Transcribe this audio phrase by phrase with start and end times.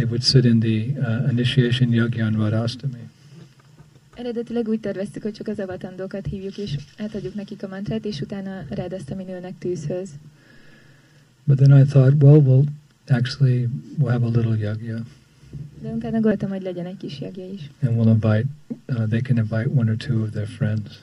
[0.00, 3.08] they would sit in the uh, initiation yajna on Radhastami.
[4.14, 8.64] Eredetileg úgy terveztük, hogy csak az avatandókat hívjuk, és átadjuk nekik a mantrát, és utána
[9.24, 10.10] nőnek tűzhöz.
[11.44, 12.66] But then I thought, well, we'll
[13.08, 13.68] actually
[13.98, 15.04] we'll have a little yajna,
[15.82, 17.70] De utána gondoltam, hogy legyen egy kis jagja is.
[17.82, 18.44] and we'll invite.
[18.88, 20.98] Uh, they can invite one or two of their friends.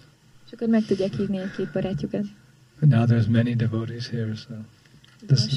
[0.46, 2.26] És akkor meg tudják hívni egy-két barátjukat.
[2.80, 4.54] But now there's many devotees here, so
[5.26, 5.56] This is-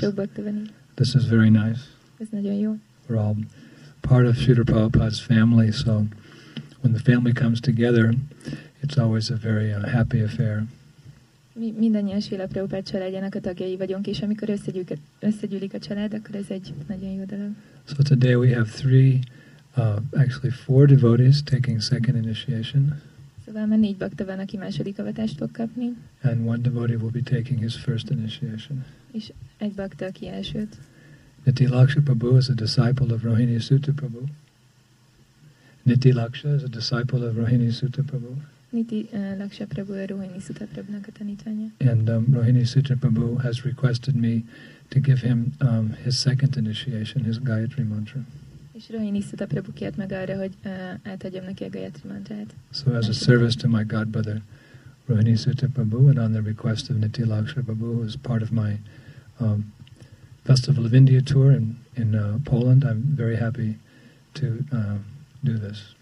[0.95, 1.81] this is very nice.
[2.19, 2.77] Ez nagyon jó.
[3.11, 3.37] We're all
[4.03, 6.07] part of Srila Prabhupada's family, so
[6.83, 8.15] when the family comes together,
[8.83, 10.67] it's always a very uh, happy affair.
[11.55, 16.34] Mi mindannyian Sila Prabhupád családjának a tagjai vagyunk, és amikor összegyűlik, összegyűlik a család, akkor
[16.34, 17.51] ez egy nagyon jó dolog.
[17.84, 19.19] So today we have three,
[19.77, 23.01] uh, actually four devotees taking second initiation,
[23.47, 27.23] Szóval már négy bakta van, aki második avatást fog kapni, and one devotee will be
[27.23, 28.84] taking his first initiation.
[29.12, 30.77] és egy bakta, aki elsőt.
[31.47, 34.29] Niti Laksha Prabhu is a disciple of Rohini Suta Prabhu.
[35.87, 38.37] Niti Laksha is a disciple of Rohini Suta Prabhu.
[38.73, 41.70] Niti uh, Laksa Prabhu, a Rohini Suta tanítványa.
[41.81, 44.45] And um, Rohini Suta Prabhu has requested me
[44.91, 48.20] to give him um, his second initiation, his Gayatri mantra.
[48.73, 52.55] És Rohini Suta Prabhu kért meg arra, hogy uh, átadjam neki a Gayatri mantrát.
[52.70, 54.42] So as a service to my godbrother,
[55.09, 58.53] Rohini Suta Prabhu, and on the request of Niti Laksha Prabhu, who is part of
[58.53, 58.79] my
[59.41, 59.73] um,
[60.42, 63.78] Festival of India tour in, in uh, Poland, I'm very happy
[64.33, 64.96] to uh,
[65.41, 65.94] do this.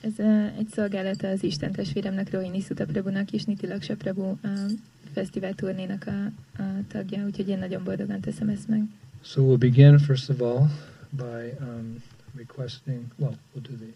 [0.00, 4.70] Ez uh, egy szolgálata az Isten testvéremnek, Rohini Suta Prabhunak és Niti Laksa Prabhu a
[5.12, 6.24] fesztivál turnénak a,
[6.62, 8.82] a tagja, úgyhogy én nagyon boldogan teszem ezt meg.
[9.20, 10.68] So we'll begin, first of all,
[11.10, 12.02] by um,
[12.36, 13.92] requesting, well, we'll do the,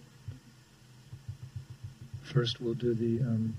[2.23, 3.57] first we'll do the, um,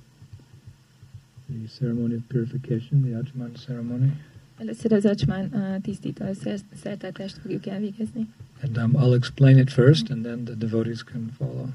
[1.49, 4.11] the ceremony of purification, the achaman ceremony.
[4.57, 8.27] Először az acsmán a tisztító szer- szertartást fogjuk elvégezni.
[8.63, 11.67] And um, I'll explain it first, and then the devotees can follow.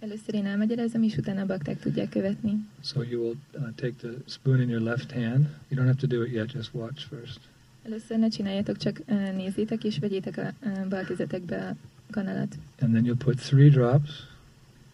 [0.00, 2.66] Először én elmagyarázom, és utána a bakták tudják követni.
[2.82, 5.46] So you will uh, take the spoon in your left hand.
[5.68, 7.40] You don't have to do it yet, just watch first.
[7.86, 11.76] Először ne csináljátok, csak uh, nézzétek, és vegyétek a uh, bal kezetekbe a
[12.10, 12.58] kanalat.
[12.80, 14.10] And then you'll put three drops,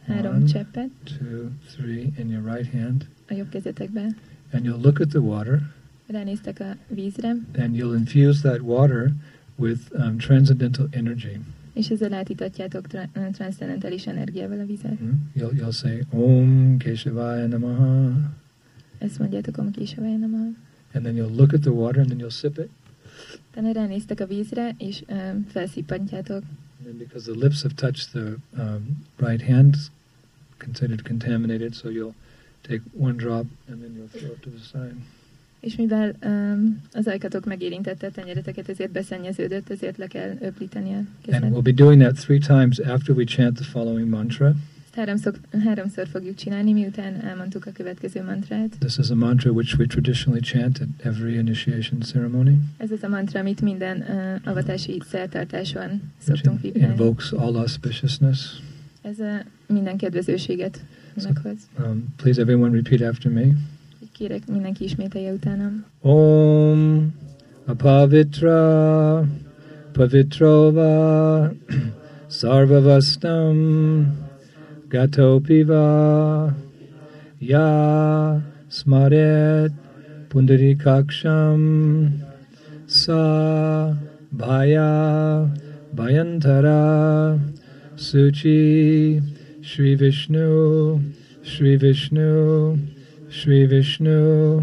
[0.07, 0.45] Három One.
[0.47, 4.15] cseppet two, three, in your right hand, a jobb kezetekbe.
[4.51, 5.61] and you'll look at the water,
[6.07, 9.13] Ránéztek a vízre, and you'll infuse that water
[9.57, 11.41] with um, transcendental energy.
[11.73, 14.99] és ezzel átítatjátok tra- transzcendentális energiával a vizet.
[14.99, 15.31] Hmm?
[15.35, 18.13] You'll, you'll say, Om Keshavaya Namaha.
[18.99, 20.49] Ezt mondjátok, Om Késavaja Namaha.
[20.93, 22.69] And then you'll look at the water, and then you'll sip it.
[23.51, 26.43] Utána ránéztek a vízre, és um, felszippantjátok.
[26.79, 28.81] And then because the lips have touched the um,
[29.17, 29.91] right hand, it's
[30.59, 32.15] considered contaminated, so you'll
[32.61, 34.95] take one drop, and then you'll throw it to the side.
[35.65, 40.97] És mivel um, az ajkatok megérintette a tenyereteket, ezért beszennyeződött, ezért le kell öblíteni a
[40.97, 41.43] And kezet.
[41.51, 44.55] we'll be doing that three times after we chant the following mantra.
[44.95, 48.77] Háromszor, háromszor fogjuk csinálni, miután elmondtuk a következő mantrát.
[48.79, 53.09] This is a mantra which we traditionally chant at every initiation ceremony, Ez az a
[53.09, 56.93] mantra, amit minden uh, avatási szertartáson szoktunk vibrálni.
[56.93, 58.39] invokes all auspiciousness.
[59.03, 59.35] Ez uh,
[59.67, 61.57] minden kedvezőséget meghoz.
[61.79, 63.43] Um, please, everyone, repeat after me.
[64.19, 65.85] Kérek, mindenki ismételje utánam.
[66.01, 67.13] Om
[67.67, 68.63] apavitra
[69.93, 71.51] pavitrova
[72.27, 73.59] sarvavastam
[74.89, 75.87] gatopiva
[77.39, 77.69] ya
[78.69, 79.73] smaret
[80.29, 81.61] pundarikaksham
[82.87, 83.23] sa
[84.31, 85.51] bhaya
[85.97, 87.39] bhayantara
[87.97, 89.23] suchi
[89.61, 91.01] Shri Vishnu
[91.43, 92.94] Shri Vishnu
[93.35, 94.63] Shri Vishnu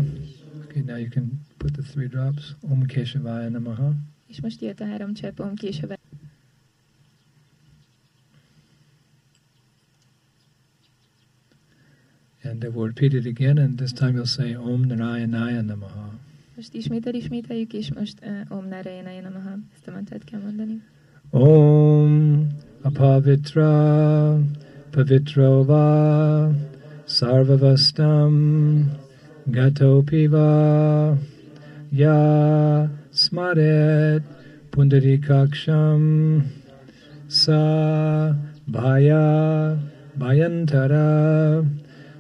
[0.64, 2.56] Okay, now you can put the three drops.
[2.64, 3.94] Om Keshavaya Namaha.
[4.28, 6.00] És most jött a három csepp, Om Késavaja.
[12.44, 16.10] And then we'll repeat it again, and this time you'll say Om Narayanaya Namaha.
[16.56, 19.58] Most ismétel ismételjük, és most uh, Om Narayanaya Namaha.
[19.74, 20.82] Ezt a mantrát kell mondani.
[21.30, 22.48] Om
[22.82, 24.40] Apavitra
[24.90, 26.52] Pavitrova
[27.12, 28.88] Sarvavastam
[29.50, 31.18] Gatopiva
[31.92, 34.24] Ya Smaret
[34.72, 36.48] Pundarikaksham
[37.28, 38.32] Sa
[38.72, 39.78] Bhaya
[40.18, 41.68] Bhayantara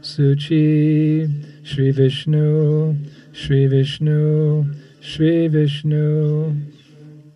[0.01, 1.25] Suchi
[1.63, 2.97] Shri Vishnu
[3.31, 4.65] Shri Vishnu
[4.99, 6.53] Shri Vishnu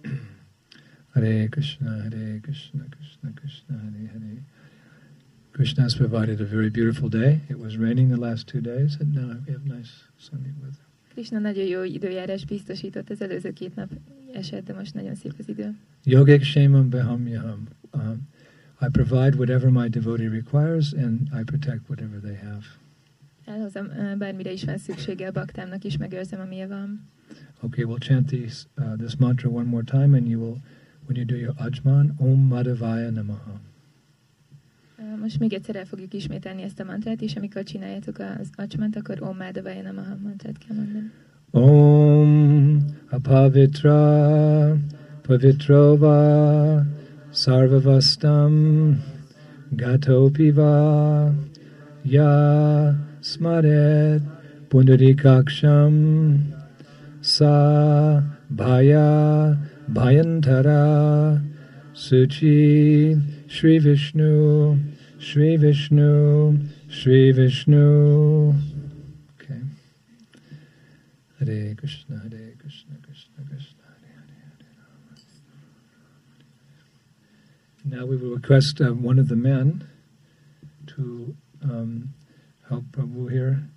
[1.16, 4.55] Hare Krishna, Hare Krishna, Krishna Krishna, Hare Hare.
[5.56, 7.40] Krishna has provided a very beautiful day.
[7.48, 10.84] It was raining the last two days, and now we have nice sunny weather.
[11.14, 13.90] Krishna nagyon jó időjárás biztosított az előző két nap
[14.34, 15.76] eset, de most nagyon szép az idő.
[16.04, 17.68] Yoga Kshemam Vahamyaham.
[17.94, 18.28] Um,
[18.82, 22.66] I provide whatever my devotee requires and I protect whatever they have.
[23.46, 27.10] Elhozom uh, bármire is van szüksége a baktámnak is, megőrzem, amilyen van.
[27.62, 30.58] Okay, we'll chant these, uh, this mantra one more time and you will,
[31.08, 33.65] when you do your achaman, Om Madhavaya Namaha.
[35.22, 39.22] Most még egyszer el fogjuk ismételni ezt a mantrát, és amikor csináljátok az acsmant, akkor
[39.22, 41.12] Om Madhavaya Namaha mantrát kell mondani.
[41.52, 44.78] Om Apavitra
[45.22, 46.82] Pavitrova
[47.32, 48.54] Sarvavastam
[49.70, 51.34] Gatopiva
[52.02, 54.22] Ya Smaret
[54.68, 55.96] Pundarikaksham
[57.22, 61.42] Sa Bhaya Bhayantara
[61.94, 63.16] Suchi
[63.48, 64.76] Shri Vishnu
[65.26, 68.54] Shri Vishnu Shri Vishnu
[69.42, 69.60] Okay.
[71.40, 74.78] Hare Krishna, Hare Krishna, Krishna Krishna, Hare Hare, Hare.
[77.98, 79.88] Now we will request uh, one of the men
[80.96, 82.14] to um,
[82.70, 83.68] help Prabhu here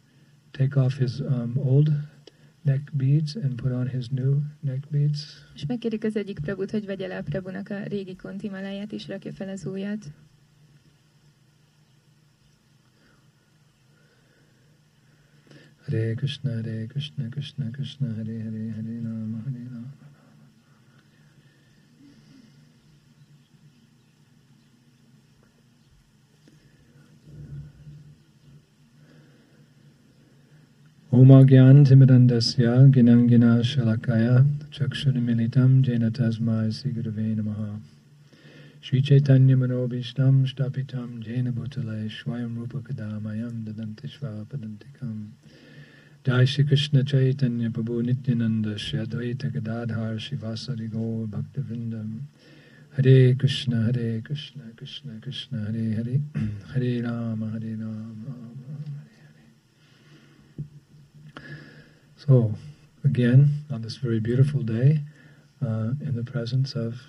[0.52, 1.90] take off his um, old
[2.66, 5.44] neck beads and put on his new neck beads.
[5.54, 9.32] És megkérjük az egyik Prabhut, hogy vegye le a Prabhunak a régi kontimaláját, és rakja
[9.32, 10.12] fel az újat.
[15.90, 19.88] Hare Krishna, Hare Krishna, Krishna Krishna, Hare Hare, Hare Rama, Hare Rama.
[31.10, 37.80] Omagyan Timidandasya Ginangina Shalakaya Chakshudimilitam Jena Tasmai Sigurave Namaha
[38.82, 45.30] Sri Chaitanya Manobishtam Shtapitam Jena Bhutale Shwayam Rupa Kadamayam Dadantishva Padantikam
[46.28, 52.20] Jai Shri Krishna Chaitanya Prabhu Nityananda Shri Advaita Gadadhar Shrivasadi Gaur Bhaktivindam
[52.94, 56.20] Hare Krishna Hare Krishna Krishna Krishna Hare Hare
[56.74, 59.14] Hare Rama Hare Rama Hare
[61.34, 61.42] Hare.
[62.18, 62.52] So
[63.04, 65.00] again on this very beautiful day
[65.64, 67.00] uh, in the presence of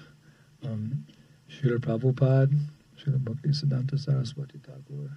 [0.63, 1.06] um,
[1.51, 2.57] Srila Prabhupada,
[2.98, 5.12] Srila Bhaktisiddhanta Saraswati Thakur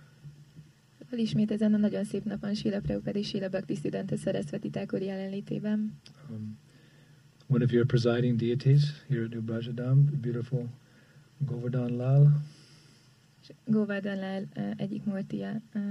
[1.13, 5.99] Szóval ismét ezen a nagyon szép napon Sila Prabhupada és Sila Bhaktisiddhanta Saraswati Thakur jelenlétében.
[6.31, 6.59] um,
[7.47, 10.69] one of your presiding deities here at New Brajadam, the beautiful
[11.39, 12.43] Govardhan Lal.
[13.65, 15.83] Govardhan Lal uh, egyik múltia, uh,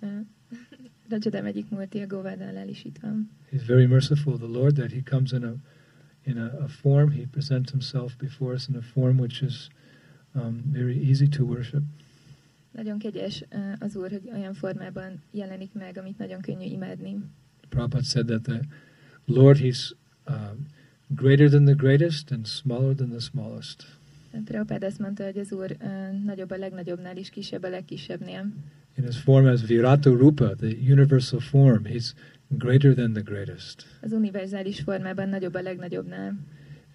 [0.00, 0.20] uh,
[1.10, 3.30] Rajadam egyik múltia, Govardhan Lal is itt van.
[3.50, 5.54] He's very merciful, the Lord, that he comes in a
[6.22, 7.10] in a, a form.
[7.10, 9.68] He presents himself before us in a form which is
[10.34, 11.82] um, very easy to worship.
[12.74, 13.44] Nagyon kegyes
[13.78, 17.16] az Úr, hogy olyan formában jelenik meg, amit nagyon könnyű imádni.
[17.68, 18.60] Prabhupada said that the
[19.24, 19.92] Lord, he's
[20.26, 20.34] uh,
[21.06, 23.84] greater than the greatest and smaller than the smallest.
[24.44, 28.52] Prabhupada azt mondta, hogy az Úr uh, nagyobb a legnagyobbnál is, kisebb a legkisebbnél.
[28.96, 32.12] In his form as Virata Rupa, the universal form, he's
[32.48, 33.84] greater than the greatest.
[34.00, 36.34] Az univerzális formában nagyobb a legnagyobbnál.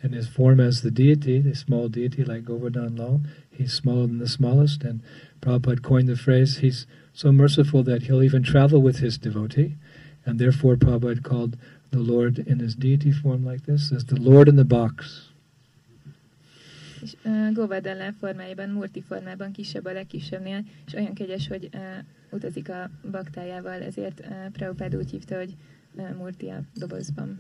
[0.02, 4.20] And his form as the deity, the small deity like Govardhan Lal, he's smaller than
[4.20, 4.84] the smallest.
[4.84, 5.02] And
[5.42, 9.76] Prabhupada coined the phrase, he's so merciful that he'll even travel with his devotee.
[10.26, 11.58] And therefore Prabhupada called
[11.92, 15.28] the Lord in his deity form like this as the Lord in the box.
[17.02, 21.80] És uh, Govardhan formájában, Murti formában kisebb a legkisebbnél, és olyan kegyes, hogy uh,
[22.30, 25.56] utazik a baktájával, ezért uh, Prabhupada úgy hívta, hogy
[25.94, 27.40] uh, Murti a dobozban.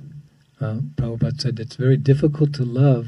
[0.62, 3.06] Uh, Prabhupada said it's very difficult to love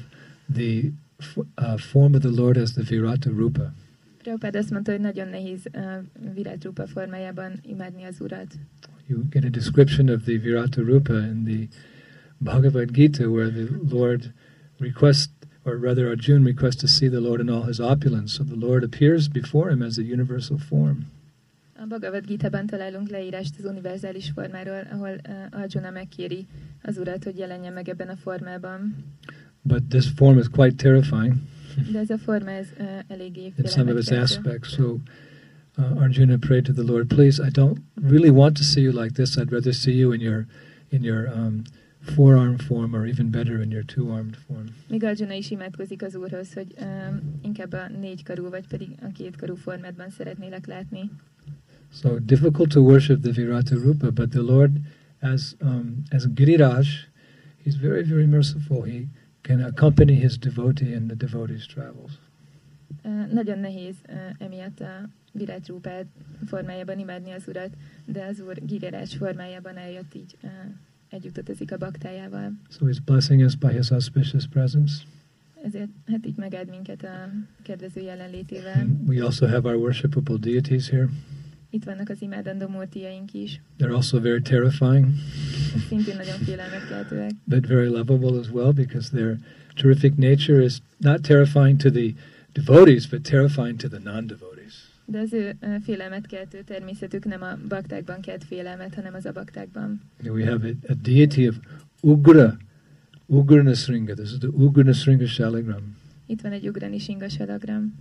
[0.49, 3.73] the f- uh, form of the Lord as the Virata Rupa.
[4.23, 8.55] Prabhupada azt mondta, hogy nagyon nehéz uh, Virat Rupa formájában imádni az Urat.
[9.07, 11.67] You get a description of the Virata Rupa in the
[12.37, 14.33] Bhagavad Gita where the Lord
[14.79, 15.29] requests,
[15.63, 18.33] or rather Arjuna requests to see the Lord in all his opulence.
[18.33, 21.05] So the Lord appears before him as a universal form.
[21.81, 26.47] A Bhagavad Gita-ban találunk leírást az univerzális formáról, ahol uh, Arjuna megkéri
[26.81, 28.95] az Urat, hogy jelenjen meg ebben a formában.
[29.61, 31.33] But this form is quite terrifying
[31.91, 34.69] De ez a forma, ez uh, eléggé in some of its aspects.
[34.69, 34.97] So
[35.77, 39.13] uh, Arjuna prayed to the Lord, please, I don't really want to see you like
[39.13, 39.37] this.
[39.37, 40.45] I'd rather see you in your
[40.89, 41.61] in your um,
[42.01, 44.65] four-arm form, or even better, in your two-armed form.
[44.87, 49.11] Még Arjuna is imádkozik az Úrhoz, hogy um, inkább a négy karú, vagy pedig a
[49.13, 51.09] két karú formádban szeretnélek látni.
[51.91, 54.71] So difficult to worship the Virata Rupa, but the Lord,
[55.21, 56.87] as um, as Giriraj,
[57.63, 58.83] he's very very merciful.
[58.83, 59.07] He
[59.41, 62.11] can accompany his devotee in the devotee's travels.
[63.03, 66.07] Uh, nagyon nehéz uh, emiatt a Virág Rupert
[66.45, 70.49] formájában imádni az Urat, de az Úr Girirás formájában eljött így uh,
[71.09, 72.51] együtt utazik a baktájával.
[72.69, 75.03] So he's blessing us by his auspicious presence.
[75.63, 77.29] Ezért hát így megáld minket a
[77.61, 78.79] kedvező jelenlétével.
[78.79, 81.09] And we also have our worshipable deities here.
[81.73, 83.61] Itt vannak az imádandó múltiaink is.
[83.79, 85.05] They're also very terrifying,
[85.87, 87.31] Szintén nagyon félelmetkeltőek.
[87.53, 89.37] but very lovable as well because their
[89.75, 92.13] terrific nature is not terrifying to the
[92.53, 94.89] devotees, but terrifying to the non-devotees.
[95.05, 100.01] De az ő félelmetkeltő természetük nem a baktákban kelt félelmet, hanem az abaktákban.
[100.23, 101.55] We have a, a deity of
[102.01, 102.57] Ugra,
[103.25, 104.13] Ugra Nasringa.
[104.13, 105.99] This is the Ugra Nasringa Shaligram.
[106.25, 107.93] Itt van egy ugrani singa salagram.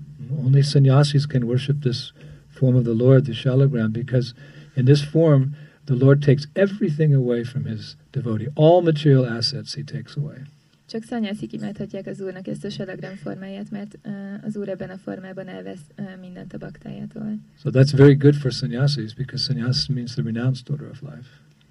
[0.44, 2.12] Only sannyasis can worship this
[2.60, 4.34] form of the Lord, the Shalagram, because
[4.74, 5.42] in this form,
[5.90, 8.48] the Lord takes everything away from his devotee.
[8.54, 10.40] All material assets he takes away.
[10.86, 14.10] Csak szanyászik imádhatják az úrnak ezt a salagram formáját, mert ö,
[14.46, 17.38] az úr ebben a formában elvesz ö, mindent a baktájától.
[17.62, 21.28] So that's very good for sannyasis because sannyas means the renounced order of life.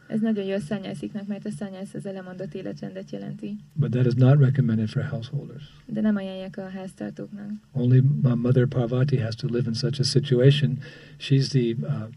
[0.09, 3.57] Ez nagyon jó a szanyásziknak, mert a szanyász az elemondott életrendet jelenti.
[3.73, 5.63] But that is not recommended for householders.
[5.85, 7.49] De nem ajánlják a háztartóknak.
[7.71, 10.77] Only uh, Mother Parvati has to live in such a situation.
[11.17, 12.07] She's the uh,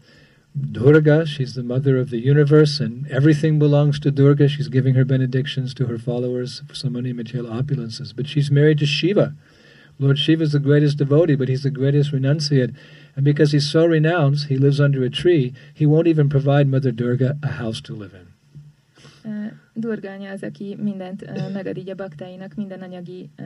[0.71, 4.47] Durga, she's the mother of the universe, and everything belongs to Durga.
[4.47, 8.15] She's giving her benedictions to her followers for so many material opulences.
[8.15, 9.33] But she's married to Shiva.
[9.99, 12.73] Lord Shiva is the greatest devotee, but he's the greatest renunciate.
[13.15, 15.53] And because he's so renounced, he lives under a tree.
[15.73, 18.27] He won't even provide Mother Durga a house to live in.
[19.25, 23.43] Ö, Durga anya az, aki mindent ö, megad így a baktáinak, minden anyagi, ö,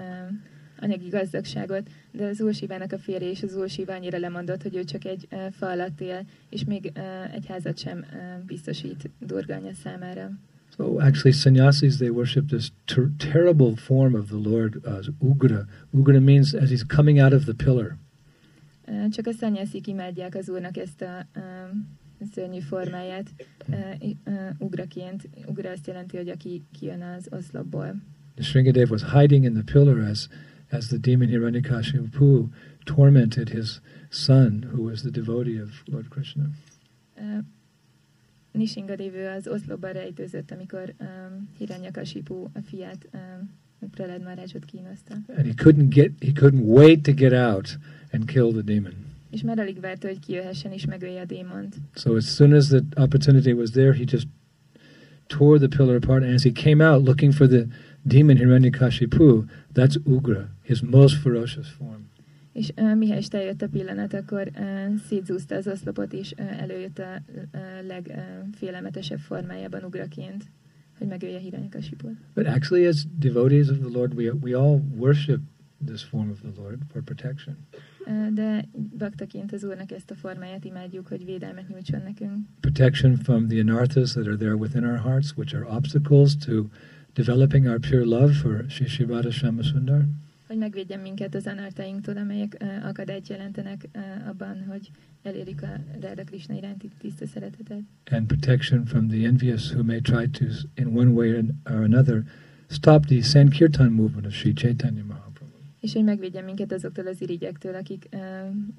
[0.80, 4.75] anyagi gazdagságot, de az Úr Sivának a férje és az Úr Siva annyira lemondott, hogy
[4.75, 6.92] ő csak egy fa alatt él, és még
[7.34, 8.06] egy házat sem
[8.46, 10.32] biztosít Durga anya számára.
[10.77, 15.65] So actually, sannyasis they worship this ter- terrible form of the Lord as Ugra.
[15.93, 17.98] Ugra means as he's coming out of the pillar.
[18.86, 21.39] Ö, Csak a szanyászik imádják az Úrnak ezt a ö,
[22.34, 23.34] szörnyű formáját
[23.67, 25.29] uh, i- ö, ugraként.
[25.46, 27.96] Ugra azt jelenti, hogy aki kijön az oszlopból.
[28.36, 30.27] Nrsingadev was hiding in the pillar as,
[30.72, 32.48] as the demon Hiranyakashipu
[32.84, 36.43] tormented his son, who was the devotee of Lord Krishna.
[38.58, 43.50] Ö, Nishingadévő az oszlopban rejtőzött, amikor um, Hiranyakasipu a fiát um,
[43.92, 45.14] Pralad Maharajot kínozta.
[45.28, 47.78] And he couldn't get, he couldn't wait to get out
[48.12, 48.94] and kill the demon.
[49.30, 51.76] És már alig várta, hogy kijöhessen és megölje a démont.
[51.96, 54.28] So as soon as the opportunity was there, he just
[55.28, 56.24] tore the pillar apart.
[56.24, 57.66] And as he came out looking for the
[58.02, 62.07] demon Hiranyakashipu, that's Ugra, his most ferocious form.
[62.58, 67.22] És uh, mihelyest eljött a pillanat, akkor uh, szétzúzta az oszlopot, és uh, előjött a
[67.36, 67.42] uh,
[67.88, 70.44] legfélelmetesebb formájában ugraként,
[70.98, 72.16] hogy megölje Hiranyakasiput.
[72.34, 75.40] But actually, as devotees of the Lord, we, we all worship
[75.86, 77.58] this form of the Lord for protection.
[78.06, 78.66] Uh, de
[78.98, 82.48] baktaként az Úrnak ezt a formáját imádjuk, hogy védelmet nyújtson nekünk.
[82.60, 86.70] Protection from the anarthas that are there within our hearts, which are obstacles to
[87.14, 90.06] developing our pure love for Sri Shivada Shamasundar.
[90.48, 93.88] Hogy megvédjen minket az anartáinktól, amelyek akadályt jelentenek
[94.27, 94.89] abban, hogy
[95.24, 97.82] elérjük a Ráda Krishna iránti tiszta szeretetet.
[98.12, 101.30] And protection from the envious who may try to, in one way
[101.66, 102.24] or another,
[102.70, 105.56] stop the Sankirtan movement of Sri Chaitanya Mahaprabhu.
[105.80, 108.20] És hogy megvédjen minket azoktól az irigyektől, akik uh,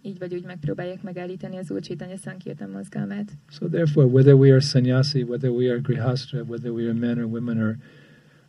[0.02, 3.32] így vagy úgy megpróbálják megállítani az Úr Chaitanya Sankirtan mozgalmát.
[3.50, 7.25] So therefore, whether we are sannyasi, whether we are grihastra, whether we are men or
[7.25, 7.76] women or,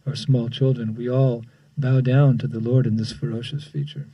[0.05, 1.41] or small children, we all
[1.79, 4.05] bow down to the Lord in this ferocious feature.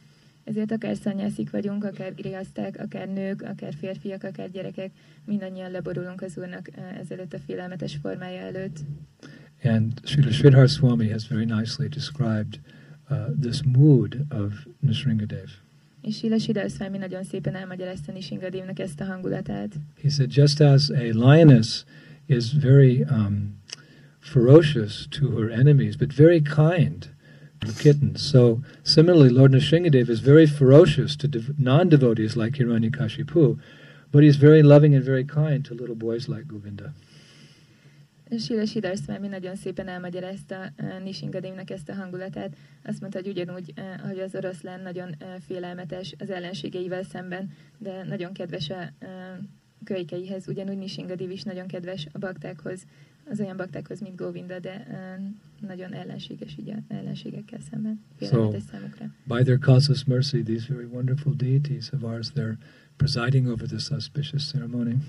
[0.43, 4.91] Ezért akár szanyászik vagyunk, akár grihaszták, akár nők, akár férfiak, akár gyerekek,
[5.25, 8.79] mindannyian leborulunk az Úrnak uh, ezelőtt a félelmetes formája előtt.
[9.63, 12.59] And Srila Sridhar Swami has very nicely described
[13.09, 15.49] uh, this mood of Nrsingadev.
[16.01, 19.73] És Sila Sidar Swami nagyon szépen elmagyarázta Nishingadévnek ezt a hangulatát.
[20.01, 21.83] He said, just as a lioness
[22.25, 23.59] is very um,
[24.19, 27.14] ferocious to her enemies, but very kind
[27.73, 33.57] kittens, so similarly, Lord Nrsingadev is very ferocious to dev- non devotees like Hiranyakashipu,
[34.11, 36.93] but he's very loving and very kind to little boys like Govinda.
[38.39, 42.55] Sila Sidar Swami nagyon szépen elmagyarázta uh, Nishingadévnek ezt a hangulatát.
[42.83, 48.03] Azt mondta, hogy ugyanúgy, uh, hogy az oroszlán nagyon uh, félelmetes az ellenségeivel szemben, de
[48.03, 49.07] nagyon kedves a uh,
[49.83, 52.85] kölykeihez, ugyanúgy Nishingadév is nagyon kedves a baktákhoz,
[53.29, 58.51] az olyan baktákhoz, mint Govinda, de uh, nagyon ellenséges így ellenségekkel szemben, so.
[59.23, 62.57] By their causeless mercy, these very wonderful deities of ours, they're
[62.95, 65.03] presiding over this auspicious ceremony.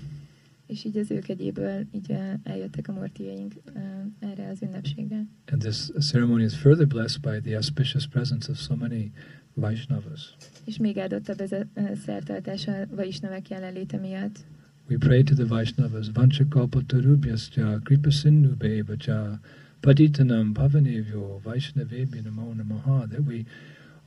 [0.65, 3.81] És így az ők egyéből így uh, eljöttek a mortiaink uh,
[4.19, 5.25] erre az ünnepségre.
[5.51, 9.11] And this ceremony is further blessed by the auspicious presence of so many
[9.53, 10.35] Vaishnavas.
[10.65, 11.65] És még áldottabb ez a
[12.05, 14.39] szertartás a Vaisnavek jelenléte miatt.
[14.89, 19.39] We pray to the Vaishnavas, Vanchakalpatarubhyascha, Kripasindubheva
[19.81, 23.45] Patitanam Pavanebhyo Vaishnavebhi Namo Namaha, that we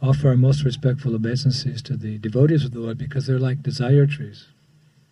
[0.00, 4.06] offer our most respectful obeisances to the devotees of the Lord because they're like desire
[4.06, 4.48] trees.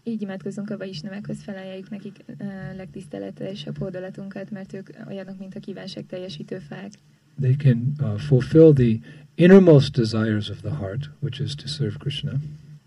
[0.05, 2.37] Így imádkozunk a Vaisnavekhoz, felajánljuk nekik uh,
[2.77, 6.93] legtiszteletesebb hódolatunkat, mert ők olyanok, mint a kívánság teljesítő fák.
[7.41, 8.99] They can uh, fulfill the
[9.35, 12.33] innermost desires of the heart, which is to serve Krishna.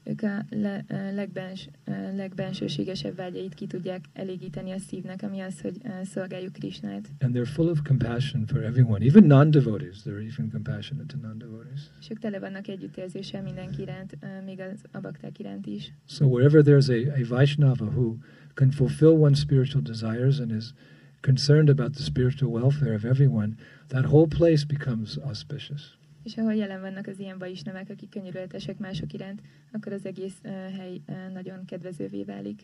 [0.04, 1.70] Ők a le, legbens,
[2.16, 7.10] legbensőségesebb vágyait ki tudják elégíteni a szívnek, ami az, hogy szolgáljuk Krisnát.
[7.20, 9.98] And they're full of compassion for everyone, even non-devotees.
[10.04, 11.82] They're even compassionate to non-devotees.
[12.00, 15.94] És ők tele vannak együttérzéssel mindenki iránt, még az abakták iránt is.
[16.08, 18.18] So wherever there's a, a Vaishnava who
[18.54, 20.74] can fulfill one's spiritual desires and is
[21.22, 23.56] concerned about the spiritual welfare of everyone,
[23.88, 26.00] that whole place becomes auspicious.
[26.24, 30.52] És ahol jelen vannak az ilyen nevek, akik könyörületesek mások iránt, akkor az egész uh,
[30.52, 32.62] hely uh, nagyon kedvezővé válik.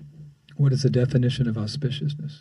[0.56, 2.34] What is the definition of auspiciousness?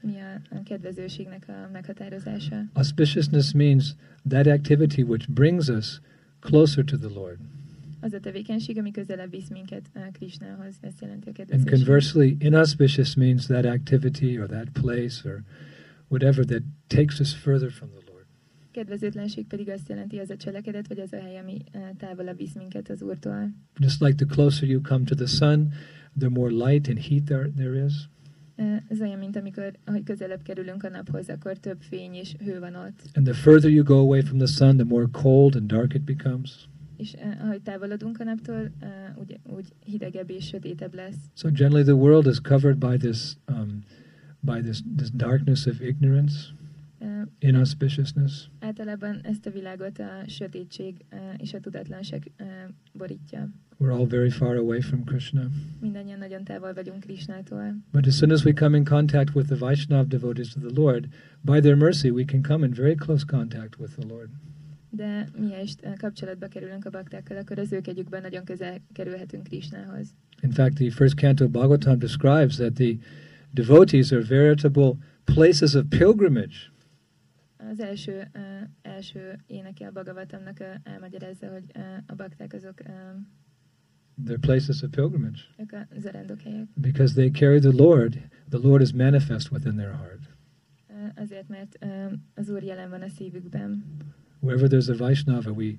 [0.00, 2.64] Mi a, a kedvezőségnek a meghatározása?
[2.72, 3.94] Auspiciousness means
[4.28, 6.00] that activity which brings us
[6.40, 7.38] closer to the Lord.
[8.00, 11.72] Az a tevékenység, ami közelebb visz minket uh, Krishnához, ezt jelenti a kedvezőség.
[11.72, 15.42] And conversely, inauspicious means that activity or that place or
[16.08, 18.01] whatever that takes us further from the Lord.
[18.72, 22.54] Kedvezőtlenség pedig azt jelenti az a cselekedet, vagy az a hely, ami eh, távolabb visz
[22.54, 23.50] minket az Úrtól.
[23.78, 25.72] Just like the closer you come to the sun,
[26.18, 27.92] the more light and heat there, there is.
[28.56, 32.58] Eh, ez olyan, mint amikor ahogy közelebb kerülünk a naphoz, akkor több fény és hő
[32.58, 33.00] van ott.
[33.14, 36.02] And the further you go away from the sun, the more cold and dark it
[36.02, 36.68] becomes.
[36.96, 38.70] És uh, ahogy távolodunk a naptól,
[39.20, 41.16] úgy, úgy hidegebb és sötétebb lesz.
[41.34, 43.82] So generally the world is covered by this um,
[44.40, 46.34] by this this darkness of ignorance.
[47.38, 48.48] Inauspiciousness.
[48.60, 51.04] Általában ezt a világot a sötétség
[51.36, 52.32] és a tudatlanság
[52.92, 53.48] borítja.
[53.78, 55.48] We're all very far away from Krishna.
[55.80, 57.76] Mindannyian nagyon távol vagyunk Krishnától.
[57.92, 61.08] But as soon as we come in contact with the Vaishnav devotees of the Lord,
[61.40, 64.28] by their mercy we can come in very close contact with the Lord.
[64.90, 70.14] De miest kapcsolatba kerülünk a baktákkal, akkor az ők együkben nagyon közel kerülhetünk Krishnához.
[70.40, 72.96] In fact, the first canto of Bhagavatam describes that the
[73.50, 74.92] devotees are veritable
[75.24, 76.71] places of pilgrimage
[77.70, 78.30] az első,
[78.82, 81.64] első éneke a Bhagavatamnak elmagyarázza, hogy
[82.06, 82.82] a bakták azok
[84.24, 85.40] They're places of pilgrimage.
[86.74, 90.28] Because they carry the Lord, the Lord is manifest within their heart.
[91.14, 91.78] Azért, mert
[92.34, 93.84] az Úr jelen van a szívükben.
[94.40, 95.76] Wherever there's a Vaishnava, we,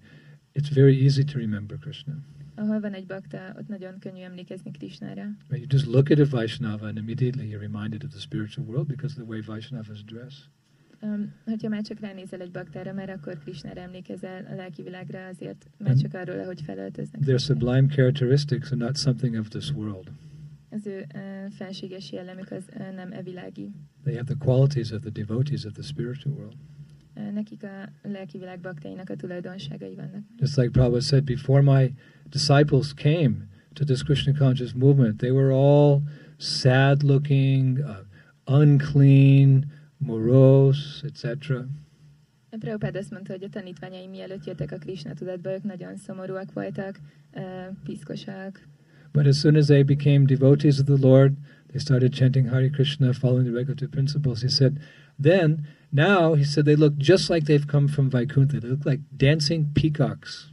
[0.53, 2.13] it's very easy to remember Krishna.
[2.55, 5.25] Ahol van egy bakta, ott nagyon könnyű emlékezni Krishnára.
[5.49, 8.87] But you just look at a Vaishnava and immediately you're reminded of the spiritual world
[8.87, 10.49] because of the way Vaishnavas dress.
[11.45, 15.95] Hogyha már csak ránézel egy baktára, mert akkor Krishnára emlékezel a lelki világra, azért már
[15.95, 17.21] csak arról, ahogy felöltöznek.
[17.21, 20.11] Their sublime characteristics are not something of this world.
[20.69, 23.71] Az ő uh, fenséges jellemük az uh, nem evilági.
[24.03, 26.55] They have the qualities of the devotees of the spiritual world.
[27.15, 30.23] Uh, nekik a lelki világ baktainak a tulajdonságai vannak.
[30.39, 31.93] Just like Prabhupada said, before my
[32.29, 33.35] disciples came
[33.73, 36.01] to this Krishna conscious movement, they were all
[36.37, 39.71] sad looking, uh, unclean,
[40.05, 41.47] morose, etc.
[42.49, 46.99] Prabhupád azt mondta, hogy a tanítványai mielőtt jöttek a Krishna tudatba, ők nagyon szomorúak voltak,
[47.33, 47.43] uh,
[47.83, 48.67] piszkosak.
[49.11, 51.33] But as soon as they became devotees of the Lord,
[51.67, 54.41] they started chanting Hare Krishna, following the regulative principles.
[54.41, 54.77] He said,
[55.21, 58.59] then, now, he said, they look just like they've come from Vaikuntha.
[58.59, 60.52] They look like dancing peacocks.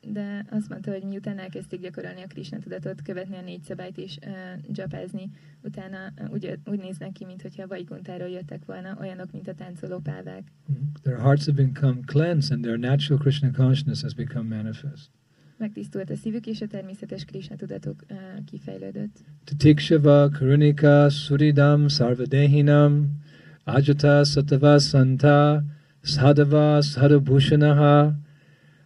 [0.00, 4.18] De azt mondta, hogy miután elkezdték gyakorolni a Krishna tudatot, követni a négy szabályt és
[4.26, 5.30] uh, japázni,
[5.62, 10.42] utána úgy, úgy néznek ki, mintha Vaikuntáról jöttek volna, olyanok, mint a táncoló pávák.
[10.72, 10.82] Mm-hmm.
[11.02, 15.10] Their hearts have become cleansed and their natural Krishna consciousness has become manifest.
[15.56, 19.18] Megtisztult a szívük, és a természetes Krishna tudatok uh, kifejlődött.
[19.44, 23.22] Titikshava, Karunika, Suridam, Sarvadehinam,
[23.64, 25.64] Ajata, Satava, Santa,
[26.00, 28.22] Sadava, Sadabhushanaha,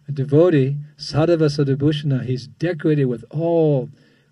[0.09, 3.89] a devotee, Sadhava Sadhubhushana, he's decorated with all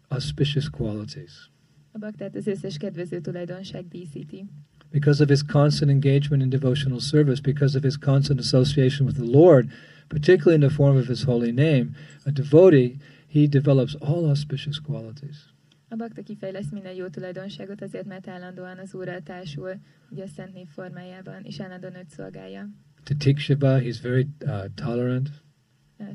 [0.09, 1.49] auspicious qualities.
[1.91, 4.45] A baktát az összes kedvező tulajdonság díszíti.
[4.91, 9.37] Because of his constant engagement in devotional service, because of his constant association with the
[9.39, 9.69] Lord,
[10.07, 11.89] particularly in the form of his holy name,
[12.25, 15.53] a devotee, he develops all auspicious qualities.
[15.89, 20.53] A bakta kifejleszt minden jó tulajdonságot azért, mert állandóan az Úrral társul, ugye a Szent
[20.53, 22.69] Név formájában, és állandóan őt szolgálja.
[23.03, 25.29] Titikshava, he's very uh, tolerant.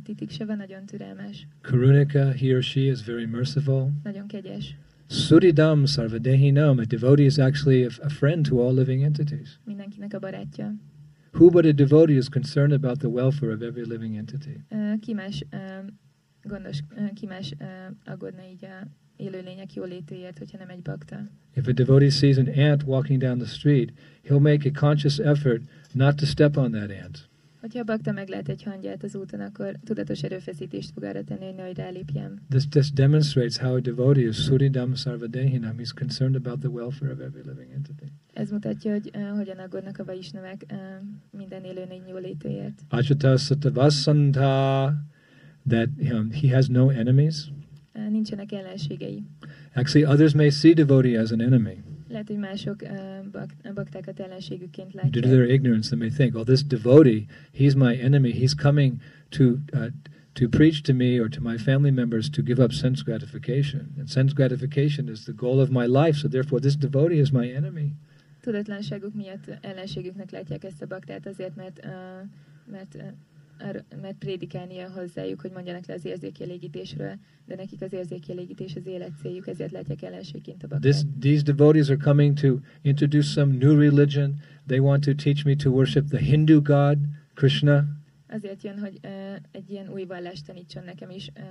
[0.05, 1.47] Titikseva nagyon türelmes.
[1.61, 3.91] Karunika, he or she is very merciful.
[4.03, 4.77] Nagyon kegyes.
[5.07, 6.79] Suridam sarvadehinam.
[6.79, 9.59] A devotee is actually a, a friend to all living entities.
[9.65, 10.75] Mindenkinek a barátja.
[11.33, 14.57] Who but a devotee is concerned about the welfare of every living entity?
[14.69, 15.57] Ö, Ki más ö,
[16.43, 17.55] gondos, ö, ki más
[18.05, 21.17] aggódna így a élőlények jólétéért, hogyha nem egy bakta.
[21.55, 23.93] If a devotee sees an ant walking down the street,
[24.25, 27.29] he'll make a conscious effort not to step on that ant.
[27.63, 31.55] Hogyha a bakta meglát egy hangyát az úton, akkor tudatos erőfeszítést fog arra tenni, hogy
[31.55, 32.41] nehogy rálépjem.
[32.49, 35.77] This just demonstrates how a devotee is suridam sarvadehinam.
[35.77, 38.13] He's concerned about the welfare of every living entity.
[38.33, 40.79] Ez mutatja, hogy uh, hogyan aggódnak a vaisnavek uh,
[41.31, 42.83] minden élőlény jólétéért.
[42.89, 44.93] Achata satavasanta,
[45.69, 47.53] that um, he has no enemies.
[47.95, 49.23] Uh, nincsenek ellenségei.
[49.75, 51.83] Actually, others may see devotee as an enemy.
[52.13, 52.91] Lehet, hogy mások uh,
[53.31, 55.33] bak, baktákat ellenségükként Due to látják.
[55.33, 57.25] their ignorance, they may think, "Oh, this devotee,
[57.59, 58.33] he's my enemy.
[58.33, 59.87] He's coming to uh,
[60.33, 63.95] to preach to me or to my family members to give up sense gratification.
[63.99, 66.19] And sense gratification is the goal of my life.
[66.19, 67.93] So therefore, this devotee is my enemy."
[68.41, 71.91] Tudatlanságuk miatt ellenségüknek látják ezt a baktát azért, mert, uh,
[72.71, 73.03] mert, uh,
[74.01, 77.15] mert prédikálnia hozzájuk, hogy mondjanak le az érzékielégítésről,
[77.47, 80.93] de nekik az érzékielégítés az élet céljuk, ezért látják ellenségként a baktát.
[80.93, 84.41] This, these devotees are coming to introduce some new religion.
[84.67, 86.99] They want to teach me to worship the Hindu god,
[87.35, 87.85] Krishna.
[88.29, 89.11] Azért jön, hogy uh,
[89.51, 91.45] egy ilyen új vallást tanítson nekem is, uh,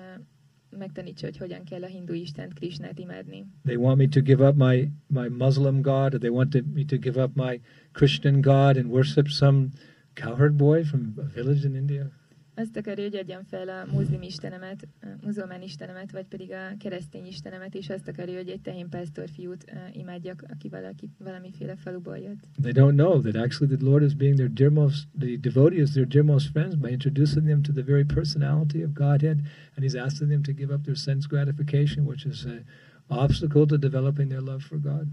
[0.77, 3.45] megtanítsa, hogy hogyan kell a hindu istent, Krishnát imádni.
[3.63, 6.83] They want me to give up my, my Muslim god, or they want to, me
[6.85, 9.67] to give up my Christian god and worship some
[10.15, 12.11] cowherd boy from a village in India.
[12.55, 17.25] Azt akarja, hogy adjam fel a muzlim istenemet, a muzulmán istenemet, vagy pedig a keresztény
[17.25, 22.47] istenemet, és azt akarja, hogy egy tehénpásztor fiút uh, imádjak, aki valaki, valamiféle faluból jött.
[22.61, 26.07] They don't know that actually the Lord is being their dearmost, the devotee is their
[26.07, 29.37] dearmost friends by introducing them to the very personality of Godhead,
[29.75, 32.65] and He's asking them to give up their sense gratification, which is an
[33.07, 35.07] obstacle to developing their love for God.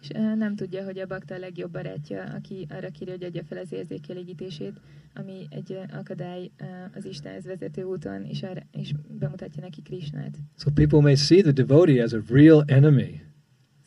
[0.00, 3.58] És nem tudja, hogy a bakta a legjobb barátja, aki arra kéri, hogy adja fel
[3.58, 4.80] az érzékelégítését,
[5.14, 6.50] ami egy akadály
[6.94, 10.38] az Istenhez vezető úton, és, arra, és bemutatja neki Krishnát.
[10.56, 13.20] So people may see the devotee as a real enemy.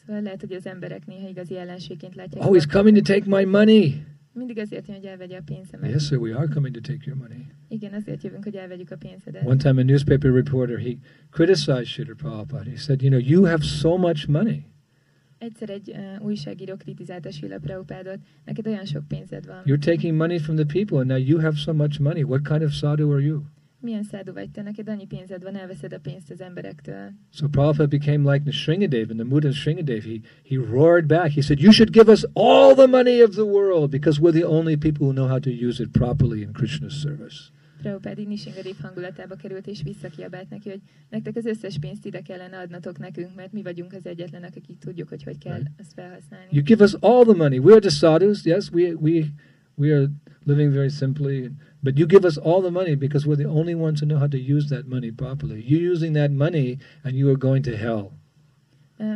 [0.06, 2.46] Szóval lehet, hogy az emberek néha igazi ellenségként látják.
[2.46, 4.04] Oh, he's coming to take my money.
[4.34, 5.92] Mindig azért jön, hogy elvegye a pénzemet.
[5.92, 7.46] Yes, sir, we are coming to take your money.
[7.68, 9.46] Igen, azért jövünk, hogy elvegyük a pénzedet.
[9.46, 10.96] One time, a newspaper reporter he
[11.30, 12.70] criticized Srila Prabhupada.
[12.70, 14.66] He said, "You know, you have so much money.
[15.40, 19.62] Egyszer egy uh, újságíró kritizálta Srila Prabhupádot, neked olyan sok pénzed van.
[19.66, 22.24] You're taking money from the people, and now you have so much money.
[22.24, 23.44] What kind of sadhu are you?"
[23.82, 27.12] Milyen szádu vagy te, neked annyi pénzed van, elveszed a pénzt az emberektől.
[27.32, 31.32] So Prabhupada became like Nrsingadev, and the Buddha Nrsingadev, he, he roared back.
[31.32, 34.48] He said, You should give us all the money of the world because we're the
[34.48, 37.52] only people who know how to use it properly in Krishna's service.
[37.82, 42.58] Prabhupád így Nishingadev hangulatába került, és visszakiabált neki, hogy nektek az összes pénzt ide kellene
[42.58, 46.48] adnatok nekünk, mert mi vagyunk az egyetlenek, akik tudjuk, hogy hogy kell azt felhasználni.
[46.52, 47.60] You give us all the money.
[47.60, 49.26] We're the sadhus, yes, we, we,
[49.76, 50.08] we are
[50.46, 54.02] living very simply, but you give us all the money because we're the only ones
[54.02, 55.64] who know how to use that money properly.
[55.68, 58.19] You're using that money and you are going to hell.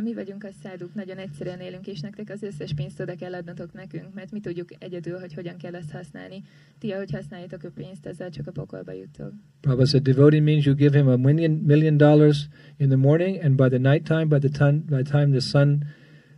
[0.02, 3.72] Mi vagyunk a száduk, nagyon egyszerűen élünk, és nektek az összes pénzt oda kell adnotok
[3.72, 6.42] nekünk, mert mi tudjuk egyedül, hogy hogyan kell azt használni.
[6.78, 9.32] Ti, ahogy használjátok a pénzt, ezzel csak a pokolba juttok.
[9.60, 13.56] Prabhupada said devotee means you give him a million, million dollars in the morning, and
[13.56, 15.84] by the night time, by the time, by the time the sun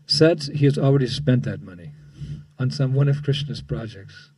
[0.05, 1.91] sets, he has already spent that money
[2.57, 4.35] on some one of Krishna's projects.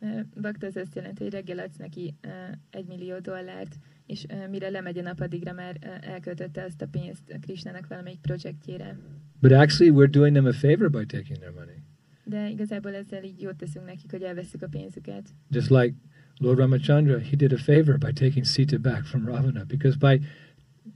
[0.00, 0.06] Ö,
[0.40, 2.28] Bakta az azt jelenti, hogy reggel adsz neki ö,
[2.70, 7.86] egy millió dollárt, és mire lemegy a nap, addigra már elköltötte azt a pénzt Krisnának
[7.86, 8.98] valamelyik projektjére.
[9.40, 11.82] But actually, we're doing them a favor by taking their money.
[12.24, 15.28] De igazából ezzel így jót teszünk nekik, hogy elveszük a pénzüket.
[15.50, 15.94] Just like
[16.38, 20.26] Lord Ramachandra, he did a favor by taking Sita back from Ravana, because by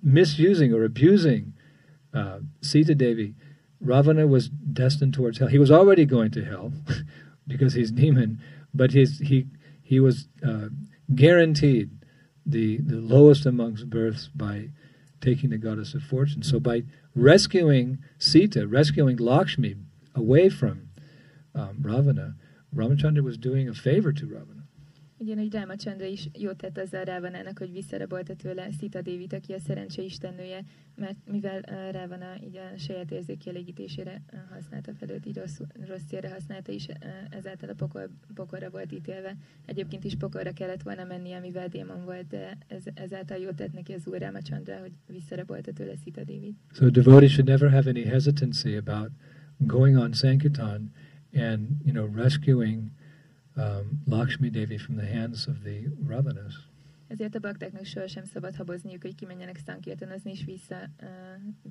[0.01, 1.47] misusing or abusing
[2.13, 3.35] uh, Sita Devi,
[3.79, 5.49] Ravana was destined towards hell.
[5.49, 6.73] He was already going to hell
[7.47, 8.39] because he's demon,
[8.73, 9.47] but his, he
[9.83, 10.69] he was uh,
[11.15, 11.89] guaranteed
[12.45, 14.71] the the lowest amongst births by
[15.21, 16.43] taking the goddess of fortune.
[16.43, 16.83] So by
[17.15, 19.77] rescuing Sita, rescuing Lakshmi
[20.15, 20.89] away from
[21.55, 22.35] um, Ravana,
[22.75, 24.62] Ramachandra was doing a favor to Ravana.
[25.23, 30.03] Ugyanúgy Rámacsandra is jót tett azzal Rávanának, hogy visszarabolta tőle Szita Dévit, aki a szerencse
[30.03, 30.65] istennője,
[30.97, 35.59] mert mivel Rávana így a saját érzékielégítésére használta fel őt, így rossz,
[35.89, 36.79] rossz célra használta, uh,
[37.31, 39.37] ezáltal a pokol, pokolra volt ítélve.
[39.67, 43.93] Egyébként is pokolra kellett volna mennie, mivel démon volt, de ez, ezáltal jót tett neki
[43.93, 46.57] az úr Rámacsandra, hogy visszarabolta tőle Szita Dévit.
[46.73, 49.11] So a devotee should never have any hesitancy about
[49.59, 50.93] going on Sankirtan
[51.33, 52.91] and you know rescuing
[53.57, 56.71] um, Lakshmi Devi from the hands of the Ravanas.
[57.07, 60.77] Ezért a baktáknak sohasem szabad habozniuk, hogy kimenjenek Sankirtanozni, és vissza,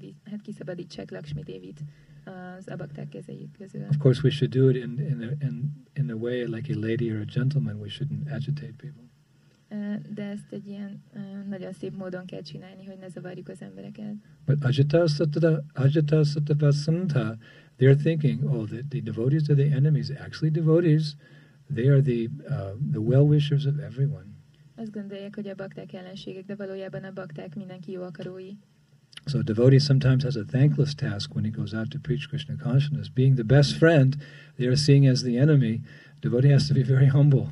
[0.02, 1.80] uh, hát kiszabadítsák Lakshmi Dévit
[2.24, 3.86] az abakták kezei közül.
[3.90, 6.80] Of course, we should do it in, in, a, in, in a way like a
[6.80, 7.80] lady or a gentleman.
[7.80, 9.10] We shouldn't agitate people.
[10.14, 14.14] de ezt egy ilyen uh, nagyon szép módon kell csinálni, hogy ne zavarjuk az embereket.
[14.46, 17.38] But Ajita Sattva, Ajita Sattva Santa,
[17.78, 20.10] they're thinking, oh, the, the devotees are the enemies.
[20.10, 21.16] Actually, devotees,
[21.74, 24.26] they are the, uh, the well-wishers of everyone.
[24.76, 28.52] Azt gondolják, hogy a bakták ellenségek, de valójában a bakták mindenki jó akarói.
[29.26, 32.56] So a devotee sometimes has a thankless task when he goes out to preach Krishna
[32.56, 33.10] consciousness.
[33.10, 34.16] Being the best friend
[34.56, 35.82] they are seeing as the enemy,
[36.20, 37.48] devotee has to be very humble.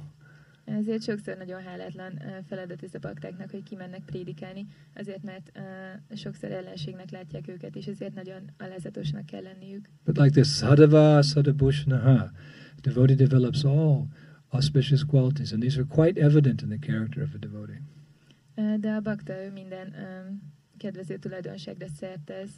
[0.77, 6.51] Ezért sokszor nagyon hálátlan feladat ez a baktáknak, hogy kimennek prédikálni, azért mert uh, sokszor
[6.51, 9.89] ellenségnek látják őket, és ezért nagyon alázatosnak kell lenniük.
[10.05, 12.31] But like this sadava sadabhushnaha,
[12.81, 14.07] devotee develops all
[14.49, 17.81] auspicious qualities, and these are quite evident in the character of a devotee.
[18.79, 20.41] De a bakta ő minden um,
[20.77, 22.51] kedvező tulajdonságra szert tesz.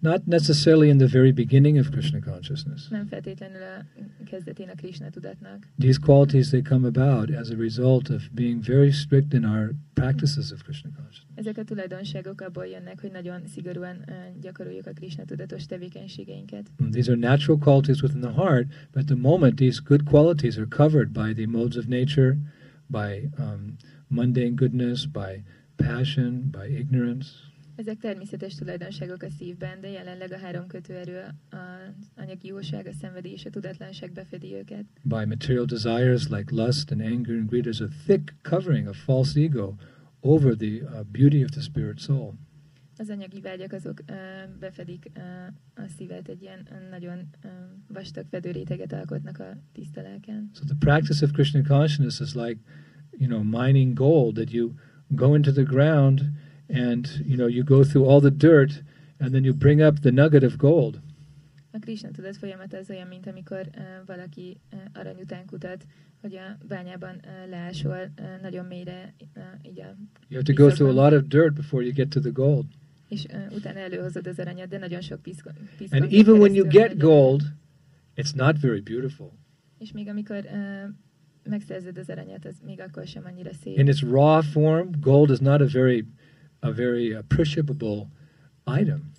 [0.00, 2.88] Not necessarily in the very beginning of Krishna consciousness.
[2.88, 3.84] Nem feltétlenül a
[4.24, 5.68] kezdetén a Krishna tudatnak.
[5.78, 10.52] These qualities they come about as a result of being very strict in our practices
[10.52, 11.34] of Krishna consciousness.
[11.34, 16.70] Ezek a tulajdonságok abból jönnek, hogy nagyon szigorúan uh, gyakoroljuk a Krishna tudatos tevékenységeinket.
[16.78, 20.68] And these are natural qualities within the heart, but the moment these good qualities are
[20.68, 22.36] covered by the modes of nature,
[22.86, 25.42] by um, mundane goodness, by
[25.76, 27.47] passion, by ignorance,
[27.78, 33.32] ezek természetes tulajdonságok a szívben, de jelenleg a három kötőerő, az anyagi jóság, a szenvedély
[33.32, 34.84] és a tudatlanság befedi őket.
[35.02, 39.40] By material desires like lust and anger and greed, there's a thick covering of false
[39.40, 39.74] ego
[40.20, 42.34] over the uh, beauty of the spirit soul.
[42.96, 44.16] Az anyagi vágyak azok uh,
[44.60, 45.22] befedik uh,
[45.84, 47.50] a szívet, egy ilyen nagyon uh,
[47.88, 50.50] vastag fedőréteget alkotnak a tiszta lelken.
[50.54, 52.60] So the practice of Krishna consciousness is like,
[53.18, 54.72] you know, mining gold that you
[55.08, 56.20] go into the ground
[56.68, 58.82] and you know you go through all the dirt
[59.18, 61.00] and then you bring up the nugget of gold.
[61.72, 62.38] A Krishna tudat
[62.90, 65.86] olyan, mint amikor uh, valaki uh, arany után kutat,
[66.20, 69.96] hogy a bányában uh, leásol uh, nagyon mélyre, uh, így a
[70.28, 72.64] You have to go through a lot of dirt before you get to the gold.
[73.08, 75.52] És uh, utána előhozod az aranyat, de nagyon sok piszkon
[75.90, 77.42] And even when you get gold,
[78.16, 79.32] it's not very beautiful.
[79.78, 80.94] És még amikor uh,
[81.42, 83.78] megszerzed az aranyat, az még akkor sem annyira szép.
[83.78, 86.06] In its raw form, gold is not a very
[86.60, 88.08] a very appreciable
[88.80, 89.10] item.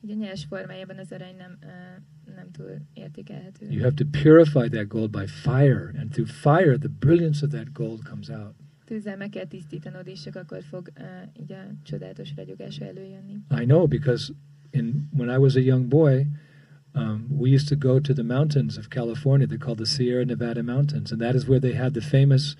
[0.00, 3.66] Ugye nyers formájában az arany nem, uh, nem túl értékelhető.
[3.70, 7.72] You have to purify that gold by fire, and through fire the brilliance of that
[7.72, 8.54] gold comes out.
[8.84, 13.32] Tűzzel meg kell tisztítanod, és csak akkor fog uh, így a csodálatos ragyogása előjönni.
[13.60, 14.32] I know, because
[14.70, 16.26] in, when I was a young boy,
[16.94, 19.46] um, we used to go to the mountains of California.
[19.46, 22.56] They're called the Sierra Nevada Mountains, and that is where they had the famous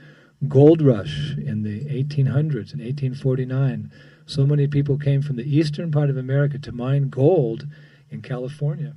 [0.48, 3.90] gold rush in the 1800s, in 1849
[4.24, 7.66] so many people came from the eastern part of America to mine gold
[8.10, 8.94] in California.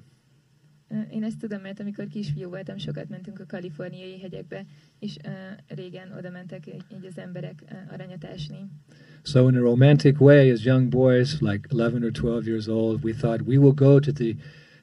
[1.12, 4.66] Én ezt tudom, mert amikor kisfiú voltam, sokat mentünk a kaliforniai hegyekbe,
[5.00, 5.32] és uh,
[5.78, 8.70] régen oda mentek így az emberek uh, aranyat ásni.
[9.24, 13.14] So in a romantic way, as young boys, like 11 or 12 years old, we
[13.14, 14.36] thought we will go to the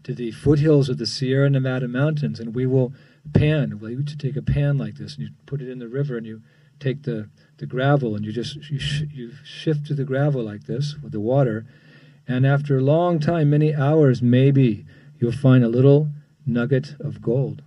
[0.02, 2.92] to the foothills of the Sierra Nevada mountains and we will
[3.32, 3.78] pan.
[3.78, 6.16] Well, you to take a pan like this and you put it in the river
[6.16, 6.40] and you
[6.78, 10.64] take the the gravel and you just you, sh you shift to the gravel like
[10.64, 11.64] this with the water.
[12.26, 14.84] And after a long time many hours maybe
[15.18, 16.08] you'll find a little
[16.44, 17.62] nugget of gold.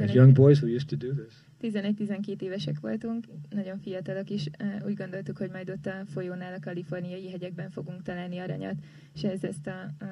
[0.00, 1.34] As young boys who used to do this.
[1.62, 4.50] 11-12 évesek voltunk, nagyon fiatalok is,
[4.86, 8.74] úgy gondoltuk, hogy majd ott a folyónál a kaliforniai hegyekben fogunk találni aranyat,
[9.14, 10.04] és ez ezt a...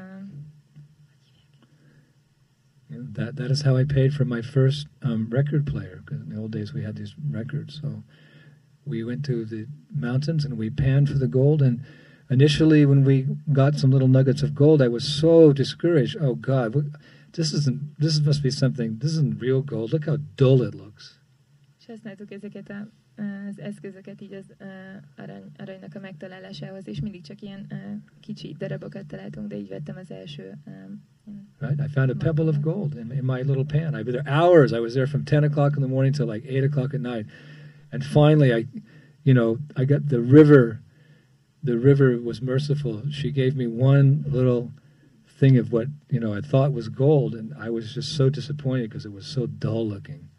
[2.90, 6.30] Uh, that, that is how I paid for my first um, record player, because in
[6.30, 8.02] the old days we had these records, so
[8.86, 11.60] we went to the mountains and we panned for the gold.
[11.60, 11.84] And
[12.30, 16.16] initially, when we got some little nuggets of gold, I was so discouraged.
[16.20, 16.94] Oh God,
[17.32, 17.98] this isn't.
[17.98, 18.98] This must be something.
[18.98, 19.92] This isn't real gold.
[19.92, 21.18] Look how dull it looks.
[23.18, 24.54] Használtuk ezeket a, az eszközöket így az
[25.16, 27.66] arany, aranynak a megtalálásához, és mindig csak ilyen
[28.20, 30.58] kicsi darabokat találtunk, de így vettem az első
[31.60, 33.94] Right, I found a pebble of gold in, in my little pan.
[33.94, 34.72] I was there hours.
[34.72, 37.26] I was there from ten o'clock in the morning till like eight o'clock at night.
[37.92, 38.66] And finally, I,
[39.24, 40.80] you know, I got the river.
[41.62, 43.02] The river was merciful.
[43.10, 44.70] She gave me one little
[45.38, 48.88] thing of what you know I thought was gold, and I was just so disappointed
[48.88, 50.30] because it was so dull looking.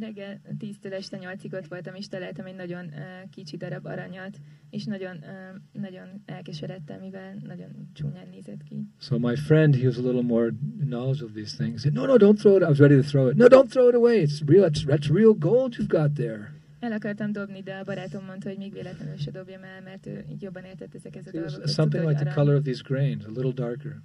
[0.00, 4.38] Reggel 10-től este 8-ig ott voltam, és találtam egy nagyon uh, kicsi darab aranyat,
[4.70, 8.86] és nagyon, uh, nagyon elkeseredtem, mivel nagyon csúnyán nézett ki.
[8.98, 11.72] So my friend, he was a little more knowledgeable of these things.
[11.72, 12.62] He said, no, no, don't throw it.
[12.62, 13.36] I was ready to throw it.
[13.36, 14.22] No, don't throw it away.
[14.22, 14.64] It's real.
[14.64, 16.58] It's, that's real gold you've got there.
[16.80, 20.24] El akartam dobni, de a barátom mondta, hogy még véletlenül se dobjam el, mert ő
[20.30, 21.72] így jobban értett ezekhez a dolgokhoz.
[21.72, 24.00] something like the color of these grains, a little darker.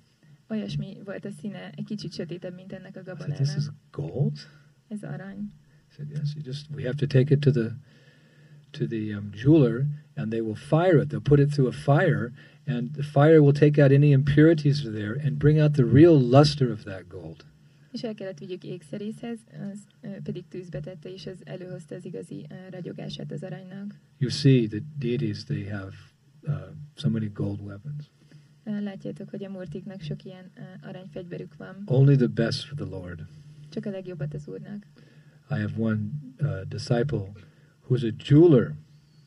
[0.50, 4.14] Olyasmi volt a színe, egy kicsit sötétebb, mint ennek a said, This is gabonának.
[4.14, 4.38] gold?
[4.88, 5.52] Ez arany.
[5.96, 7.76] Said, Yes, you just we have to take it to the
[8.74, 9.86] to the um, jeweler
[10.18, 11.10] and they will fire it.
[11.10, 12.32] They'll put it through a fire
[12.68, 15.86] and the fire will take out any impurities that are there and bring out the
[15.86, 17.46] real luster of that gold.
[17.92, 19.40] És el kellett vigyük ékszerészhez,
[19.72, 19.80] az
[20.24, 23.96] pedig tűzbe tette, és az előhozta az igazi ragyogását az aranynak.
[24.18, 25.94] You see the deities they have
[26.48, 26.54] uh,
[26.96, 28.12] so many gold weapons.
[28.64, 31.84] Látjátok, hogy a murtiknak sok ilyen aranyfegyverük van.
[31.86, 33.20] Only the best for the Lord.
[33.70, 34.86] Csak a legjobbat az úrnak.
[35.50, 37.36] I have one uh, disciple
[37.82, 38.76] who's a jeweler.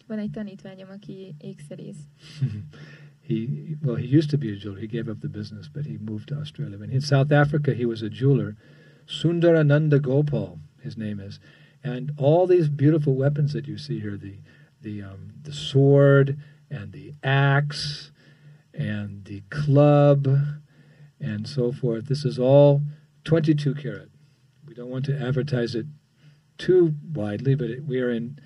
[0.07, 1.97] Van egy tanítványom, aki ékszerész.
[3.29, 3.47] he
[3.83, 4.81] well, he used to be a jeweler.
[4.81, 6.79] He gave up the business, but he moved to Australia.
[6.83, 8.57] And in South Africa, he was a jeweler.
[9.07, 11.41] Sundarananda Gopal, his name is,
[11.83, 14.39] and all these beautiful weapons that you see here the
[14.83, 16.39] the um, the sword
[16.71, 18.13] and the axe
[18.75, 20.29] and the club
[21.21, 22.07] and so forth.
[22.07, 22.83] This is all
[23.25, 24.09] 22 karat.
[24.67, 25.87] We don't want to advertise it
[26.59, 28.39] too widely, but it, we are in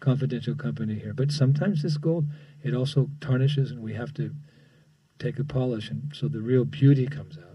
[0.00, 1.14] confidential company here.
[1.14, 2.24] But sometimes this gold
[2.62, 4.30] it also tarnishes, and we have to
[5.18, 7.54] take a polish, and so the real beauty comes out.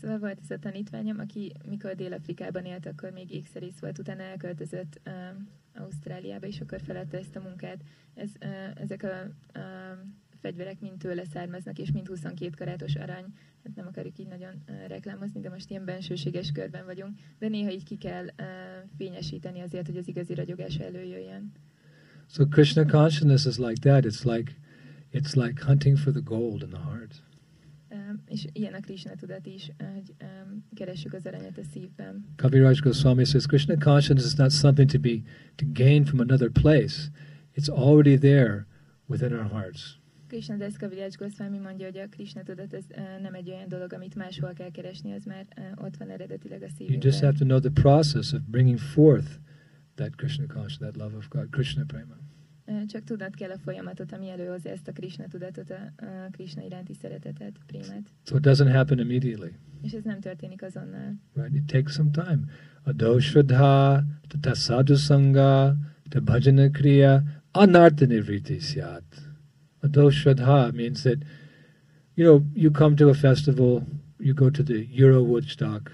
[0.00, 5.00] Szóval volt ez a tanítványom, aki mikor Dél-Afrikában élt, akkor még ékszerész volt, utána elköltözött
[5.06, 7.82] um, Ausztráliába, és akkor felette ezt a munkát.
[8.14, 13.24] Ez, uh, ezek a um, fegyverek mind tőle származnak, és mind 22 karátos arany.
[13.64, 17.18] Hát nem akarjuk így nagyon uh, reklámozni, de most ilyen bensőséges körben vagyunk.
[17.38, 18.44] De néha így ki kell uh,
[18.96, 21.52] fényesíteni azért, hogy az igazi ragyogás előjöjjön.
[22.28, 24.04] So Krishna consciousness is like that.
[24.04, 24.52] It's like
[25.12, 27.22] it's like hunting for the gold in the heart.
[27.90, 32.24] Um, és ilyen a Krishna tudat is, hogy um, keressük az aranyat a szívben.
[32.36, 35.22] Kaviraj Goswami says Krishna consciousness is not something to be
[35.54, 37.10] to gain from another place.
[37.56, 38.66] It's already there
[39.06, 40.02] within our hearts.
[40.34, 42.84] Krishna Das Kaviraj Goswami mondja, hogy a Krishna tudat ez
[43.22, 46.98] nem egy olyan dolog, amit máshol kell keresni, az már ott van eredetileg a You
[47.00, 47.34] just have szívünkben.
[47.34, 49.28] to know the process of bringing forth
[49.94, 52.16] that Krishna consciousness, that love of God, Krishna prema.
[52.86, 56.94] Csak tudnod kell a folyamatot, ami előhozza ezt a Krishna tudatot, a, a Krishna iránti
[56.94, 58.08] szeretetet, prémet.
[58.22, 59.52] So it doesn't happen immediately.
[59.82, 61.14] És ez nem történik azonnal.
[61.34, 61.54] right?
[61.54, 62.40] It takes some time.
[62.82, 65.76] Ado shraddha, tata sadhu sangha,
[66.08, 69.04] ta bhajana kriya, anartha nivriti syat.
[69.84, 71.22] Ado shraddha means that,
[72.16, 73.84] you know, you come to a festival,
[74.18, 75.92] you go to the Euro Woodstock,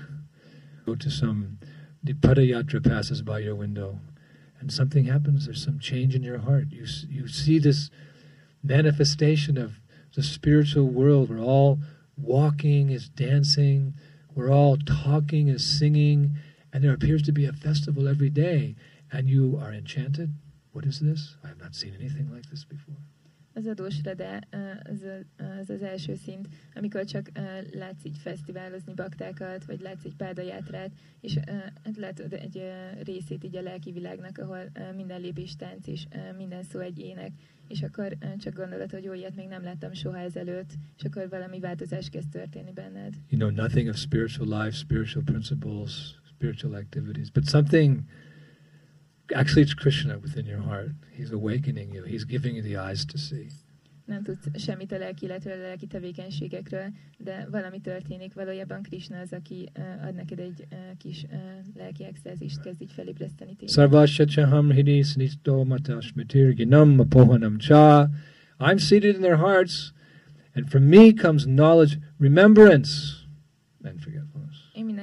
[0.87, 1.59] go to some,
[2.01, 3.99] the Padayatra passes by your window,
[4.61, 6.67] and something happens, there's some change in your heart.
[6.71, 7.91] You, you see this
[8.63, 9.81] manifestation of
[10.15, 11.29] the spiritual world.
[11.29, 11.81] We're all
[12.17, 13.95] walking, is dancing,
[14.37, 16.37] we're all talking, is singing,
[16.73, 18.77] and there appears to be a festival every day,
[19.11, 20.35] and you are enchanted.
[20.71, 21.35] What is this?
[21.43, 22.95] I have not seen anything like this before.
[23.55, 24.41] Az adósra, de
[24.83, 25.05] az,
[25.61, 27.31] az az első szint, amikor csak
[27.73, 31.39] látsz így fesztiválozni baktákat, vagy látsz egy páldajátrát, és
[31.85, 32.63] hát látod egy
[33.03, 37.31] részét így a lelki világnak, ahol minden lépés tánc, és minden szó egy ének,
[37.69, 41.61] és akkor csak gondolod, hogy jó, ilyet még nem láttam soha ezelőtt, és akkor valami
[41.61, 43.15] változás kezd történni benned.
[43.29, 47.99] You know nothing of spiritual life, spiritual principles, spiritual activities, but something.
[49.35, 50.91] Actually, it's Krishna within your heart.
[51.13, 52.03] He's awakening you.
[52.05, 53.49] He's giving you the eyes to see.
[54.11, 58.35] nem tudsz semmit a lelki életről, a lelki tevékenységekről, de valami történik.
[58.35, 61.39] Valójában Krishna az, aki uh, ad neked egy uh, kis uh,
[61.75, 64.71] lelki extázist, kezd így felébreszteni téged.
[64.71, 68.09] Hidi snito matashmitirginam apohanam cha.
[68.59, 69.93] I'm seated in their hearts,
[70.55, 72.91] and from me comes knowledge, remembrance,
[73.83, 74.20] and forgetfulness.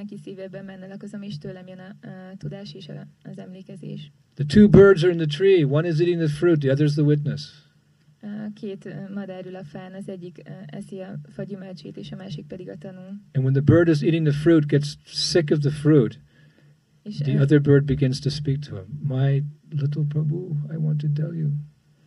[0.08, 4.12] Mindenki szívében benne lakozom, és tőlem jön a, a tudás és a, az emlékezés.
[4.34, 5.64] The two birds are in the tree.
[5.64, 7.66] One is eating the fruit, the other is the witness.
[8.54, 12.68] Két madár ül a fán, az egyik eszi a fa gyümölcsét, és a másik pedig
[12.68, 13.00] a tanú.
[13.32, 16.20] And when the bird is eating the fruit, gets sick of the fruit,
[17.02, 18.86] the other bird begins to speak to him.
[19.02, 21.50] My little Prabhu, I want to tell you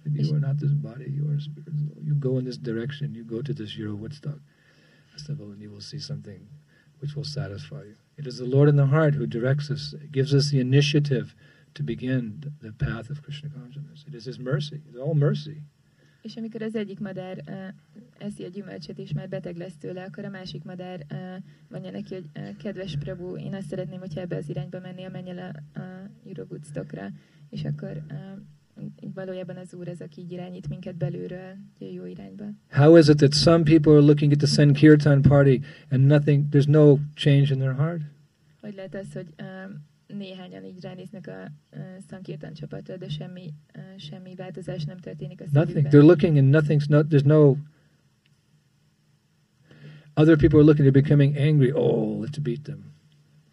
[0.04, 1.74] that you are not this body, you are a spirit.
[2.04, 4.40] You go in this direction, you go to this Euro Woodstock
[5.12, 6.48] festival, and you will see something
[7.02, 7.96] which will satisfy you.
[8.18, 11.36] It is the Lord in the heart who directs us, gives us the initiative
[11.74, 14.06] to begin the path of Krishna consciousness.
[14.08, 15.64] It is His mercy, it's all mercy.
[16.22, 17.68] És amikor az egyik madár uh,
[18.18, 21.18] eszi a gyümölcsöt, és már beteg lesz tőle, akkor a másik madár uh,
[21.68, 25.30] mondja neki, hogy uh, kedves Prabhu, én azt szeretném, hogyha ebbe az irányba mennél, menj
[25.30, 25.38] el
[25.74, 27.10] a, a Eurowoodstockra,
[27.50, 28.42] és akkor uh,
[29.14, 32.46] valójában az Úr az, aki így irányít minket belülről egy jó irányba.
[32.70, 35.60] How is it that some people are looking at the Sankirtan party
[35.90, 38.02] and nothing, there's no change in their heart?
[38.62, 39.28] Hogy lehet az, hogy
[40.18, 45.44] néhányan így ránéznek a uh, Sankirtan csapatra, de semmi, uh, semmi változás nem történik a
[45.52, 45.68] Nothing.
[45.68, 45.92] szívükben.
[45.92, 47.08] They're looking and nothing's not.
[47.08, 47.56] There's no.
[50.14, 50.88] Other people are looking.
[50.88, 51.72] They're becoming angry.
[51.72, 52.92] Oh, let's beat them.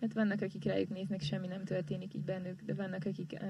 [0.01, 3.49] Mert vannak, akik rájuk néznek, semmi nem történik így bennük, de vannak, akik uh,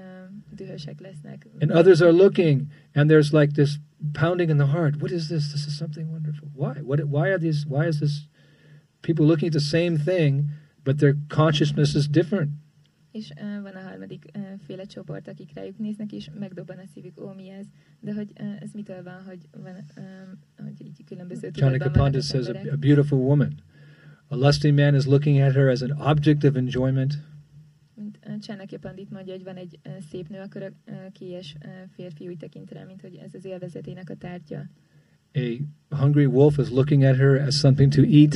[0.55, 1.47] dühösek lesznek.
[1.59, 2.61] And others are looking,
[2.93, 3.79] and there's like this
[4.11, 4.95] pounding in the heart.
[4.95, 5.47] What is this?
[5.47, 6.47] This is something wonderful.
[6.55, 6.81] Why?
[6.81, 6.99] What?
[6.99, 7.65] Why are these?
[7.67, 8.27] Why is this?
[9.01, 10.49] People looking at the same thing,
[10.83, 12.49] but their consciousness is different.
[13.11, 17.21] És uh, van a harmadik uh, féle csoport, akik rájuk néznek, és megdobban a szívük,
[17.21, 17.65] ó, mi ez?
[17.99, 22.47] De hogy uh, ez mitől van, hogy, van, um, hogy így különböző Chanaka Pandit says
[22.47, 23.53] a, a beautiful woman.
[24.31, 27.13] A lusty man is looking at her as an object of enjoyment.
[27.95, 32.37] Mint Csánákja Pandit mondja, hogy van egy szép nő, akkor a kies uh, férfi úgy
[32.37, 34.69] tekint rá, mint hogy ez az élvezetének a tárgya.
[35.89, 38.35] A hungry wolf is looking at her as something to eat.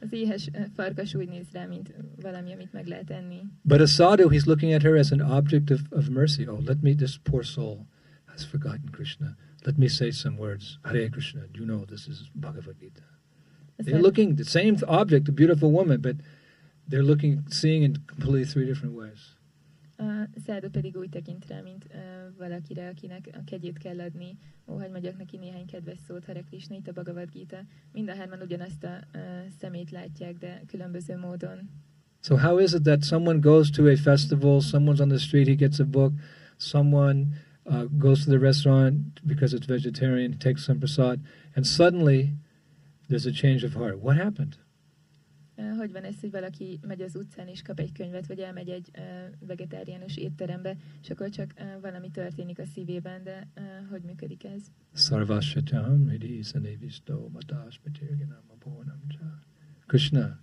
[0.00, 3.42] Az éhes farkas úgy néz rá, mint valami, amit meg lehet enni.
[3.62, 6.46] But a sadhu, he's looking at her as an object of, of mercy.
[6.46, 7.86] Oh, let me, this poor soul
[8.24, 9.36] has forgotten Krishna.
[9.64, 10.78] Let me say some words.
[10.82, 11.40] Hare Krishna.
[11.52, 13.02] You know this is Bhagavad Gita.
[13.84, 16.16] They're looking the same object, a beautiful woman, but
[16.88, 19.36] they're looking, seeing in completely three different ways.
[20.00, 22.00] A szádu pedig úgy tekint rá, mint uh,
[22.38, 24.38] valakire, akinek a kegyét kell adni.
[24.66, 27.56] Ó, hogy mondjak neki néhány kedves szót, Hare Krishna, itt a Bhagavad Gita.
[27.92, 29.20] Mind a hárman ugyanazt a uh,
[29.60, 31.70] szemét látják, de különböző módon.
[32.20, 35.54] So how is it that someone goes to a festival, someone's on the street, he
[35.54, 36.12] gets a book,
[36.56, 37.26] someone
[37.64, 41.20] uh, goes to the restaurant because it's vegetarian, takes some prasad,
[41.54, 42.32] and suddenly
[43.08, 43.98] there's a change of heart.
[44.00, 44.56] What happened?
[45.76, 48.90] Hogy van ez, hogy valaki megy az utcán és kap egy könyvet, vagy elmegy egy
[48.98, 54.44] uh, vegetáriánus étterembe, és akkor csak uh, valami történik a szívében, de uh, hogy működik
[54.44, 54.62] ez?
[54.94, 59.38] Sarvashatam hidi sanevisto matash patirganam aponam cha.
[59.86, 60.40] Krishna,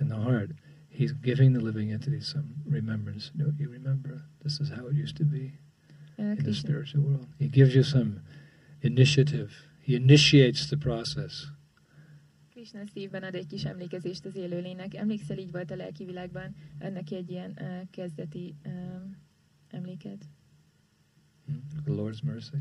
[0.00, 0.50] in the heart,
[0.98, 3.30] he's giving the living entity some remembrance.
[3.34, 5.52] You, know, you remember, this is how it used to be.
[6.16, 7.26] In the spiritual world.
[7.38, 8.20] He gives you some
[8.80, 9.50] initiative.
[9.80, 11.52] He initiates the process.
[12.58, 14.94] Krishna szívben ad egy kis emlékezést az élőlénynek.
[14.94, 19.16] Emlékszel, így volt a lelki világban, ad neki egy ilyen uh, kezdeti um,
[19.70, 20.24] emléket.
[21.46, 21.62] Hmm?
[21.84, 22.56] The Lord's mercy.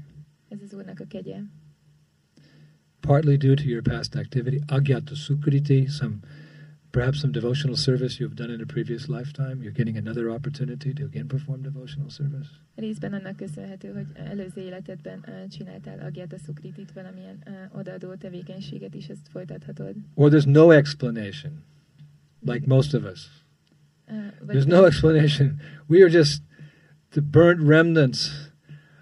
[0.47, 1.39] Ez az Úrnak a kegye.
[2.99, 6.15] Partly due to your past activity, agyata sukriti, some
[6.97, 9.61] perhaps some devotional service you've done in a previous lifetime.
[9.61, 12.49] You're getting another opportunity to again perform devotional service.
[12.75, 18.93] Részben annak köszönhető, hogy előző életedben uh, csináltál agyát a szukritit, valamilyen uh, odaadó tevékenységet
[18.95, 19.95] is, ezt folytathatod.
[20.13, 21.63] Or there's no explanation,
[22.41, 23.29] like most of us.
[24.09, 25.59] Uh, There's no explanation.
[25.87, 26.41] We are just
[27.09, 28.31] the burnt remnants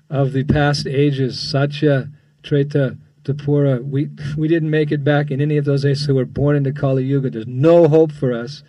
[0.08, 2.08] of the past ages, Satya,
[2.42, 3.80] Treta, Dvapara.
[3.80, 6.56] Uh, we, we didn't make it back in any of those ages, who were born
[6.56, 7.30] into Kali Yuga.
[7.30, 8.64] There's no hope for us,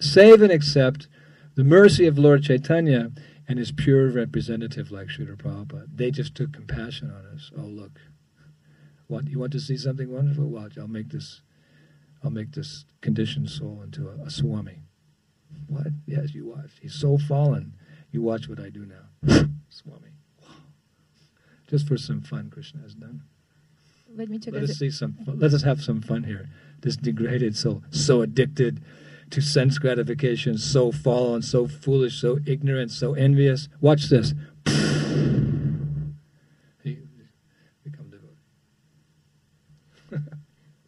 [0.00, 1.08] save and except
[1.54, 3.12] the mercy of Lord Chaitanya
[3.48, 5.86] and his pure representative like Srila Prabhupada.
[5.94, 7.50] They just took compassion on us.
[7.56, 8.00] Oh, look.
[9.06, 10.44] What, you want to see something wonderful?
[10.44, 10.78] Watch.
[10.78, 11.42] I'll make this,
[12.24, 14.80] I'll make this conditioned soul into a, a swami.
[15.68, 15.88] What?
[16.06, 16.70] Yes, you watch.
[16.80, 17.74] He's so fallen.
[18.10, 19.46] You watch what I do now.
[19.68, 20.10] Swami.
[21.68, 23.22] Just for some fun, Krishna has done.
[24.16, 25.14] Vagy mi csak Let us see some.
[25.38, 26.48] Let us have some fun here.
[26.80, 28.78] This degraded soul, so addicted
[29.30, 33.68] to sense gratification, so fallen, so foolish, so ignorant, so envious.
[33.80, 34.34] Watch this.
[36.82, 36.98] He
[37.84, 38.36] become devoted.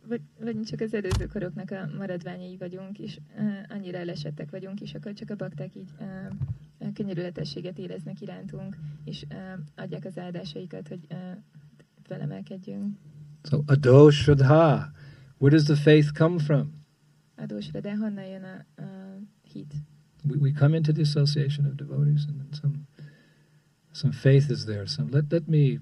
[0.09, 4.81] vagy, vagy mi csak az előző koroknak a maradványai vagyunk, és uh, annyira elesettek vagyunk,
[4.81, 9.39] és akkor csak a bakták így uh, könyörületességet éreznek irántunk, és uh,
[9.75, 11.19] adják az áldásaikat, hogy uh,
[12.03, 12.97] felemelkedjünk.
[13.45, 14.93] So ado shraddha.
[15.39, 16.73] Where does the faith come from?
[17.39, 18.65] Adósra, de honnan jön a,
[19.43, 19.75] hit?
[20.29, 22.87] we, we come into the association of devotees and some
[23.93, 25.79] some faith is there some let let me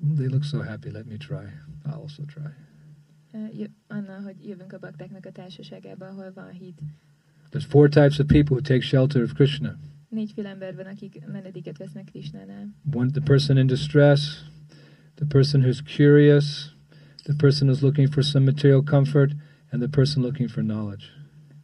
[0.00, 1.44] they look so happy let me try
[1.86, 2.50] i'll also try
[3.34, 6.78] Uh, Annal, hogy jövünk a baktáknak a társaságába, ahol van hit.
[7.50, 9.76] there's four types of people who take shelter of krishna
[10.08, 12.68] Négyféle ember van, akik menedéket vesznek Krishnánál.
[12.92, 14.44] one the person in distress
[15.16, 16.73] the person who's curious
[17.24, 19.32] the person who's looking for some material comfort
[19.72, 21.04] and the person looking for knowledge.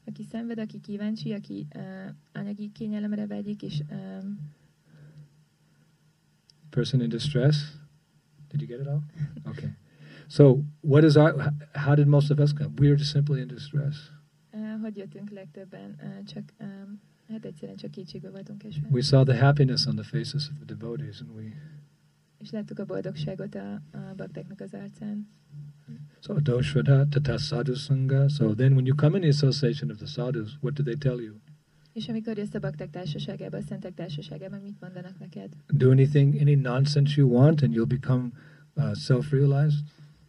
[0.08, 1.82] Aki szenved, aki kíváncsi, aki uh,
[2.32, 4.38] anyagi kényelemre vágyik, és um,
[6.70, 7.56] person in distress?
[8.48, 9.02] Did you get it all?
[9.50, 9.70] Okay.
[10.28, 12.74] So what is our how did most of us come?
[12.78, 13.96] We were just simply in distress.
[14.52, 18.86] Uh, hogy jöttünk legtöbben, uh, csak um, hát egyszerűen csak kétségbe voltunk esve.
[18.90, 21.52] we saw the happiness on the faces of the devotees and we
[22.40, 25.28] És láttuk a boldogságot a, a baktáknak az arcán.
[26.20, 28.28] So doshvada tata sadhu sangha.
[28.28, 31.20] So then when you come in the association of the sadhus, what do they tell
[31.20, 31.34] you?
[31.92, 35.52] És amikor jössz a bakták társaságába, a szentek társaságába, mit mondanak neked?
[35.68, 38.28] Do anything, any nonsense you want, and you'll become
[38.74, 39.78] uh, self-realized.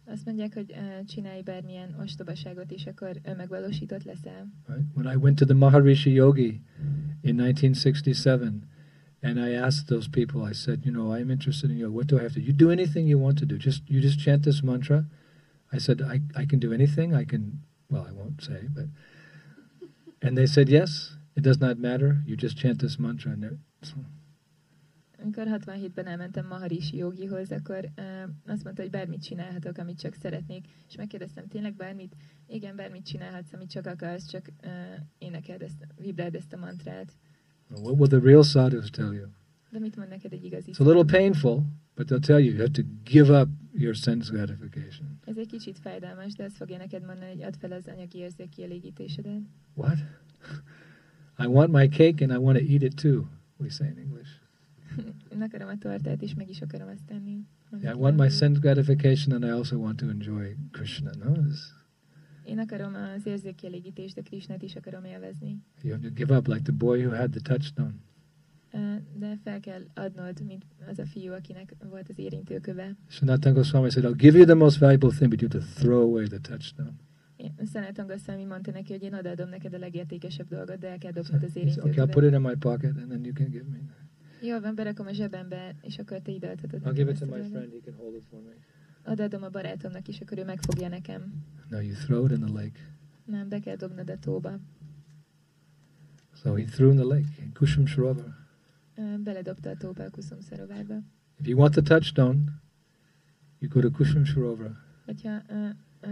[0.04, 4.52] Azt mondják, hogy uh, csinálj bármilyen ostobaságot, és akkor önmegvalósított leszel.
[4.66, 4.86] Right?
[4.94, 6.60] When I went to the Maharishi Yogi
[7.20, 8.52] in 1967,
[9.22, 11.92] and I asked those people, I said, you know, I'm interested in yoga.
[11.92, 12.40] What do I have to?
[12.40, 13.56] You do anything you want to do.
[13.56, 15.04] Just you just chant this mantra.
[15.72, 17.14] I said, I, I can do anything.
[17.14, 17.62] I can.
[17.88, 18.86] Well, I won't say, but.
[20.20, 21.16] And they said, yes.
[21.34, 22.22] It does not matter.
[22.26, 23.94] You just chant this mantra, and so.
[25.22, 30.66] Amikor 67-ben elmentem Maharishi jogihoz, akkor uh, azt mondta, hogy bármit csinálhatok, amit csak szeretnék,
[30.88, 32.16] és megkérdeztem, tényleg bármit?
[32.46, 34.70] Igen, bármit csinálhatsz, amit csak akarsz, csak uh,
[35.18, 37.12] énekeld ezt, vibráld ezt a mantrát.
[37.80, 39.26] What will the real sadhus tell you?
[39.70, 41.62] De mit mond neked egy igazi It's a little painful,
[41.94, 45.18] but they'll tell you you have to give up your sense gratification.
[45.24, 48.48] Ez egy kicsit fájdalmas, de ezt fogja neked mondani, hogy add fel az anyagi érzék
[48.48, 49.40] kielégítésedet.
[49.74, 49.98] What?
[51.38, 54.30] I want my cake and I want to eat it too, we say in English.
[55.34, 57.46] Én akarom a tortát, és meg is akarom azt tenni.
[57.80, 61.10] Yeah, I want my sense gratification and I also want to enjoy Krishna.
[61.24, 61.80] No, This-
[62.44, 65.58] Én akarom az érzékkielégítést, de Krishnát is akarom élvezni.
[65.82, 67.94] you have to give up, like the boy who had the touchstone.
[68.72, 68.78] Ö,
[69.18, 72.96] De fel kell adnod, mint az a fiú, akinek volt az érintőköve.
[73.08, 76.02] Sanatana Goswami said, I'll give you the most valuable thing, but you have to throw
[76.02, 76.92] away the touchstone.
[77.72, 81.42] Sanatan Goswami mondta neki, hogy én odaadom neked a legértékesebb dolgot, de el kell dobnod
[81.42, 82.32] az said, okay, I'll put érintőkövet.
[82.32, 83.78] it in my pocket and then you can give me.
[84.42, 87.40] Jól van, berakom a zsebembe, és akkor te ide adhatod I'll give it to my
[87.50, 88.54] friend, he can hold it for me.
[89.04, 91.32] Odaadom a barátomnak is, akkor ő megfogja nekem.
[91.68, 92.78] No, you throw it in the lake.
[93.24, 94.58] Nem, be kell dobnod a tóba.
[96.34, 98.34] So he threw in the lake, in Kushum Sarovar.
[99.24, 101.02] Beledobta a tóba a Kuszum szarovárba.
[101.38, 102.38] If you want the touchstone,
[103.58, 104.76] you go to Kushum Sarovar.
[105.04, 105.68] Hogyha, ö,
[106.00, 106.08] ö,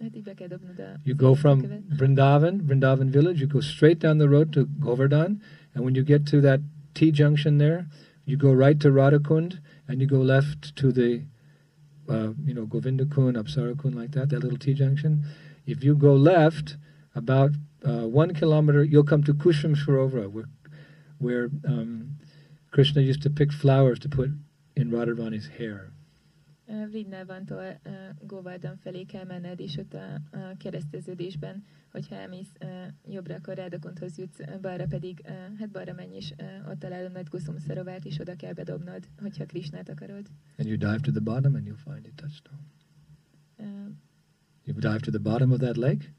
[0.00, 1.62] hát így be kell dobnod a You go from.
[1.88, 5.40] Vrindavan, Vrindavan village, you go straight down the road to Govardhan,
[5.74, 6.60] and when you get to that
[6.92, 7.86] T junction there,
[8.24, 11.22] you go right to Radhakund, and you go left to the,
[12.08, 15.24] uh, you know, Govindakund, Apsarakund, like that, that little T junction.
[15.66, 16.76] If you go left
[17.14, 17.52] about
[17.84, 20.48] uh, one kilometer, you'll come to Kusham Sarovara, where,
[21.18, 22.16] where um,
[22.70, 24.30] Krishna used to pick flowers to put
[24.76, 25.93] in Radharani's hair.
[26.66, 27.90] Ö,
[28.26, 32.52] Govardhan felé kell menned, és ott a, a kereszteződésben, hogyha elmész
[33.08, 35.20] jobbra, akkor Rádakonthoz jutsz, balra pedig,
[35.58, 39.88] hát balra menj, ö, ott találod nagy Kuszum szarovát, és oda kell bedobnod, hogyha Krisnát
[39.88, 40.26] akarod.
[40.56, 42.58] And you dive to the bottom, and you'll find a touchstone.
[43.56, 43.88] Ö,
[44.66, 46.14] You dive to the bottom of that lake,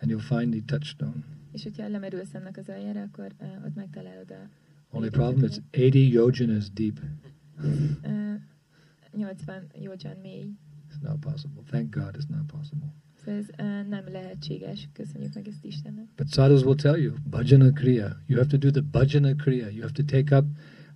[0.00, 1.24] and you'll find the touchstone.
[1.52, 4.48] És hogyha lemerülsz ennek az aljára, akkor uh, ott megtalálod a
[4.90, 6.98] Only problem it's 80 yojanas deep.
[7.62, 8.34] uh,
[9.12, 10.56] 80 jódzsán mély.
[10.88, 11.62] It's not possible.
[11.70, 12.94] Thank God it's not possible.
[13.24, 14.88] Szóval ez uh, nem lehetséges.
[14.92, 16.08] Köszönjük meg ezt Istennek.
[16.16, 18.16] But sadhus will tell you, bhajana kriya.
[18.26, 19.68] You have to do the bhajana kriya.
[19.68, 20.44] You have to take up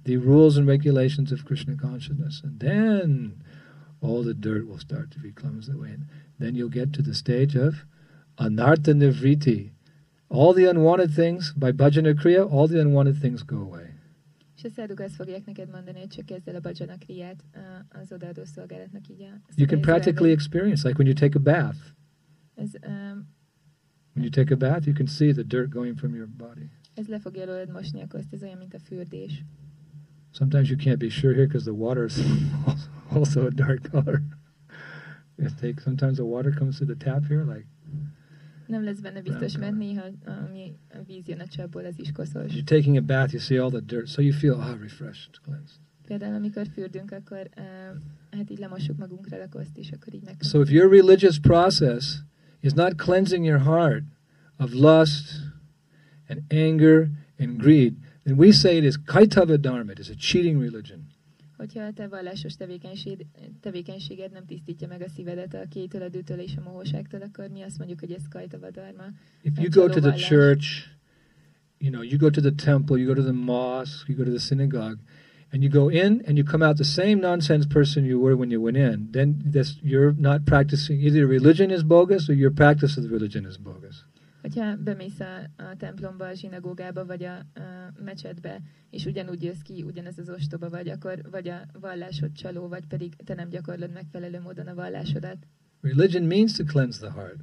[0.02, 2.42] the rules and regulations of Krishna consciousness.
[2.44, 3.34] And then
[4.00, 5.90] all the dirt will start to be cleansed away.
[5.90, 6.06] And
[6.38, 7.84] then you'll get to the stage of
[8.38, 9.70] anartha nivriti.
[10.28, 13.93] All the unwanted things, by bhajana kriya, all the unwanted things go away.
[14.64, 18.00] És a száduk azt fogják neked mondani, hogy csak kezd el a bajana kriát uh,
[18.00, 21.78] az odaadó szolgálatnak így a You can practically experience, like when you take a bath.
[22.54, 23.28] ez, um,
[24.14, 26.70] When you take a bath, you can see the dirt going from your body.
[26.94, 29.44] ez le fogja előled mosni a koszt, ez olyan, mint a fürdés.
[30.30, 32.18] Sometimes you can't be sure here because the water is
[33.16, 34.22] also a dark color.
[35.36, 37.66] It takes, sometimes the water comes to the tap here, like
[38.66, 42.52] Nem lesz benne biztos, mert néha ami a víz jön a csapból, az is koszos.
[42.52, 45.76] you're taking a bath, you see all the dirt, so you feel ah refreshed, cleansed.
[46.06, 47.64] Például amikor fürdünk, akkor uh,
[48.30, 50.36] hát így lemossuk magunkra a koszt, és akkor így meg.
[50.40, 52.16] So if your religious process
[52.60, 54.04] is not cleansing your heart
[54.56, 55.30] of lust
[56.28, 57.08] and anger
[57.38, 57.94] and greed,
[58.24, 61.13] then we say it is kaitava dharma, it is a cheating religion.
[61.56, 63.26] Hogyha a te vallásos tevékenység,
[63.60, 65.66] tevékenységed nem tisztítja meg a szívedet a
[66.36, 68.22] és a mohóságtól, akkor mi azt mondjuk, hogy ez.
[69.42, 70.86] If you go to the church,
[71.78, 74.30] you know, you go to the temple, you go to the mosque, you go to
[74.30, 74.98] the synagogue,
[75.52, 78.50] and you go in and you come out the same nonsense person you were when
[78.50, 82.50] you went in, then this, you're not practicing, either your religion is bogus or your
[82.50, 84.04] practice of the religion is bogus.
[84.44, 89.82] Hogyha bemész a, a templomba, a zsinagógába, vagy a, a mecsetbe, és ugyanúgy jössz ki,
[89.82, 94.40] ugyanez az ostoba vagy, akkor vagy a vallásod csaló, vagy pedig te nem gyakorlod megfelelő
[94.40, 95.36] módon a vallásodat.
[95.80, 97.40] Religion means to cleanse the heart.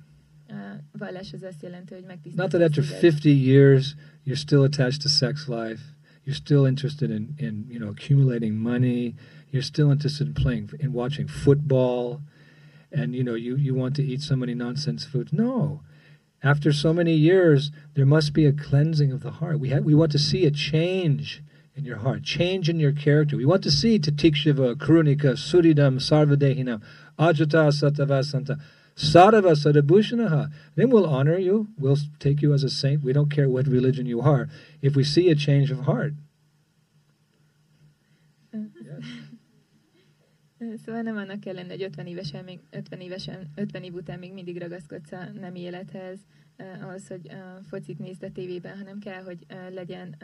[0.47, 3.03] A vallás az azt jelenti, hogy Not megtisztítja that after szíved.
[3.03, 3.95] 50 years
[4.25, 5.81] you're still attached to sex life,
[6.25, 9.13] you're still interested in, in you know accumulating money,
[9.51, 12.19] you're still interested in playing in watching football,
[12.91, 15.31] and you know you, you want to eat so many nonsense foods.
[15.31, 15.81] No,
[16.43, 19.59] after so many years, there must be a cleansing of the heart.
[19.59, 21.43] We, we want to see a change
[21.75, 23.37] in your heart, change in your character.
[23.37, 26.81] We want to see Titikshava, Karunika, Suridam, Sarvadehinam,
[27.19, 28.59] Ajata, Satavasanta,
[28.95, 30.51] Sadava, Sadhubhushanaha.
[30.75, 31.67] Then we'll honor you.
[31.77, 33.03] We'll take you as a saint.
[33.03, 34.49] We don't care what religion you are
[34.81, 36.13] if we see a change of heart.
[40.85, 44.33] Szóval nem annak kell lenni, hogy 50 évesen, még 50, évesen, 50 év után még
[44.33, 46.19] mindig ragaszkodsz a nem élethez,
[46.81, 47.31] ahhoz, hogy
[47.69, 50.15] focit nézd a tévében, hanem kell, hogy legyen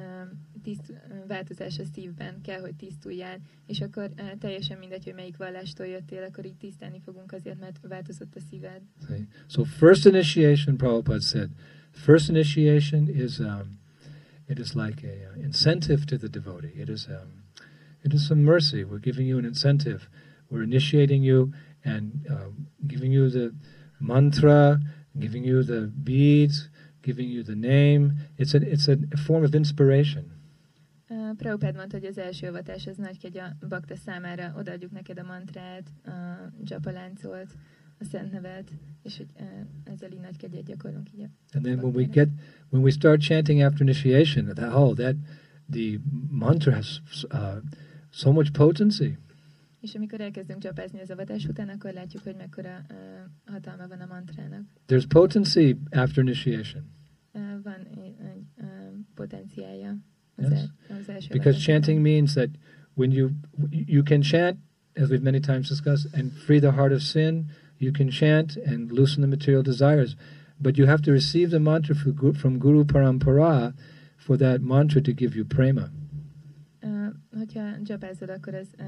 [0.63, 0.93] tiszt,
[1.27, 4.09] változás a szívben, kell, hogy tisztuljál, és akkor
[4.39, 8.81] teljesen mindegy, hogy melyik vallástól jöttél, akkor így tisztelni fogunk azért, mert változott a szíved.
[9.47, 11.49] So first initiation, Prabhupada said,
[11.91, 13.79] first initiation is um,
[14.47, 16.73] it is like a uh, incentive to the devotee.
[16.75, 17.43] It is um,
[18.03, 18.83] it is some mercy.
[18.83, 20.09] We're giving you an incentive.
[20.49, 21.51] We're initiating you
[21.83, 22.49] and uh,
[22.87, 23.53] giving you the
[23.99, 24.79] mantra,
[25.19, 26.69] giving you the beads,
[27.01, 28.13] giving you the name.
[28.37, 30.31] It's a, it's a form of inspiration.
[31.09, 35.19] Uh, Prabhupád mondta, hogy az első avatás az nagy kegy a bakta számára, odaadjuk neked
[35.19, 36.11] a mantrát, a
[36.63, 37.55] dzsapaláncolt,
[37.99, 38.71] a szent nevet,
[39.03, 39.47] és hogy uh,
[39.83, 42.29] ezzel így nagy kegyet gyakorlunk így And then when we get,
[42.69, 45.15] when we start chanting after initiation, that, oh, that,
[45.71, 47.57] the mantra has uh,
[48.09, 49.17] so much potency.
[49.81, 52.97] És amikor elkezdünk csapázni az avatás után, akkor látjuk, hogy mekkora uh,
[53.45, 54.61] hatalma van a mantrának.
[54.87, 56.83] There's potency after initiation.
[57.33, 57.87] Uh, van
[58.57, 58.67] uh,
[59.13, 59.97] potenciája
[60.35, 60.59] az, yes.
[60.99, 62.49] az első Because chanting means that
[62.93, 63.29] when you
[63.69, 64.57] you can chant,
[64.95, 68.91] as we've many times discussed, and free the heart of sin, you can chant and
[68.91, 70.15] loosen the material desires,
[70.57, 71.95] but you have to receive the mantra
[72.33, 73.73] from Guru Parampara
[74.15, 75.89] for that mantra to give you prema.
[76.81, 77.07] Uh,
[77.37, 78.85] hogyha japázol, akkor ez uh,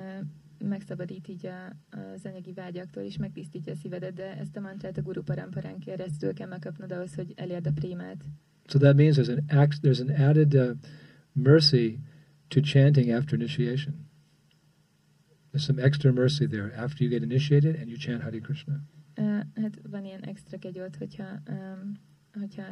[0.63, 5.01] megszabadít így a, az anyagi vágyaktól, és megtisztítja a szívedet, de ezt a mantrát a
[5.01, 8.23] guru paramparán keresztül kell megkapnod ahhoz, hogy elérd a prémát.
[8.67, 10.71] So that means there's an, act, there's an added uh,
[11.33, 11.99] mercy
[12.47, 14.07] to chanting after initiation.
[15.51, 18.73] There's some extra mercy there after you get initiated and you chant Hare Krishna.
[19.17, 21.93] Uh, hát van ilyen extra kegyolt, hogyha um,
[22.33, 22.63] hogyha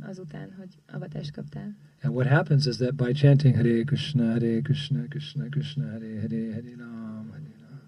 [0.00, 1.76] azután, hogy avatást kaptál.
[2.02, 6.52] And what happens is that by chanting Hare Krishna, Hare Krishna, Krishna Krishna, Hare Hare,
[6.52, 7.80] Hare Ram, Hare Ram,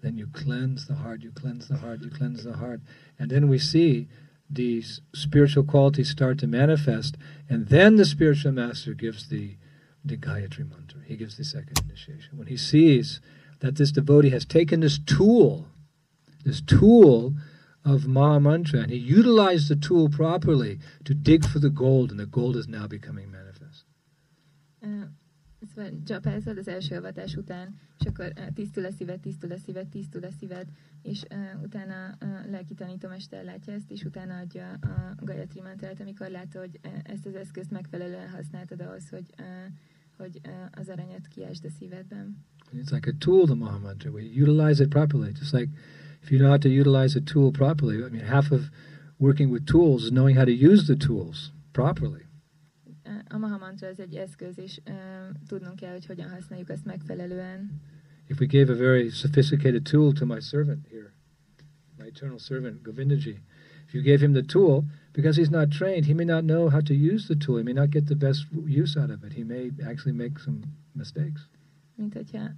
[0.00, 2.80] then you cleanse the heart, you cleanse the heart, you cleanse the heart.
[3.18, 4.08] And then we see
[4.50, 7.16] these spiritual qualities start to manifest,
[7.48, 9.56] and then the spiritual master gives the,
[10.04, 11.00] the Gayatri mantra.
[11.06, 12.36] He gives the second initiation.
[12.36, 13.20] When he sees
[13.60, 15.68] that this devotee has taken this tool,
[16.44, 17.34] this tool
[17.84, 22.18] of Maha Mantra, and he utilized the tool properly to dig for the gold, and
[22.18, 23.84] the gold is now becoming manifest.
[24.80, 24.88] Uh,
[25.74, 29.88] szóval csapázod az első avatás után, és akkor uh, tisztul a szíved, tisztul a szíved,
[29.88, 30.68] tisztul a szíved,
[31.02, 36.30] és uh, utána a lelki tanítómester látja ezt, és utána adja a Gayatri mantrát, amikor
[36.30, 39.46] látja, hogy ezt az eszközt megfelelően használtad ahhoz, hogy, uh,
[40.16, 42.44] hogy uh, az aranyat kiásd a szívedben.
[42.72, 44.10] It's like a tool, the Maha Mantra.
[44.10, 45.68] We utilize it properly, just like
[46.24, 48.70] if you know how to utilize a tool properly, I mean, half of
[49.18, 52.22] working with tools is knowing how to use the tools properly.
[53.30, 54.94] A Maha Mantra ez egy eszköz, és uh,
[55.46, 57.80] tudnunk kell, hogy hogyan használjuk ezt megfelelően.
[58.28, 61.12] If we gave a very sophisticated tool to my servant here,
[61.98, 63.36] my eternal servant Govindaji,
[63.86, 66.80] if you gave him the tool, because he's not trained, he may not know how
[66.80, 67.58] to use the tool.
[67.58, 69.32] He may not get the best use out of it.
[69.32, 70.62] He may actually make some
[70.94, 71.48] mistakes.
[71.94, 72.50] Mint hogyha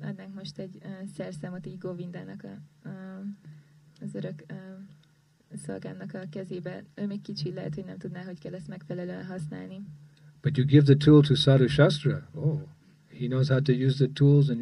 [0.00, 0.78] adnánk most egy
[1.16, 2.58] szerszámot így Govindának a,
[2.88, 2.92] uh,
[4.00, 4.56] az örök uh,
[5.66, 6.84] szolgának a kezébe.
[6.94, 9.80] Ő még kicsi, lehet, hogy nem tudná, hogy kell ezt megfelelően használni.
[10.40, 12.28] But you give the tool to Sadhu Shastra.
[12.34, 12.60] Oh,
[13.18, 14.60] he knows how to use the tools and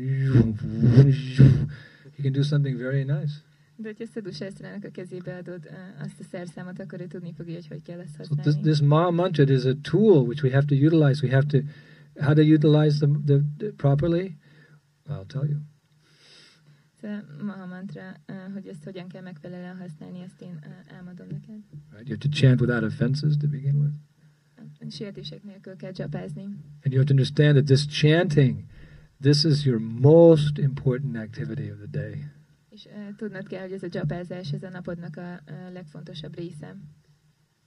[2.16, 3.44] he can do something very nice.
[3.76, 7.54] De hogyha Sadhu Shastrának a kezébe adod uh, azt a szerszámot, akkor ő tudni fogja,
[7.54, 8.42] hogy hogy kell ezt használni.
[8.42, 11.26] So this, this Ma mantra is a tool which we have to utilize.
[11.26, 11.58] We have to
[12.20, 14.36] how to utilize them the, the, properly?
[15.08, 15.60] I'll tell you.
[17.40, 21.60] Maha mantra, uh, hogy ezt hogyan kell megfelelően használni, ezt én uh, elmondom neked.
[21.90, 23.92] Right, you have to chant without offenses to begin with.
[24.88, 26.42] Sértések nélkül kell csapázni.
[26.42, 28.64] And you have to understand that this chanting,
[29.20, 32.24] this is your most important activity of the day.
[32.68, 35.40] És uh, tudnod kell, hogy ez a csapázás, ez a napodnak a
[35.72, 36.76] legfontosabb része.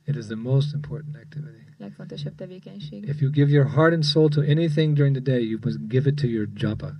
[0.04, 1.64] It is the most important activity.
[1.78, 3.08] Legfontosabb tevékenység.
[3.08, 6.10] If you give your heart and soul to anything during the day, you must give
[6.10, 6.95] it to your japa.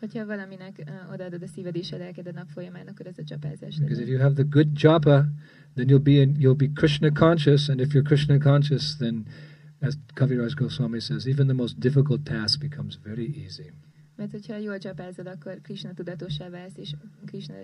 [0.00, 3.38] Hogyha valaminek uh, odaadod a szíved és a lelked a nap folyamán, akkor ez a.
[3.78, 5.26] Because if you have the good japa,
[5.74, 9.26] then you'll be in, you'll be Krishna conscious, and if you're Krishna conscious, then,
[9.80, 13.70] as Kaviraj Goswami says, even the most difficult task becomes very easy.
[14.22, 15.92] Mert hogyha jól csapázod, akkor Krishna
[16.50, 16.94] válsz, és
[17.24, 17.54] Krishna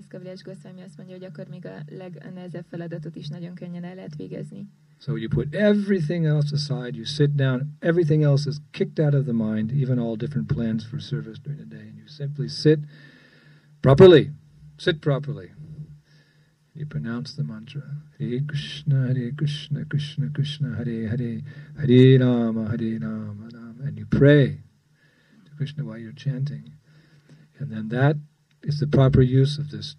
[0.44, 4.68] Goswami azt mondja, hogy akkor még a legnehezebb feladatot is nagyon könnyen el lehet végezni.
[5.00, 9.22] So you put everything else aside, you sit down, everything else is kicked out of
[9.24, 12.78] the mind, even all different plans for service during the day, and you simply sit
[13.80, 14.30] properly.
[14.76, 15.50] Sit properly.
[16.74, 17.82] You pronounce the mantra.
[18.18, 21.40] Hare Krishna, Hare Krishna, Krishna Krishna, Hare Hare,
[21.78, 23.84] Hare Rama, Hare Rama, Rama.
[23.84, 24.67] And you pray
[25.58, 26.64] Krishna while you're chanting.
[27.58, 28.16] And then that
[28.62, 29.96] is the proper use of this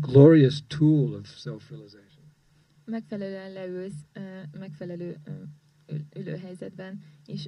[0.00, 2.22] glorious tool of self-realization.
[2.84, 4.04] Megfelelően leülsz,
[4.58, 5.16] megfelelő
[6.16, 7.46] ülőhelyzetben, és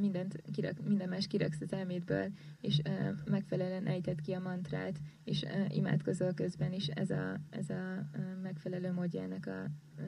[0.00, 2.30] mindent kirak, minden más kiraksz az elmédből,
[2.60, 7.70] és uh, megfelelően ejted ki a mantrát, és uh, imádkozol közben is, ez a, ez
[7.70, 9.62] a uh, megfelelő módjának a,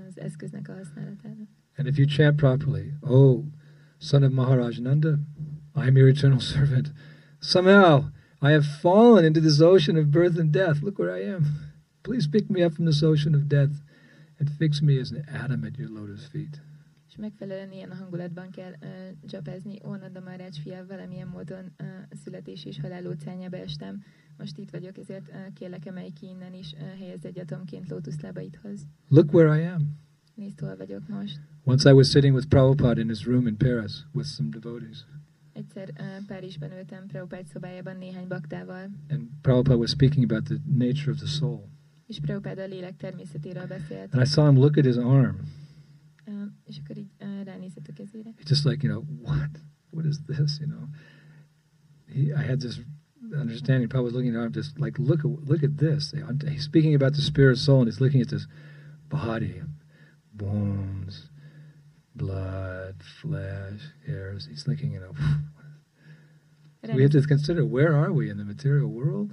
[0.06, 1.48] az eszköznek a használatának.
[1.76, 3.44] And if you chant properly, oh,
[3.98, 5.18] son of Maharaj Nanda,
[5.74, 6.90] I am your eternal servant.
[7.40, 10.82] Somehow I have fallen into this ocean of birth and death.
[10.82, 11.44] Look where I am.
[12.02, 13.82] Please pick me up from this ocean of death
[14.38, 16.60] and fix me as an atom at your lotus feet
[17.16, 18.88] és megfelelően ilyen hangulatban kell uh,
[19.28, 19.80] csapezni.
[19.84, 21.86] Ónada Marács fia, valamilyen módon uh,
[22.24, 24.02] születés és halál óceánjába estem.
[24.36, 28.86] Most itt vagyok, ezért uh, kérlek, emelj ki innen is, uh, helyez egy atomként lótuszlábaidhoz.
[29.08, 30.05] Look where I am.
[30.36, 31.40] Nézd, hol vagyok most.
[31.64, 35.04] Once I was sitting with Prabhupada in his room in Paris with some devotees.
[35.52, 38.90] Egyszer uh, Párizsban ültem Prabhupada szobájában néhány baktával.
[39.08, 41.68] And Prabhupada was speaking about the nature of the soul.
[42.06, 44.14] És Prabhupada a lélek természetéről beszélt.
[44.14, 45.36] And I saw him look at his arm.
[46.64, 47.10] és akkor így
[47.44, 48.30] ránézett a kezére.
[48.40, 49.50] It's just like, you know, what?
[49.90, 50.88] What is this, you know?
[52.06, 52.80] He, I had this
[53.40, 56.12] understanding, probably was looking at him just like, look at, look at this.
[56.48, 58.46] He's speaking about the spirit soul, and he's looking at this
[59.08, 59.62] body,
[60.36, 61.30] bones,
[62.12, 64.46] blood, flesh, hairs.
[64.46, 65.12] He's thinking, you know,
[66.94, 69.32] we have to consider where are we in the material world?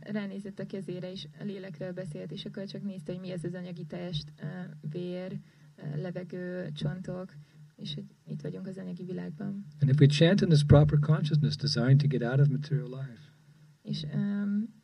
[0.00, 3.54] Ránézett a kezére, és a lélekről beszélt, és akkor csak nézte, hogy mi ez az
[3.54, 4.32] anyagi test,
[4.90, 5.40] vér,
[5.96, 7.34] levegő, csontok,
[7.76, 9.66] és hogy itt vagyunk az anyagi világban.
[9.80, 13.32] And if we chant in this proper consciousness, designed to get out of material life.
[13.82, 14.79] És um,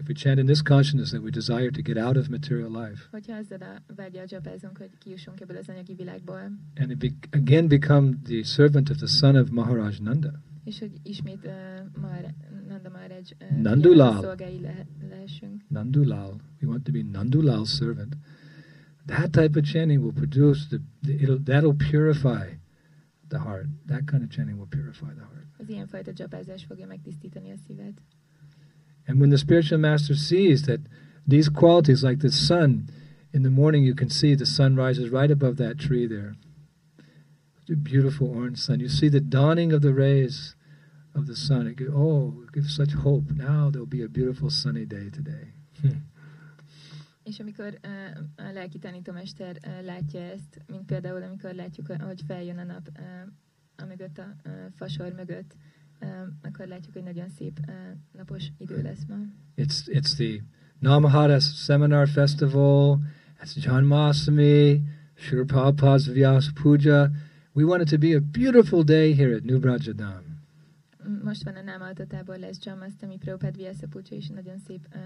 [0.00, 3.08] if we chant in this consciousness that we desire to get out of material life.
[3.10, 6.40] Hogyha ezzel a vágyal csapázunk, hogy kijussunk ebből az anyagi világból.
[6.76, 10.32] And it be, again become the servant of the son of Maharaj Nanda.
[10.64, 12.28] És hogy ismét uh, Mahara,
[12.68, 14.22] Nanda Maharaj uh, Nandulal.
[14.22, 15.62] szolgái le, lehessünk.
[15.68, 16.40] Nandulal.
[16.60, 18.16] We want to be Nandulal's servant.
[19.06, 22.46] That type of chanting will produce the, the it'll, that'll purify
[23.28, 23.66] the heart.
[23.86, 25.46] That kind of chanting will purify the heart.
[25.58, 28.02] Az ilyenfajta csapázás fogja megtisztítani a szívet.
[29.06, 30.80] And when the spiritual master sees that
[31.26, 32.88] these qualities, like the sun,
[33.32, 36.34] in the morning you can see the sun rises right above that tree there.
[37.68, 38.80] The beautiful orange sun.
[38.80, 40.56] You see the dawning of the rays
[41.14, 41.66] of the sun.
[41.68, 43.30] It gives, oh, it gives such hope.
[43.30, 45.52] Now there'll be a beautiful sunny day today.
[47.22, 52.58] És amikor uh, a lelki tanítómester uh, látja ezt, mint például amikor látjuk, hogy feljön
[52.58, 52.88] a nap
[53.78, 55.56] uh, mögött a uh, fasor mögött,
[56.42, 57.60] akkor látjuk, hogy nagyon szép
[58.16, 59.16] napos idő lesz ma.
[59.56, 60.42] It's, it's the
[60.78, 63.00] Namahara Seminar Festival,
[63.42, 64.82] it's Janmashtami,
[65.14, 67.10] Sri Prabhupada's Vyasa Puja.
[67.52, 70.30] We want it to be a beautiful day here at New Vraja Dham
[71.22, 75.00] most van a námaltatából lesz Jamasztami Prabhupád Vyasa és nagyon szép uh,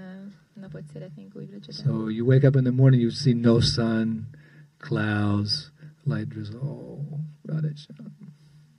[0.61, 4.27] napot szeretnénk újra So you wake up in the morning, you see no sun,
[4.79, 5.73] clouds,
[6.05, 6.59] light drizzle.
[6.59, 8.34] Oh, Radhe Shyam.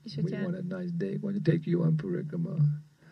[0.06, 1.18] És We want a nice day.
[1.22, 2.56] Want to take you on Parikrama.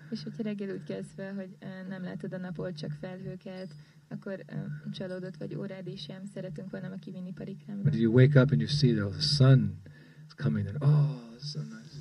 [0.10, 1.58] És hogyha reggel úgy kezd fel, hogy
[1.90, 3.76] nem látod a napot, csak felhőket,
[4.08, 4.44] akkor
[4.92, 7.84] csalódott vagy órád is sem szeretünk volna a kivinni parikrámra.
[7.84, 9.82] But you wake up and you see the sun
[10.28, 11.98] is coming and oh, so nice.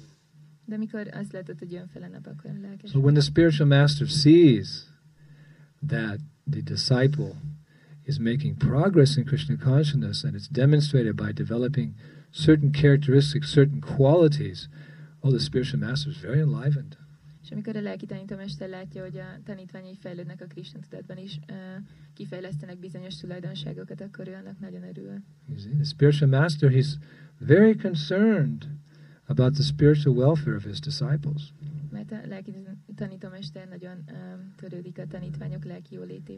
[0.65, 2.91] De mikor azt látod, hogy jön fel a nap, akkor lelkes.
[2.91, 4.87] So when the spiritual master sees
[5.87, 6.19] that
[6.51, 7.33] the disciple
[8.05, 11.95] is making progress in Krishna consciousness and it's demonstrated by developing
[12.31, 14.69] certain characteristics, certain qualities,
[15.23, 16.97] oh, the spiritual master is very enlivened.
[17.43, 21.57] És amikor a lelki tanítómester látja, hogy a tanítványai fejlődnek a Krishna tudatban is, uh,
[22.15, 25.23] kifejlesztenek bizonyos tulajdonságokat, akkor ő annak nagyon örül.
[25.75, 26.99] The spiritual master, he's
[27.39, 28.67] very concerned
[29.27, 31.53] about the spiritual welfare of his disciples.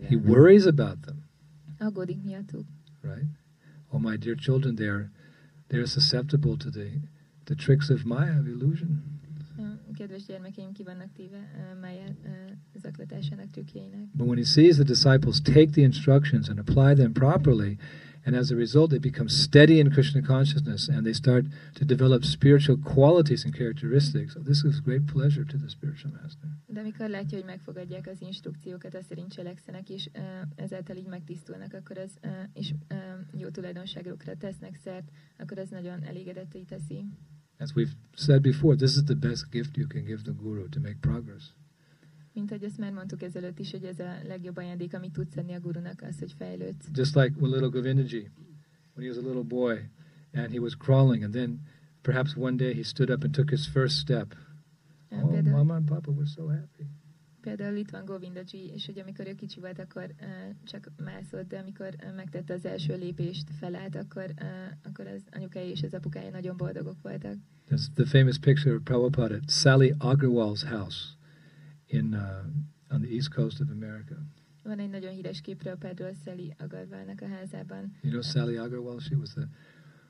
[0.08, 1.24] He worries about them.
[3.02, 3.28] Right?
[3.88, 5.10] Oh, my dear children, they're,
[5.68, 6.90] they're susceptible to the,
[7.46, 9.02] the tricks of Maya, of illusion.
[14.14, 17.78] But when he sees the disciples take the instructions and apply them properly,
[18.26, 22.24] And as a result, they become steady in Krishna consciousness and they start to develop
[22.24, 24.32] spiritual qualities and characteristics.
[24.32, 26.48] So this is great pleasure to the spiritual master.
[26.66, 30.22] De amikor látja, hogy megfogadják az instrukciókat, azt szerint cselekszenek, és uh,
[30.56, 36.02] ezáltal így megtisztulnak, akkor az, uh, és uh, jó tulajdonságokra tesznek szert, akkor az nagyon
[36.02, 37.04] elégedetté teszi.
[37.58, 40.80] As we've said before, this is the best gift you can give the guru to
[40.80, 41.54] make progress.
[42.32, 45.54] Mint hogy ezt már mondtuk ezelőtt is, hogy ez a legjobb ajándék, amit tudsz adni
[45.54, 46.88] a gurunak, az, hogy fejlődsz.
[46.92, 48.30] Just like when little Govindaji,
[48.94, 49.88] when he was a little boy,
[50.32, 51.60] and he was crawling, and then
[52.02, 54.34] perhaps one day he stood up and took his first step.
[55.10, 56.86] Oh, Mama and Papa were so happy.
[57.44, 60.06] Például itt van Govindaji, és hogy amikor ő kicsi volt, akkor
[60.64, 64.34] csak mászott, de amikor megtette az első lépést, felállt, akkor,
[64.82, 67.34] akkor az anyukája és az apukája nagyon boldogok voltak.
[67.68, 70.98] There's the famous picture of Prabhupada at Sally Agarwal's house
[71.86, 74.14] in uh, on the east coast of America.
[74.62, 77.96] Van egy nagyon híres kép Prabhupádról Szeli Agarvalnak a házában.
[78.02, 79.00] You know Sally Agarwal?
[79.00, 79.48] She was the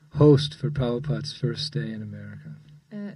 [0.08, 2.62] host for Prabhupada's first stay in America,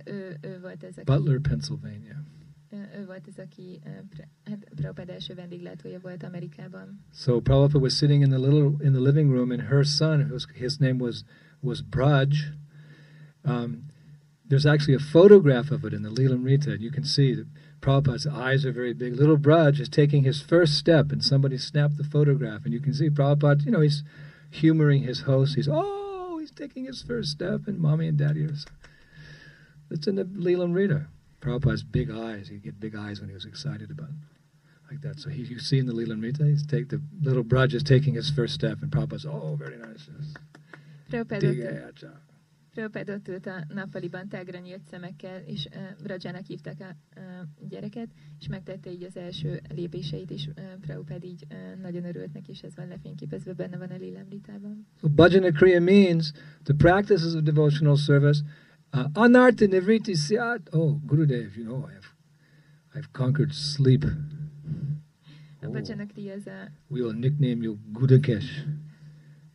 [0.05, 2.25] ő, ő volt ez, Butler, Pennsylvania.
[2.73, 3.81] Ö, volt ez, aki
[4.45, 7.01] hát Prabhupád első vendéglátója volt Amerikában.
[7.13, 10.47] So Prabhupada was sitting in the little in the living room, and her son, whose
[10.55, 11.25] his name was
[11.61, 12.35] was Braj.
[13.45, 13.87] Um,
[14.49, 17.47] there's actually a photograph of it in the Leelamrita, and you can see that
[17.81, 19.15] Prabhupada's eyes are very big.
[19.15, 22.95] Little Braj is taking his first step, and somebody snapped the photograph, and you can
[22.95, 23.65] see Prabhupada.
[23.65, 24.03] You know, he's
[24.51, 25.55] humoring his host.
[25.55, 28.55] He's oh, he's taking his first step, and mommy and daddy are.
[29.91, 31.07] It's in the Leelamrita.
[31.41, 32.49] Prabhupada's big eyes.
[32.49, 34.39] He'd get big eyes when he was excited about it
[34.91, 35.21] like that.
[35.21, 38.31] So he, you see in the Leelamrita, he's take the little Braj is taking his
[38.31, 40.09] first step, and Prabhupada's oh, very nice.
[40.09, 40.35] Yes.
[41.09, 42.07] Prabhupád ott, it,
[42.75, 48.09] Prabhupád ott ült a nappaliban tágra nyílt szemekkel, és uh, Brajának hívták a uh, gyereket,
[48.41, 52.61] és megtette így az első lépéseit, és uh, Prabhupád így uh, nagyon örült neki, és
[52.61, 54.87] ez van lefényképezve, benne van a Lilamritában.
[55.01, 56.33] So bhajana kriya means
[56.63, 58.43] the practices of devotional service.
[58.93, 60.69] Uh, anartha nivriti syat.
[60.73, 62.15] Oh, Gurudev, you know, I've,
[62.95, 64.05] I've conquered sleep.
[65.63, 65.77] Oh.
[65.77, 66.49] Az
[66.89, 68.65] We will nickname you Gudakesh.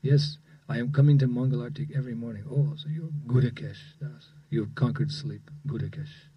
[0.02, 0.38] Yes,
[0.70, 2.44] I am coming to Mangalartik every morning.
[2.50, 3.96] Oh, so you're Gudakesh.
[4.02, 4.30] Yes.
[4.52, 5.50] You've conquered sleep.
[5.66, 6.30] Gudakesh.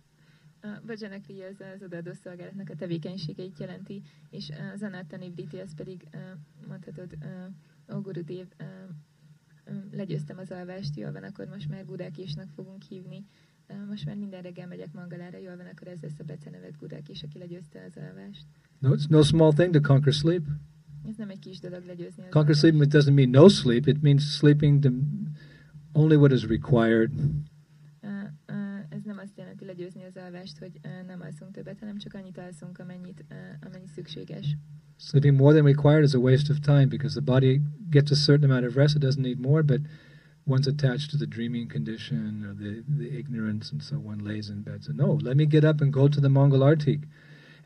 [0.62, 6.08] A Bhajanakri az az odaadó szolgálatnak a tevékenységeit jelenti, és az Anatta Nivriti az pedig
[6.14, 6.20] uh,
[6.68, 7.98] mondhatod, uh,
[9.90, 13.24] legyőztem az alvást, jól van, akkor most már Gudákésnak fogunk hívni.
[13.88, 17.38] Most már minden reggel megyek Mangalára, jól van, akkor ez lesz a becenevet Gudákés, aki
[17.38, 18.46] legyőzte az alvást.
[18.78, 20.46] No, it's no small thing to conquer sleep.
[21.08, 23.86] Ez nem egy kis dolog legyőzni az Conquer sleep it doesn't mean no sleep.
[23.86, 24.90] It means sleeping the,
[25.92, 27.12] only what is required.
[28.02, 28.10] Uh,
[28.48, 32.14] uh, ez nem azt jelenti legyőzni az alvást, hogy uh, nem alszunk többet, hanem csak
[32.14, 33.24] annyit alszunk, amennyit,
[33.60, 34.56] amennyi szükséges.
[34.98, 38.46] Sleeping more than required is a waste of time because the body gets a certain
[38.46, 38.96] amount of rest.
[38.96, 39.80] It doesn't need more, but
[40.46, 44.62] one's attached to the dreaming condition or the, the ignorance, and so one lays in
[44.62, 44.84] bed.
[44.84, 47.04] So, no, let me get up and go to the Mangal Artik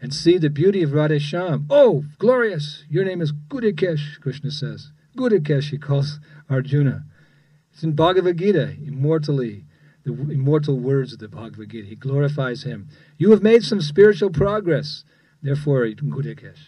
[0.00, 1.66] and see the beauty of Radhe Shyam.
[1.70, 2.84] Oh, glorious!
[2.88, 4.90] Your name is Gudakesh, Krishna says.
[5.16, 6.18] Gudakesh, he calls
[6.48, 7.04] Arjuna.
[7.72, 9.66] It's in Bhagavad Gita, immortally,
[10.04, 11.86] the immortal words of the Bhagavad Gita.
[11.86, 12.88] He glorifies him.
[13.18, 15.04] You have made some spiritual progress.
[15.42, 16.58] Therefore, Gudakesh.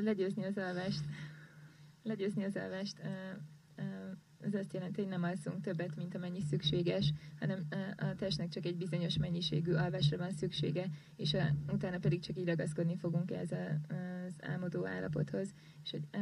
[0.00, 1.04] Legyőzni az alvást.
[2.02, 3.00] Legyőzni az alvást
[4.46, 8.76] az azt jelenti, hogy nem alszunk többet, mint amennyi szükséges, hanem a testnek csak egy
[8.76, 13.94] bizonyos mennyiségű alvásra van szüksége, és a, utána pedig csak így ragaszkodni fogunk ez a,
[13.94, 15.48] az álmodó állapothoz.
[15.84, 16.18] És hogy ö,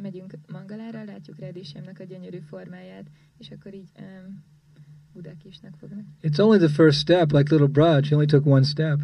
[0.00, 4.02] megyünk Mangalára, látjuk Redésemnek a gyönyörű formáját, és akkor így ö,
[5.12, 6.04] Budakisnak fognak.
[6.22, 8.02] It's only the first step, like little Braj.
[8.08, 9.00] He only took one step.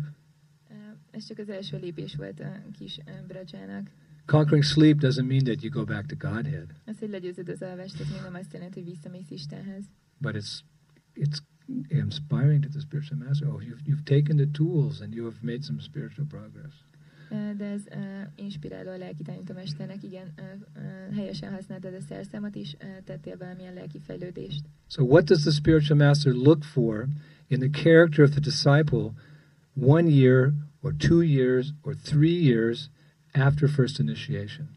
[1.17, 3.91] Ez csak az első lépés volt a kis ö, Brajának.
[4.27, 8.01] Conquering sleep doesn't mean that you go back to Godhead, Az, hogy legyőzöd az alvást,
[8.01, 9.85] ez még nem azt jelenti, hogy visszamész Istenhez.
[10.19, 10.61] but it's
[11.14, 11.39] it's
[11.89, 13.49] inspiring to the spiritual master.
[13.49, 16.75] Oh, you've you've taken the tools and you have made some spiritual progress.
[17.57, 18.01] De ez uh,
[18.35, 20.45] inspiráló a lelki tanítómesternek, igen, uh,
[20.77, 24.64] uh, helyesen használtad a szerszámot is, uh, tettél valamilyen lelki fejlődést.
[24.89, 27.07] So, what does the spiritual master look for
[27.47, 29.12] in the character of the disciple
[29.75, 30.53] one year
[30.87, 32.91] or two years or three years
[33.32, 34.68] after first initiation?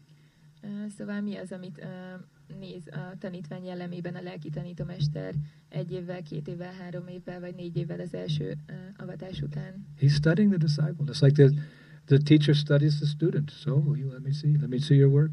[0.62, 5.34] Uh, Szóval mi az, amit uh, néz a tanítvány jellemében a lelki tanítómester
[5.68, 9.86] egy évvel, két évvel, három évvel vagy négy évvel az első uh, avatás után?
[10.00, 11.62] He's studying the disciple, just like the
[12.04, 13.50] the teacher studies the student.
[13.50, 15.30] So, you let me see, let me see your work.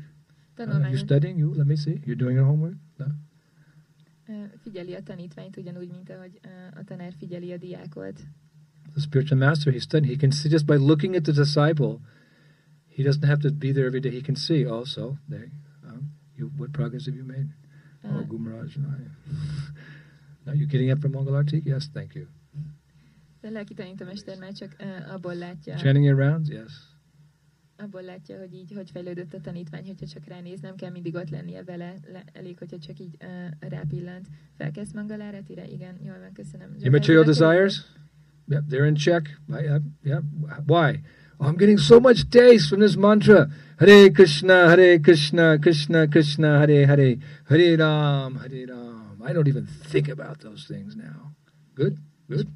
[0.60, 1.38] Uh, you're studying.
[1.40, 2.02] You let me see.
[2.06, 2.76] You're doing your homework.
[2.98, 3.06] No?
[4.28, 8.22] uh, figyeli a tanítványt ugyanúgy, mint ahogy uh, a tanár figyeli a diákot.
[8.96, 10.12] The spiritual master, he's studying.
[10.12, 12.02] He can see just by looking at the disciple.
[12.88, 14.10] He doesn't have to be there every day.
[14.10, 15.18] He can see also.
[15.30, 15.52] There,
[15.86, 17.48] um, You, what progress have you made?
[18.04, 18.78] Uh, oh, Gumaraj.
[18.78, 18.90] no,
[20.46, 21.66] Now you're getting up from Mangalartik?
[21.66, 22.28] Yes, thank you.
[23.42, 26.50] De lelki tanítómester már csak uh, abból látja, Chanting your rounds?
[26.50, 26.72] Yes.
[27.78, 31.30] abból látja, hogy így hogy fejlődött a tanítvány, hogyha csak ránéz, nem kell mindig ott
[31.30, 34.28] lennie vele, le, elég, hogyha csak így uh, rápillant.
[34.58, 35.68] Felkezd Mangaláretire?
[35.68, 36.76] Igen, jól van, köszönöm.
[36.80, 37.82] Your material desires?
[38.48, 39.24] Yep, they're in check.
[39.48, 40.24] Right, Yep.
[40.66, 41.02] Why?
[41.40, 43.48] Oh, I'm getting so much taste from this mantra.
[43.80, 47.18] Hare Krishna, Hare Krishna, Krishna Krishna, Hare Hare,
[47.50, 49.22] Hare Ram, Hare Ram.
[49.30, 51.34] I don't even think about those things now.
[51.76, 51.98] Good,
[52.30, 52.48] good.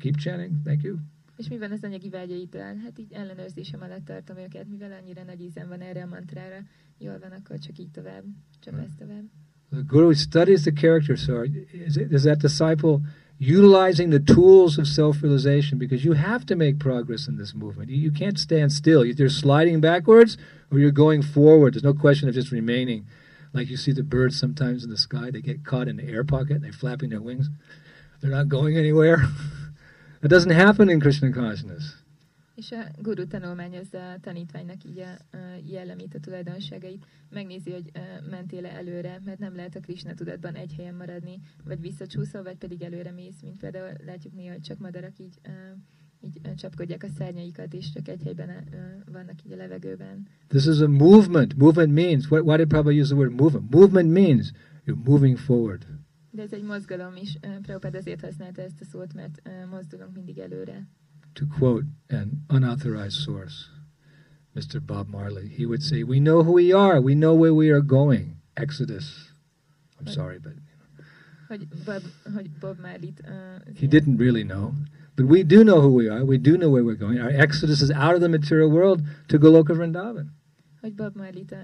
[0.00, 0.52] Keep chanting.
[0.64, 0.98] Thank you.
[1.36, 2.60] És mi van az anyagi vágyaitól?
[2.84, 6.56] Hát így ellenőrzésem alatt tartom őket, mivel annyira nagy ízem van erre a mantrára.
[6.98, 8.24] Jól van, akkor csak így tovább.
[8.60, 8.88] Csak Right.
[8.88, 9.24] ezt tovább.
[9.70, 11.16] The Guru studies the character.
[11.16, 12.98] So, is, it, is that disciple
[13.38, 15.78] utilizing the tools of self-realization?
[15.78, 17.90] Because you have to make progress in this movement.
[17.90, 19.04] You, you can't stand still.
[19.04, 20.36] You're sliding backwards
[20.70, 21.74] or you're going forward.
[21.74, 23.06] There's no question of just remaining.
[23.52, 26.24] Like you see the birds sometimes in the sky, they get caught in the air
[26.24, 27.48] pocket and they're flapping their wings.
[28.20, 29.26] They're not going anywhere.
[30.20, 31.94] that doesn't happen in Krishna consciousness.
[32.58, 37.90] És a guru tanulmányozza a tanítványnak így a, a jellemét, a tulajdonságait, megnézi, hogy
[38.30, 42.82] mentél-e előre, mert nem lehet a Krishna tudatban egy helyen maradni, vagy visszacsúszol, vagy pedig
[42.82, 45.40] előre mész, mint például látjuk néha, hogy csak madarak így,
[46.20, 48.50] így csapkodják a szárnyaikat, és csak egy helyben
[49.12, 50.26] vannak így a levegőben.
[50.46, 51.56] This is a movement.
[51.56, 53.74] Movement means, what, why did Prabhupada use the word movement?
[53.74, 54.52] Movement means
[54.86, 55.86] you're moving forward.
[56.30, 60.86] De ez egy mozgalom is, Prabhupád azért használta ezt a szót, mert mozdulunk mindig előre.
[61.34, 63.68] To quote an unauthorized source,
[64.56, 64.84] Mr.
[64.84, 67.80] Bob Marley, he would say, We know who we are, we know where we are
[67.80, 68.36] going.
[68.56, 69.28] Exodus.
[70.00, 70.14] I'm Right.
[70.14, 70.52] sorry, but
[71.86, 72.02] Bob,
[72.60, 73.22] Bob Marley-t...
[73.26, 74.74] Uh, he didn't really know.
[75.16, 77.18] But we do know who we are, we do know where we're going.
[77.18, 80.30] Our exodus is out of the material world to Goloka Vrindavan.
[80.80, 81.10] Hogy a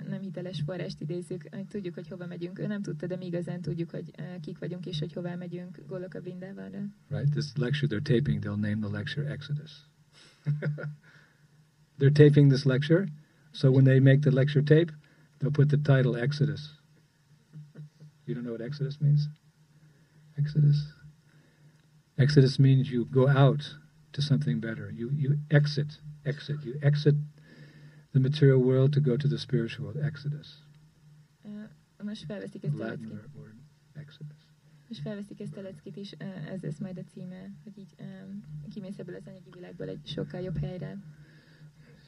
[0.08, 2.58] nem hiteles forrást idézzük, hogy tudjuk, hogy hova megyünk.
[2.58, 5.78] Ő nem tudta, de mi igazán tudjuk, hogy uh, kik vagyunk, és hogy hová megyünk
[5.86, 6.20] Goloka.
[6.20, 7.30] Right?
[7.30, 9.70] This lecture they're taping, they'll name the lecture Exodus.
[11.98, 13.08] they're taping this lecture,
[13.52, 14.92] so when they make the lecture tape,
[15.38, 16.82] they'll put the title Exodus.
[18.26, 19.28] You don't know what Exodus means?
[20.36, 20.76] Exodus.
[22.16, 23.78] Exodus means you go out
[24.12, 24.90] to something better.
[24.90, 26.56] You you exit, exit.
[26.64, 27.14] You exit
[28.14, 29.98] the material world to go to the spiritual world.
[30.04, 30.48] Exodus.
[31.44, 31.50] Uh,
[32.04, 33.28] most felveszik ezt a Latin leckét.
[33.36, 33.54] word.
[33.92, 34.36] Exodus.
[34.88, 38.98] Most felveszik ezt a leckét, és uh, ez majd a címe, hogy így um, kimész
[38.98, 40.98] ebből az anyagi világból egy sokkal jobb helyre.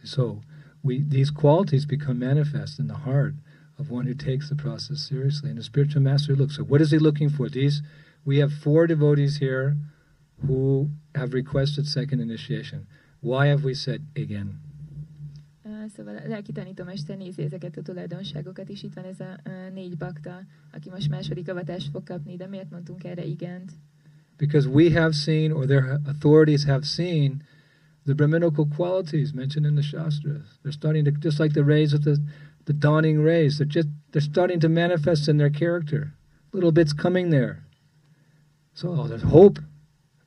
[0.03, 0.39] So
[0.83, 3.35] we these qualities become manifest in the heart
[3.79, 5.49] of one who takes the process seriously.
[5.49, 6.55] And the spiritual master looks.
[6.55, 7.49] So what is he looking for?
[7.49, 7.83] These
[8.25, 9.77] we have four devotees here
[10.47, 12.87] who have requested second initiation.
[13.21, 14.61] Why have we said again?
[15.97, 19.41] Szóval a lelki tanítómester nézi ezeket a tulajdonságokat, és itt van ez a
[19.73, 20.43] négy bakta,
[20.73, 23.73] aki most második avatást fog kapni, de miért mondtunk erre igent?
[24.37, 27.43] Because we have seen, or their authorities have seen,
[28.05, 30.59] the Brahminical qualities mentioned in the Shastras.
[30.63, 32.19] They're starting to, just like the rays of the,
[32.65, 36.13] the dawning rays, they're just they're starting to manifest in their character.
[36.53, 37.65] Little bits coming there.
[38.75, 39.59] So oh, there's hope.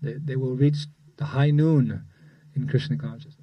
[0.01, 0.87] They, they will reach
[1.17, 2.03] the high noon
[2.55, 3.38] in Krishna consciousness.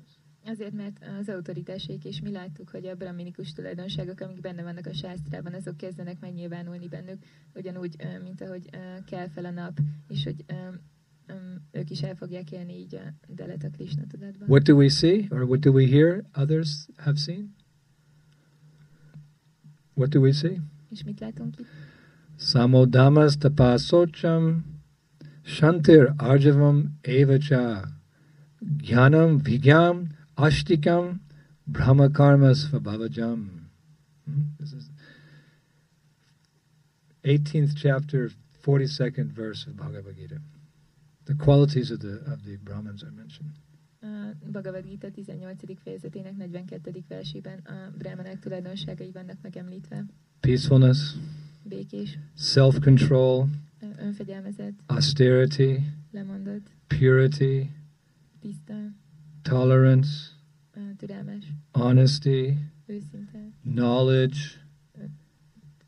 [0.48, 4.94] Azért, mert az autoritásaik, és mi láttuk, hogy a brahminikus tulajdonságok, amik benne vannak a
[4.94, 7.22] sásztrában, azok kezdenek megnyilvánulni bennük,
[7.54, 8.70] ugyanúgy, mint ahogy
[9.06, 9.78] kell fel a nap,
[10.08, 10.44] és hogy
[11.70, 14.48] ők is el fogják élni így a delet a Krishna tudatban.
[14.48, 17.54] What do we see, or what do we hear others have seen?
[19.94, 20.60] What do we see?
[20.90, 21.66] És mit látunk itt?
[22.38, 24.64] Samodamas tapasocham
[25.42, 27.88] shantir arjavam evacha
[28.80, 31.20] jnanam vigyam ashtikam
[31.66, 33.48] brahmakarma svabhavajam.
[34.24, 34.42] Hmm?
[34.58, 34.90] This is
[37.24, 38.30] 18th chapter,
[38.64, 40.40] 42nd verse of Bhagavad Gita.
[41.24, 43.50] The qualities of the of the Brahmins are mentioned.
[44.52, 45.76] Bhagavad Gita 18.
[45.84, 47.04] fejezetének 42.
[47.08, 50.04] versében a brahmanek tulajdonságai vannak megemlítve.
[50.40, 51.14] Peacefulness,
[51.62, 53.48] Békés, self-control,
[53.80, 55.78] ö, önfegyelmezett, austerity,
[56.10, 57.70] lemondott, purity,
[58.40, 58.74] tiszta,
[59.48, 60.10] tolerance,
[60.76, 64.38] uh, türelmes, honesty, őszinte, knowledge,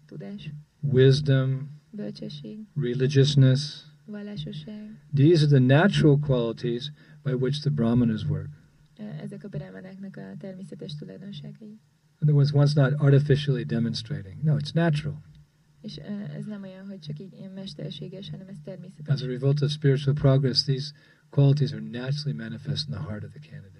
[0.07, 0.51] tudás,
[0.81, 3.83] wisdom, bölcsesség, religiousness.
[4.07, 5.01] vallásosság.
[5.15, 6.93] These are the natural qualities
[7.23, 8.49] by which the brahmanas work.
[8.99, 11.69] Ö, Ezek a brahmaneknek a természetes tulajdonságai.
[12.21, 14.43] In other words, one's not artificially demonstrating.
[14.43, 15.23] No, it's natural.
[15.81, 18.57] És uh, ez nem olyan, hogy csak így mesterséges, hanem ez
[19.07, 20.93] As a result of spiritual progress, these
[21.31, 23.76] qualities are naturally manifest in the heart of the candidate.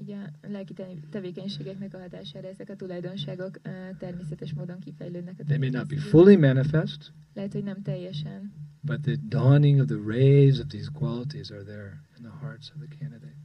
[0.00, 5.40] így a lelki te- tevékenységeknek a hatására ezek a tulajdonságok uh, természetes módon kifejlődnek.
[5.40, 9.86] A They may not be fully manifest, Lehet, hogy nem teljesen, but the dawning of
[9.86, 13.36] the rays of these qualities are there in the hearts of the candidate.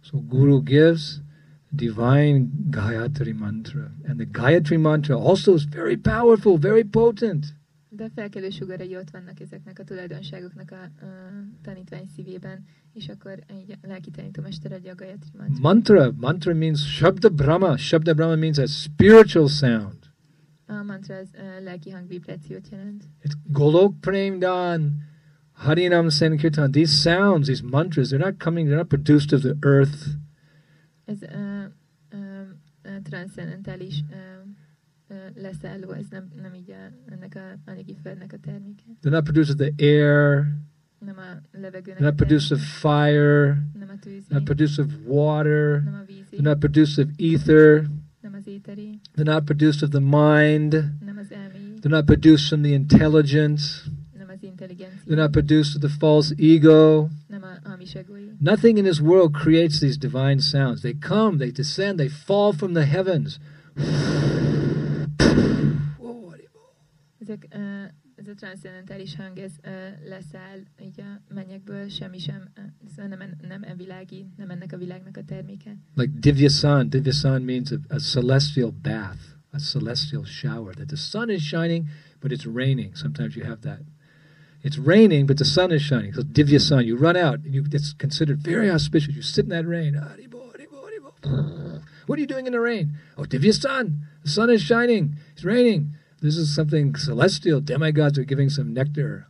[0.00, 1.20] So Guru gives
[1.68, 3.92] divine Gayatri mantra.
[4.08, 7.54] And the Gayatri mantra also is very powerful, very potent.
[7.94, 11.08] De felkelő sugarai ott vannak ezeknek a tulajdonságoknak a uh,
[11.62, 15.60] tanítvány szívében, és akkor így a lelki tanítómester adja a Gayatri mantra.
[15.60, 17.76] Mantra, mantra means Shabda Brahma.
[17.76, 19.98] Shabda Brahma means a spiritual sound.
[20.66, 23.04] A mantra az uh, lelki hangvibrációt jelent.
[23.22, 24.92] It's Golok Premdan,
[25.52, 26.70] Harinam Sankirtan.
[26.70, 30.06] These sounds, these mantras, they're not coming, they're not produced of the earth.
[31.04, 31.64] Ez uh,
[32.12, 34.16] uh, transzendentális uh,
[35.12, 38.82] Eh, leszálló, ez nem, nem így a, ennek a anyagi földnek a terméke.
[39.02, 40.46] They're not produced of the air,
[40.98, 44.92] Nem a levegőnek they're not produced of fire, nem a tűzi, they're not produced of
[45.06, 47.86] water, nem a vízi, they're not produced of ether,
[48.20, 50.72] nem az éteri, they're not produced of the mind,
[51.04, 53.64] nem az elméi, they're not produced from the intelligence,
[54.18, 57.08] nem az intelligencia, they're not produced of the false ego.
[57.28, 58.30] nem a hamis egói.
[58.38, 60.80] Nothing in this world creates these divine sounds.
[60.80, 63.38] They come, they descend, they fall from the heavens.
[67.22, 67.46] Ezek,
[68.14, 69.52] ez a transzendentális hang, ez
[70.08, 72.48] leszáll így a mennyekből, semmi sem,
[72.96, 75.76] nem, nem e világi, nem ennek a világnak a terméke.
[75.94, 76.88] Like Divyasan.
[76.88, 79.20] Divyasan means a, a celestial bath,
[79.50, 80.74] a celestial shower.
[80.74, 81.86] That the sun is shining,
[82.20, 82.96] but it's raining.
[82.96, 83.80] Sometimes you have that.
[84.62, 86.12] It's raining, but the sun is shining.
[86.14, 89.14] So Divyasan, you run out, and you, it's considered very auspicious.
[89.14, 89.96] You sit in that rain.
[89.96, 90.40] Ah, Haribol.
[92.06, 92.98] What are you doing in the rain?
[93.16, 93.86] Oh, Divyasan.
[94.24, 95.16] The sun is shining.
[95.32, 95.94] It's raining.
[96.22, 97.60] This is something celestial.
[97.60, 99.26] Demigods are giving some nectar.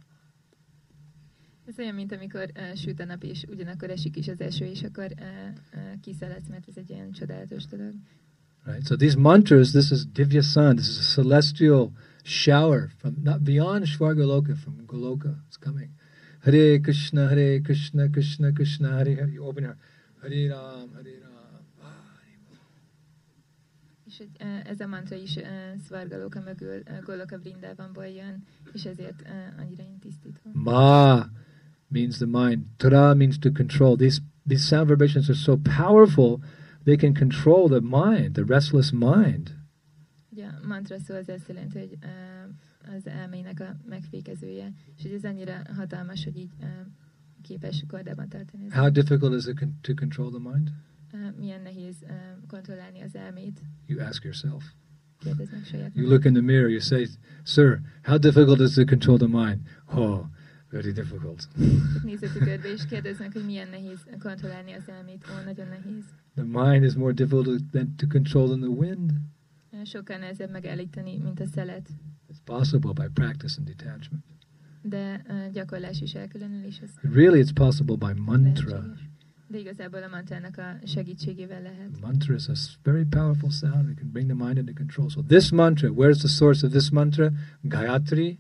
[1.67, 4.83] Ez olyan, mint amikor uh, süt a nap, és ugyanakkor esik is az eső, és
[4.83, 5.27] akkor uh,
[5.75, 7.93] uh, kiszeledsz, mert ez egy olyan csodálatos dolog.
[8.65, 8.87] Right?
[8.87, 11.93] So these mantras, this is Divyasan, this is a celestial
[12.25, 15.35] shower from not beyond Shvargaloka, from Goloka.
[15.47, 15.91] It's coming.
[16.45, 19.29] Hare Krishna, Hare Krishna, Krishna Krishna, Hare Hare.
[19.29, 19.77] You open your
[20.21, 21.32] Hare Ram, Hare Ram.
[24.23, 25.39] Hogy, ez a mantra is
[25.85, 28.43] Svargalóka mögül, Goloka Vrindávamból jön,
[28.73, 29.23] és ezért
[29.59, 30.51] annyira tisztító.
[30.53, 31.27] Ma
[31.89, 32.65] means the mind.
[32.77, 33.97] Tra means to control.
[33.97, 36.43] These these sound vibrations are so powerful,
[36.85, 39.57] they can control the mind, the restless mind.
[40.31, 41.99] Ugye a mantra szó az azt jelenti, hogy
[42.97, 46.51] az elmének a megfékezője, és hogy ez annyira hatalmas, hogy így
[47.43, 48.69] képes kordában tartani.
[48.71, 50.71] How difficult is it to control the mind?
[51.39, 51.97] Milyen nehéz
[52.47, 54.65] kontrollálni az elmét, You ask yourself.
[55.95, 57.07] You look in the mirror, you say,
[57.45, 59.61] Sir, how difficult is it to control the mind?
[59.87, 60.25] Oh,
[60.71, 61.49] very difficult.
[61.57, 62.03] maguk.
[62.05, 65.25] Nézz a tükörbe, és kérdeznek, hogy milyen nehéz kontrollálni az elmét.
[65.31, 66.05] Ó, nagyon nehéz.
[66.35, 69.11] The mind is more difficult than to control than the wind.
[69.85, 71.89] Sokkal nehezebb megállítani, mint a szelet,
[72.33, 74.25] It's possible by practice and detachment.
[74.83, 78.85] de uh, gyakorlás is elkülönülés az But really, it's possible by mantra.
[79.53, 82.01] De igazából a mantrának a segítségével lehet.
[82.01, 83.89] Mantra is a very powerful sound.
[83.89, 85.11] It can bring the mind into control.
[85.11, 87.33] So, this mantra, where's the source of this mantra?
[87.61, 88.39] Gayatri.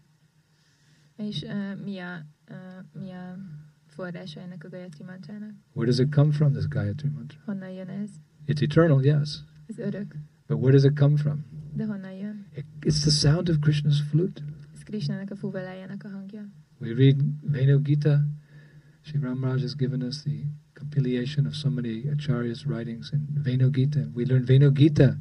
[1.16, 3.38] És uh, mi, a, uh, mi a
[3.86, 5.54] forrása ennek a Gayatri mantrának?
[5.72, 7.38] Where does it come from, this Gayatri mantra?
[7.44, 8.10] Honnan jön ez?
[8.46, 9.44] It's eternal, yes.
[9.66, 10.16] Ez örök.
[10.46, 11.44] But where does it come from?
[11.74, 12.46] De honnan jön?
[12.56, 14.42] It, it's the sound of Krishna's flute.
[14.74, 16.48] Ez Krishnának a fuvalájának a hangja.
[16.78, 18.24] We read Venu Gita.
[19.02, 20.44] Sri Ramraj has given us the
[20.82, 24.08] compilation of so many acharyas' writings in Venu Gita.
[24.14, 25.16] We learn Venu Gita.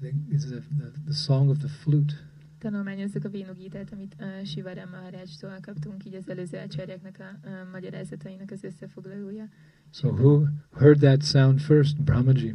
[0.00, 2.14] The- It's the, the, the song of the flute.
[2.58, 8.50] Tanulmányozzuk a Vénugítát, amit uh, Sivarám Maharajtól kaptunk, így az előző ácsárjáknak a uh, magyarázatainak
[8.50, 9.48] az összefoglalója.
[9.92, 12.02] So who heard that sound first?
[12.02, 12.54] Brahmaji.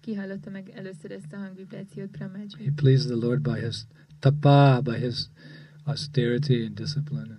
[0.00, 3.86] Ki hallotta meg először ezt a hangvibrációt, He pleased the Lord by his
[4.18, 5.28] tapa, by his
[5.84, 7.38] austerity and discipline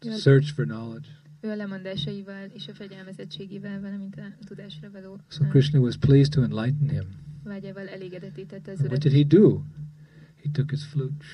[0.00, 1.08] and search for knowledge.
[1.44, 6.42] Ő a lemondásaival és a fegyelmezettségével, valamint a tudásra való So Krishna was pleased to
[6.42, 7.04] enlighten him.
[7.42, 9.62] vágyával az what did he do?
[10.42, 11.24] He took his flute.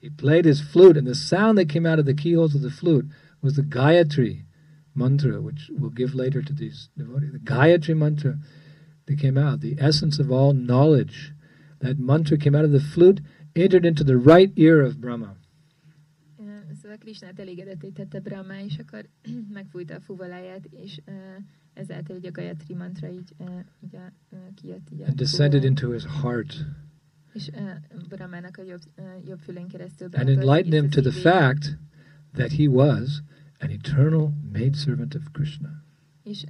[0.00, 2.70] He played his flute, and the sound that came out of the keyholes of the
[2.70, 3.06] flute
[3.40, 4.44] was the Gayatri
[4.92, 7.32] mantra, which we'll give later to these devotees.
[7.32, 8.38] The Gayatri mantra
[9.06, 11.32] that came out, the essence of all knowledge.
[11.80, 13.22] That mantra came out of the flute,
[13.54, 15.36] entered into the right ear of Brahma.
[16.36, 16.46] Uh,
[16.82, 19.08] Szóval Krishnát elégedetítette Brahma, és akkor
[19.58, 21.14] megfújta a fuvaláját, és uh,
[21.72, 23.48] ezáltal így a Gayatri mantra így, uh,
[23.84, 26.54] így a, uh, kijött így a and descended into his heart.
[27.32, 31.78] És uh, Brahmának a jobb, uh, jobb fülén keresztül and enlightened him to the fact
[32.32, 33.22] that he was
[33.58, 35.84] an eternal maidservant of Krishna.
[36.22, 36.44] És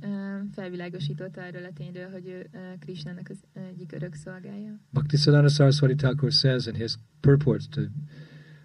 [0.53, 4.81] felvilágosította arról a tényről, hogy ő Krishnának az egyik örök szolgája.
[4.91, 7.81] Bhaktisiddhanta Saraswati Thakur says in his purports to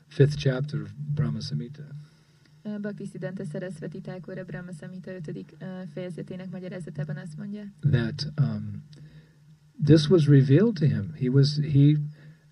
[0.07, 1.83] fifth chapter of Brahma Samhita.
[2.81, 5.27] Bhaktisiddhanta Saraswati Thakur a Brahma Samhita 5.
[5.27, 7.63] Uh, fejezetének magyarázatában azt mondja.
[7.91, 8.83] That um,
[9.85, 11.13] this was revealed to him.
[11.13, 11.97] He was he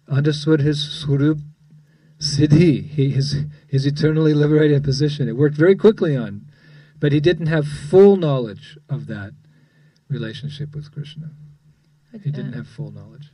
[0.07, 1.39] understood his swarup
[2.17, 3.35] siddhi, he, his
[3.67, 5.27] his eternally liberated position.
[5.27, 6.41] It worked very quickly on,
[7.03, 9.33] but he didn't have full knowledge of that
[10.07, 11.31] relationship with Krishna.
[12.23, 13.27] He didn't have full knowledge.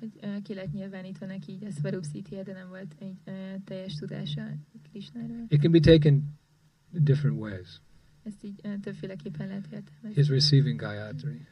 [0.00, 2.04] Hogy ki lett nyilvánítva neki így a Svarup
[2.44, 3.16] de nem volt egy
[3.64, 4.48] teljes tudása
[4.90, 5.44] Krishnáról.
[5.48, 6.38] It can be taken
[6.90, 7.80] different ways.
[8.22, 10.22] Ezt így többféleképpen lehet értelmezni.
[10.22, 11.46] He's receiving Gayatri.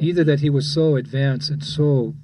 [0.00, 2.14] Either that he was so advanced and so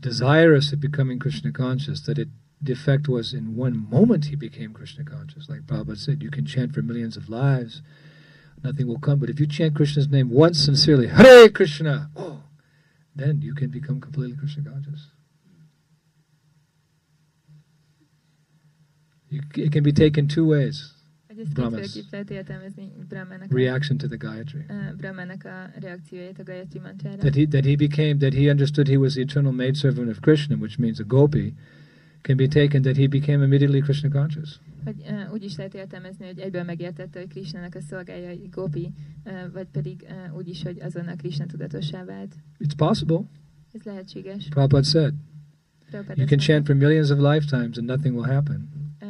[0.00, 2.28] desirous of becoming Krishna conscious that it
[2.60, 5.48] the effect was in one moment he became Krishna conscious.
[5.48, 7.80] Like Prabhupada said, you can chant for millions of lives,
[8.62, 9.18] nothing will come.
[9.18, 12.42] But if you chant Krishna's name once sincerely, Hare Krishna, oh,
[13.14, 15.08] then you can become completely Krishna conscious.
[19.30, 20.92] You, it can be taken two ways.
[21.54, 21.96] Brahmas.
[23.50, 24.68] Reaction to the Gayatri.
[24.68, 24.92] Uh,
[27.22, 30.56] that he, that he became, that he understood he was the eternal maidservant of Krishna,
[30.56, 31.54] which means a gopi,
[32.22, 34.60] can be taken that he became immediately Krishna conscious.
[34.84, 38.92] Hogy uh, úgy is lehet értelmezni, hogy egyből megértette, hogy Krishnának a szolgája gopi,
[39.24, 42.34] uh, vagy pedig uh, úgy is, hogy azonnal Krishna tudatossá vált.
[42.58, 43.20] It's possible.
[43.72, 44.48] Ez lehetséges.
[44.48, 45.14] Prabhupada said,
[45.90, 48.68] Prabhupada you can chant for millions of lifetimes and nothing will happen.
[49.02, 49.08] Uh,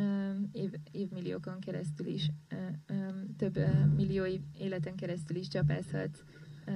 [0.00, 2.58] um, év, évmilliókon keresztül is, uh,
[2.96, 6.22] um, több uh, millió év, életen keresztül is csapázhatsz.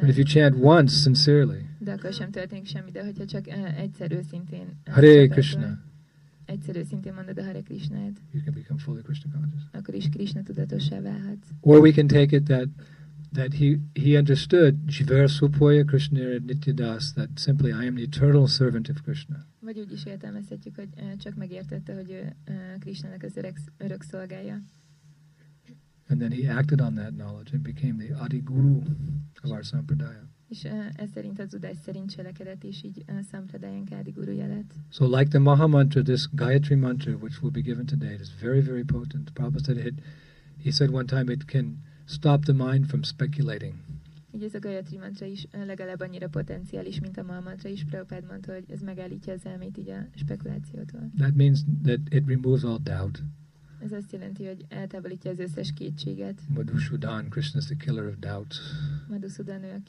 [0.01, 4.13] But if you chant once sincerely, de akkor sem történik semmi, de hogyha csak egyszer
[4.13, 5.79] őszintén Hare Krishna,
[6.45, 9.63] egyszer őszintén mondod a Hare Krishnát, you can become fully Krishna conscious.
[9.73, 11.49] Akkor is Krishna tudatossá válhatsz.
[11.61, 12.69] Or we can take it that
[13.33, 18.89] that he he understood Jivar Supoya Krishna Nityadas that simply I am the eternal servant
[18.89, 19.47] of Krishna.
[19.61, 20.89] Vagy úgy is értelmezhetjük, hogy
[21.19, 22.37] csak megértette, hogy ő
[22.79, 24.61] Krishnának az öreg, örök szolgája.
[26.09, 28.83] And then he acted on that knowledge and became the Adi Guru
[29.45, 30.33] of our Sampradaya.
[30.49, 34.73] És eh, ez szerint az tudás szerint cselekedett, és így eh, Sampradayánk Adi Guruja lett.
[34.91, 38.61] So like the Maha Mantra, this Gayatri Mantra, which will be given today, is very,
[38.61, 39.31] very potent.
[39.33, 39.95] Prabhupada said it,
[40.63, 43.75] he said one time it can stop the mind from speculating.
[44.35, 47.85] Így ez a Gayatri mantra is eh, legalább annyira potenciális, mint a Maha mantra is.
[47.85, 51.11] Prabhupád mondta, hogy ez megállítja az elmét így a spekulációtól.
[51.17, 53.23] That means that it removes all doubt.
[53.85, 56.41] Ez azt jelenti, hogy eltávolítja az összes kétséget.
[56.49, 58.57] Madhusudan, Krishna is the killer of doubts.
[59.09, 59.81] Madhusudan ő a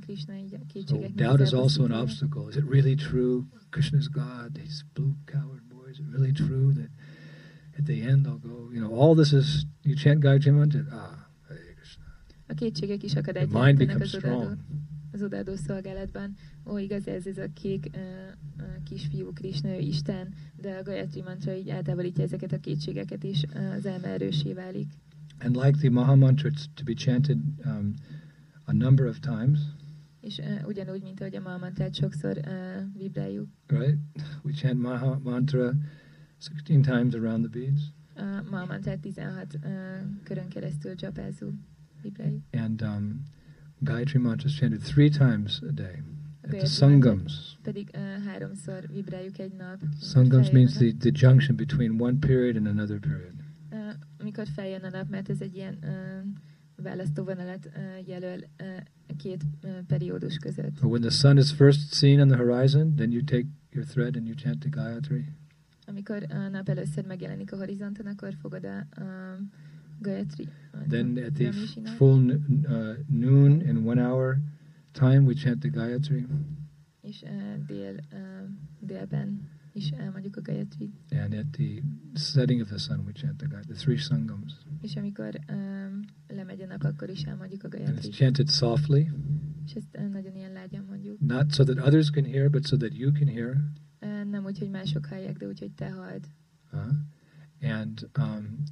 [0.00, 1.08] Krishna így a kétségek.
[1.08, 2.48] So doubt is also an obstacle.
[2.48, 3.42] Is it really true?
[3.70, 4.50] Krishna is God.
[4.58, 5.90] He's blue coward boy.
[5.90, 6.90] Is it really true that
[7.78, 11.28] at the end I'll go, you know, all this is, you chant Gayatri Mantra, ah,
[11.48, 12.04] Hare Krishna.
[12.46, 14.60] A kétségek is akadályt jelentenek az odaadó,
[15.16, 16.34] az odaadó szolgálatban.
[16.66, 18.02] Ó, igaz, ez, ez a kék uh,
[18.58, 23.44] uh, kisfiú Krishna, ő Isten, de a Gayatri mantra így eltávolítja ezeket a kétségeket is,
[23.76, 24.92] az elme erősé válik.
[25.38, 27.94] And like the Maha Mantra, it's to be chanted um,
[28.64, 29.58] a number of times.
[30.20, 33.48] És uh, ugyanúgy, mint ahogy a Maha Mantrát sokszor uh, vibráljuk.
[33.66, 33.98] Right?
[34.42, 35.72] We chant Maha Mantra
[36.38, 37.92] 16 times around the beads.
[38.14, 39.70] A Maha Mantrát 16 uh,
[40.22, 40.94] körön keresztül
[42.02, 42.42] vibráljuk.
[42.52, 43.22] And um,
[43.84, 46.02] Gayatri Mantra is chanted three times a day.
[46.42, 47.58] At the Sangams.
[47.62, 48.84] Pedig uh, háromszor
[49.36, 49.80] egy nap.
[50.00, 53.34] Sangams means the, the junction between one period and another period.
[53.70, 53.78] Uh,
[54.18, 59.70] amikor feljön a nap, mert ez egy ilyen uh, választóvonalat uh, jelöl uh, két uh,
[59.86, 60.78] periódus között.
[60.78, 64.16] So when the sun is first seen on the horizon, then you take your thread
[64.16, 65.24] and you chant the Gayatri.
[65.86, 69.50] Amikor a nap először megjelenik a horizonton, akkor fogod a um,
[70.02, 70.48] Gayatri.
[70.88, 71.52] Then at the
[71.96, 74.40] full uh, noon in one hour,
[74.92, 76.26] time we chant the Gayatri.
[77.00, 78.48] És uh, dél, uh,
[78.80, 80.90] délben is elmondjuk a Gayatri.
[81.10, 81.82] And at the
[82.14, 84.52] setting of the sun we chant the Gayatri, the three sangams.
[84.80, 87.94] És amikor um, lemegy a nap, akkor is elmondjuk a Gayatri.
[87.94, 89.10] And it's chanted softly.
[89.64, 91.20] És ezt uh, nagyon ilyen lágyan mondjuk.
[91.20, 93.56] Not so that others can hear, but so that you can hear.
[94.00, 96.24] Uh, nem úgy, hogy mások hallják, de úgy, hogy te halld.
[96.72, 96.80] Uh,
[97.70, 98.62] and um,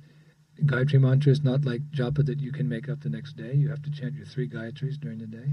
[0.62, 3.54] Gayatri mantra is not like japa that you can make up the next day.
[3.54, 5.48] You have to chant your three Gayatris during the day.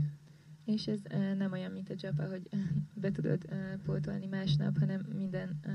[0.66, 2.60] És ez uh, nem olyan, mint a japa, hogy uh,
[2.94, 5.74] be tudod uh, pótolni másnap, hanem minden, uh,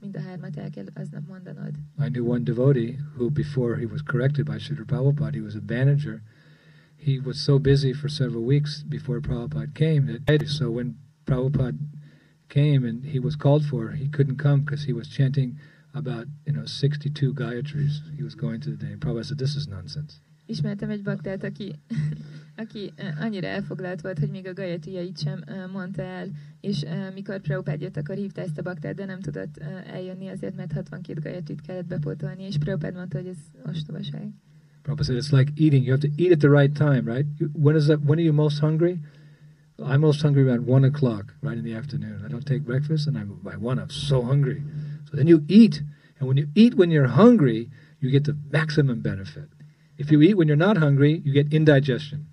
[0.00, 1.72] mind a hármat el kell aznap mondanod.
[1.98, 5.62] I knew one devotee who, before he was corrected by Srila Prabhupada, he was a
[5.66, 6.22] manager.
[6.96, 11.78] He was so busy for several weeks before Prabhupada came that so when Prabhupada
[12.48, 15.58] came and he was called for, he couldn't come because he was chanting
[15.98, 18.00] about you know 62 Gayatris.
[18.16, 18.96] He was going to the day.
[18.96, 20.16] Prabhupada said, "This is nonsense."
[20.46, 21.74] Ismertem egy baktát, aki,
[22.62, 26.28] aki eh, annyira elfoglalt volt, hogy még a gajatijait sem eh, mondta el,
[26.60, 29.56] és eh, mikor Prabhupád jött, akkor hívta ezt a baktát, de nem tudott
[29.92, 34.30] eljönni azért, mert 62 gajatit kellett bepótolni, és Prabhupád mondta, hogy ez ostobaság.
[34.82, 35.84] Prabhupada said, it's like eating.
[35.84, 37.26] You have to eat at the right time, right?
[37.52, 38.00] When is that?
[38.04, 39.00] When are you most hungry?
[39.78, 42.22] I'm most hungry around one o'clock, right in the afternoon.
[42.24, 43.78] I don't take breakfast, and I'm by one.
[43.78, 44.62] I'm so hungry.
[45.08, 45.82] So then you eat,
[46.18, 47.70] and when you eat when you're hungry,
[48.00, 49.48] you get the maximum benefit.
[49.96, 52.26] If you eat when you're not hungry, you get indigestion.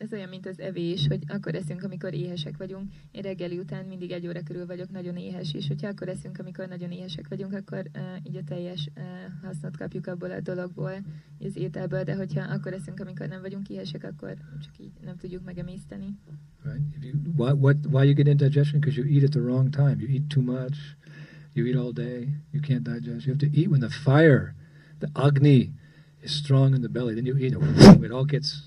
[0.00, 2.92] ez olyan, mint az evés, hogy akkor eszünk, amikor éhesek vagyunk.
[3.10, 6.68] Én reggeli után mindig egy óra körül vagyok nagyon éhes, és hogyha akkor eszünk, amikor
[6.68, 9.02] nagyon éhesek vagyunk, akkor uh, így a teljes uh,
[9.42, 10.92] hasznot kapjuk abból a dologból,
[11.40, 15.44] az ételből, de hogyha akkor eszünk, amikor nem vagyunk éhesek, akkor csak így nem tudjuk
[15.44, 16.16] megemészteni.
[16.64, 16.96] Right?
[16.96, 18.80] If you, why, what, why you get indigestion?
[18.80, 19.96] Because you eat at the wrong time.
[19.98, 20.76] You eat too much.
[21.60, 22.28] You eat all day.
[22.52, 23.26] You can't digest.
[23.26, 24.54] You have to eat when the fire,
[25.00, 25.72] the agni,
[26.22, 27.14] is strong in the belly.
[27.14, 28.04] Then you eat it.
[28.04, 28.62] It all gets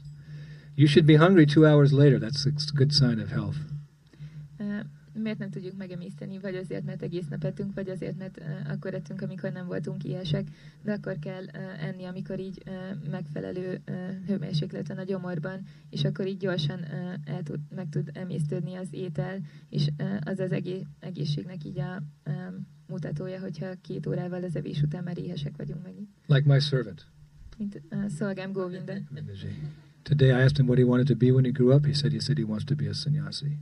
[0.76, 2.20] You should be hungry two hours later.
[2.20, 3.58] That's a good sign of health.
[5.14, 8.94] Miért nem tudjuk megemészteni, vagy azért, mert egész nap ettünk, vagy azért, mert uh, akkor
[8.94, 10.48] ettünk, amikor nem voltunk ilyesek,
[10.84, 13.96] de akkor kell uh, enni, amikor így uh, megfelelő uh,
[14.28, 18.88] hőmérséklet van a gyomorban, és akkor így gyorsan uh, el tud, meg tud emésztődni az
[18.92, 19.40] étel,
[19.70, 24.82] és uh, az az egész, egészségnek így a um, mutatója, hogyha két órával az evés
[24.82, 26.10] után már éhesek vagyunk megint.
[26.26, 27.06] Like my servant.
[27.58, 28.94] Mint uh, szolgám Govinda.
[30.02, 31.86] Today I asked him what he wanted to be when he grew up.
[31.86, 33.58] He said he said he wants to be a sannyasi.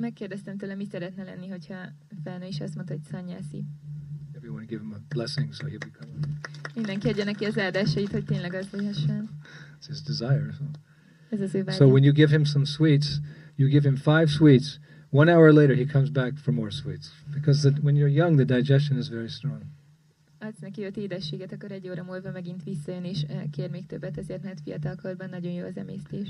[0.00, 1.76] Megkérdeztem tőle, mi szeretne lenni, hogyha
[2.24, 3.64] felnő, és azt mondta, hogy sannyasi.
[4.34, 6.12] Everyone give him a blessing so he'll become.
[6.74, 9.28] Mindenki adja neki az áldásait, hogy tényleg az lehessen.
[9.80, 10.52] It's his desire.
[10.58, 10.64] So.
[11.30, 13.06] Ez az ő So when you give him some sweets,
[13.56, 14.78] you give him five sweets.
[15.12, 18.44] One hour later, he comes back for more sweets because the, when you're young, the
[18.44, 19.62] digestion is very strong
[20.42, 24.18] adsz neki öt édességet, akkor egy óra múlva megint visszajön és eh, kér még többet,
[24.18, 26.28] ezért mert fiatalkorban nagyon jó az emésztés.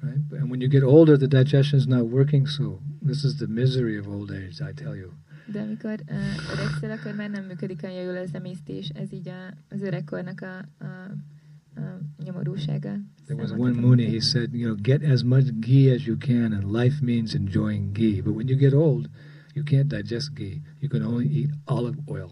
[0.00, 0.32] Right?
[0.32, 2.78] And when you get older, the digestion is not working so.
[3.06, 5.10] This is the misery of old age, I tell you.
[5.52, 6.16] De amikor uh,
[6.52, 8.88] öregszel, akkor már nem működik olyan jól az emésztés.
[8.88, 11.14] Ez így a, az öregkornak a, a
[11.76, 13.00] Um, nyomorúsága.
[13.26, 16.52] There was one Muni, he said, you know, get as much ghee as you can,
[16.52, 18.22] and life means enjoying ghee.
[18.22, 19.08] But when you get old,
[19.54, 20.62] you can't digest ghee.
[20.80, 22.30] You can only eat olive oil.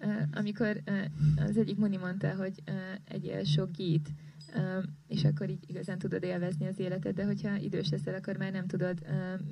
[0.00, 2.74] Uh, amikor uh, az egyik muni mondta, hogy uh,
[3.04, 4.08] egy sok gít,
[4.56, 8.52] um, és akkor így igazán tudod élvezni az életed, de hogyha idős leszel, akkor már
[8.52, 8.98] nem tudod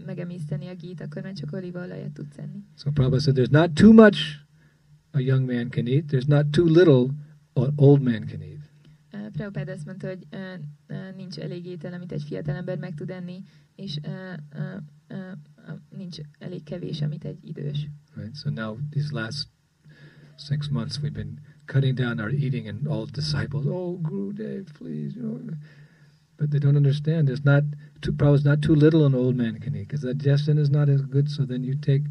[0.06, 2.64] megemészteni a gít, akkor már csak olívaolajat tudsz enni.
[2.76, 4.18] So Prabhupada said, there's not too much
[5.10, 7.14] a young man can eat, there's not too little
[7.52, 8.59] an old man can eat.
[9.38, 10.26] Azt mondta, hogy
[11.16, 13.42] nincs elég étel, amit egy fiatal ember meg tud enni,
[13.76, 14.00] és
[15.96, 17.88] nincs elég kevés, amit egy idős.
[18.14, 19.48] Right, so now these last
[20.36, 25.14] six months we've been cutting down our eating and all disciples, oh, Guru Dev, please,
[25.16, 25.40] you know.
[26.36, 27.28] But they don't understand.
[27.28, 27.64] There's not,
[28.00, 31.02] too, probably not too little an old man can eat because digestion is not as
[31.02, 31.28] good.
[31.28, 32.02] So then you take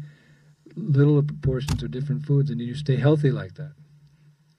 [0.76, 3.72] little proportions of different foods and you stay healthy like that.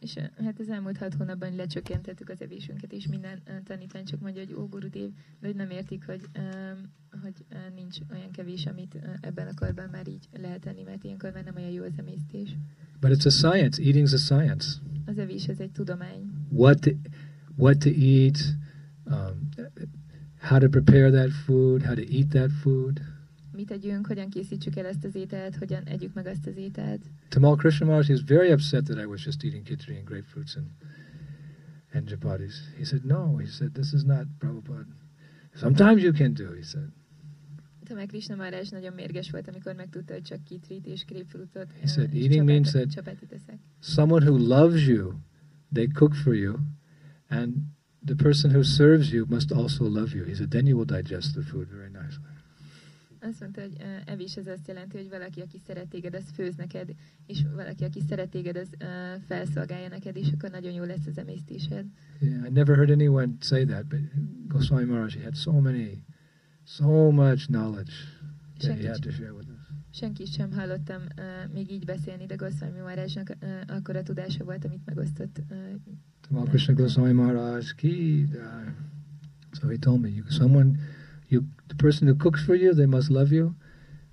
[0.02, 4.54] És hát az elmúlt hat hónapban lecsökkentettük az evésünket, és minden tanítvány csak mondja, hogy
[4.54, 5.10] ó, gurudev,
[5.40, 6.22] de hogy nem értik, hogy,
[7.22, 11.32] hogy uh, nincs olyan kevés, amit ebben a korban már így lehet enni, mert ilyenkor
[11.34, 12.56] már nem olyan jó az emésztés.
[13.00, 13.82] But it's a science.
[13.84, 14.68] Eating's a science.
[15.06, 16.32] Az evés ez egy tudomány.
[16.50, 16.92] What to,
[17.56, 18.38] what to eat,
[19.06, 19.50] um,
[20.40, 23.02] how to prepare that food, how to eat that food.
[23.52, 27.02] Mit tegyünk, hogyan készítsük el ezt az ételt, hogyan együk meg azt az ételt.
[27.30, 30.56] Tamal Krishna Maharaj, he was very upset that I was just eating khichdi and grapefruits
[30.56, 30.68] and,
[31.94, 32.56] and chapatis.
[32.78, 34.96] He said, no, he said, this is not Prabhupada.
[35.56, 36.92] Sometimes you can do, he said.
[37.86, 42.14] Tamal Krishna Maharaj nagyon mérges volt, amikor megtudta, hogy csak kitrit és grapefruitot He said,
[42.14, 43.04] eating means that
[43.80, 45.14] someone who loves you,
[45.74, 46.56] they cook for you,
[47.28, 47.54] and
[48.06, 50.26] the person who serves you must also love you.
[50.26, 52.31] He said, then you will digest the food very nicely.
[53.24, 56.56] Azt mondta, hogy uh, evés ez azt jelenti, hogy valaki, aki szeret téged, az főz
[56.56, 56.90] neked,
[57.26, 61.18] és valaki, aki szeret téged, az uh, felszolgálja neked, és akkor nagyon jó lesz az
[61.18, 61.86] emésztésed.
[62.20, 64.00] Yeah, I never heard anyone say that, but
[64.48, 66.04] Goswami Maharaj had so many,
[66.64, 67.94] so much knowledge
[68.58, 69.68] that he had to share with us.
[69.94, 74.66] Senki sem hallottam uh, még így beszélni, de Goswami Maharajnak uh, akkor a tudása volt,
[74.66, 75.42] amit megosztott.
[75.50, 75.58] Uh,
[76.28, 78.28] Tamal Krishna Goswami Maharaj ki.
[79.52, 80.80] So he told me, you, someone
[81.32, 83.46] You, the person who cooks for you, they must love you.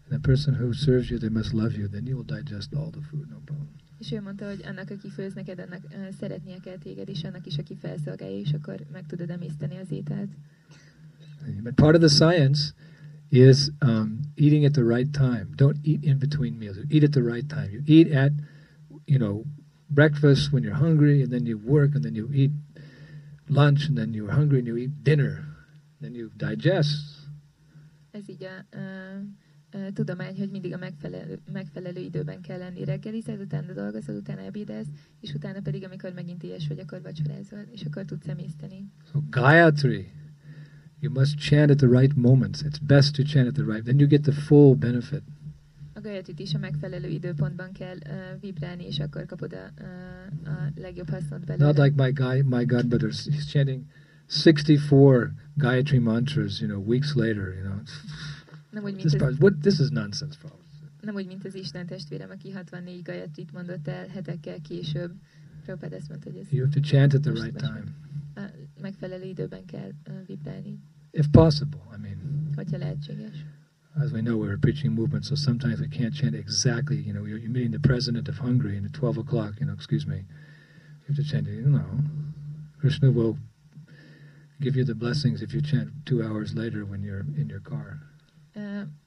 [0.05, 1.89] And the person who serves you, they must love you.
[1.89, 3.69] Then you will digest all the food, no problem.
[3.99, 7.47] És ő mondta, hogy annak, aki főz neked, annak uh, szeretnie kell téged, és annak
[7.47, 10.31] is, aki felszolgálja, és akkor meg tudod emészteni az ételt.
[11.63, 12.73] But part of the science
[13.31, 15.47] is um, eating at the right time.
[15.57, 16.77] Don't eat in between meals.
[16.89, 17.69] Eat at the right time.
[17.71, 18.33] You eat at,
[19.07, 19.45] you know,
[19.89, 22.51] breakfast when you're hungry, and then you work, and then you eat
[23.49, 25.48] lunch, and then you're hungry, and you eat dinner.
[26.01, 27.27] Then you digest.
[28.11, 29.23] Ez így a uh,
[29.75, 32.85] uh, tudomány, hogy mindig a megfelelő, megfelelő időben kell lenni.
[32.85, 34.87] Reggelized, utána dolgozol, utána ebédez,
[35.21, 38.91] és utána pedig, amikor megint ilyes vagy, akkor vacsorázol, és akkor tudsz emészteni.
[39.13, 40.11] So Gayatri,
[41.01, 42.63] you must chant at the right moments.
[42.63, 43.85] It's best to chant at the right.
[43.85, 45.23] Then you get the full benefit.
[45.93, 50.73] A gajatit is a megfelelő időpontban kell uh, vibrálni, és akkor kapod a, uh, a
[50.77, 51.67] legjobb hasznot belőle.
[51.67, 53.83] Not like my guy, my godbrother, he's chanting
[54.29, 57.81] 64 Gayatri mantras, you know, weeks later, you know.
[58.71, 60.57] Nem úgy, mint This, part- what, this is nonsense, folks.
[61.01, 65.13] nem úgy, mint az Isten testvérem, aki 64 gajatrit mondott el hetekkel később.
[65.65, 67.85] Prabhupád ezt mondta, hogy ez You have to chant at the right time,
[68.81, 69.91] megfelelő időben kell
[70.27, 70.79] vibrálni,
[71.11, 71.81] if possible.
[71.97, 73.45] I mean, hogyha lehetséges.
[73.97, 76.97] as we know, we're a preaching movement, so sometimes we can't chant exactly.
[76.97, 79.75] You know, you're, you're meeting the president of Hungary, and at 12 o'clock, you know,
[79.75, 81.47] excuse me, you have to chant.
[81.47, 81.89] You know,
[82.81, 83.37] Krishna will
[84.61, 88.09] give you the blessings if you chant two hours later when you're in your car.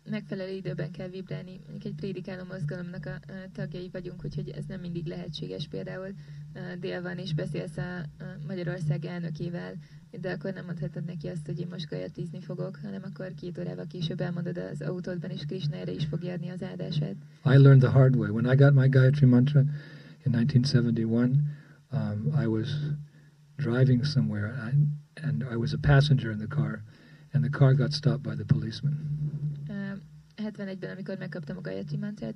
[0.10, 1.60] Megfelelő időben kell vibrálni.
[1.84, 3.20] Egy prédikáló mozgalomnak a
[3.54, 5.68] tagjai vagyunk, úgyhogy ez nem mindig lehetséges.
[5.68, 6.14] Például
[6.80, 8.06] dél van, és beszélsz a,
[8.48, 9.74] Magyarország elnökével,
[10.22, 11.88] de akkor nem mondhatod neki azt, hogy én most
[12.42, 16.50] fogok, hanem akkor két órával később elmondod az autódban, és Krishna erre is fogja adni
[16.50, 17.16] az áldását.
[17.46, 18.32] I learned the hard way.
[18.32, 19.60] When I got my Gayatri mantra
[20.26, 21.40] in 1971,
[21.92, 22.70] um, I was
[23.58, 26.84] driving somewhere, I, and I was a passenger in the car,
[27.34, 28.98] and the car got stopped by the policeman.
[29.70, 29.98] Uh,
[30.38, 31.70] 71-ben, amikor megkaptam a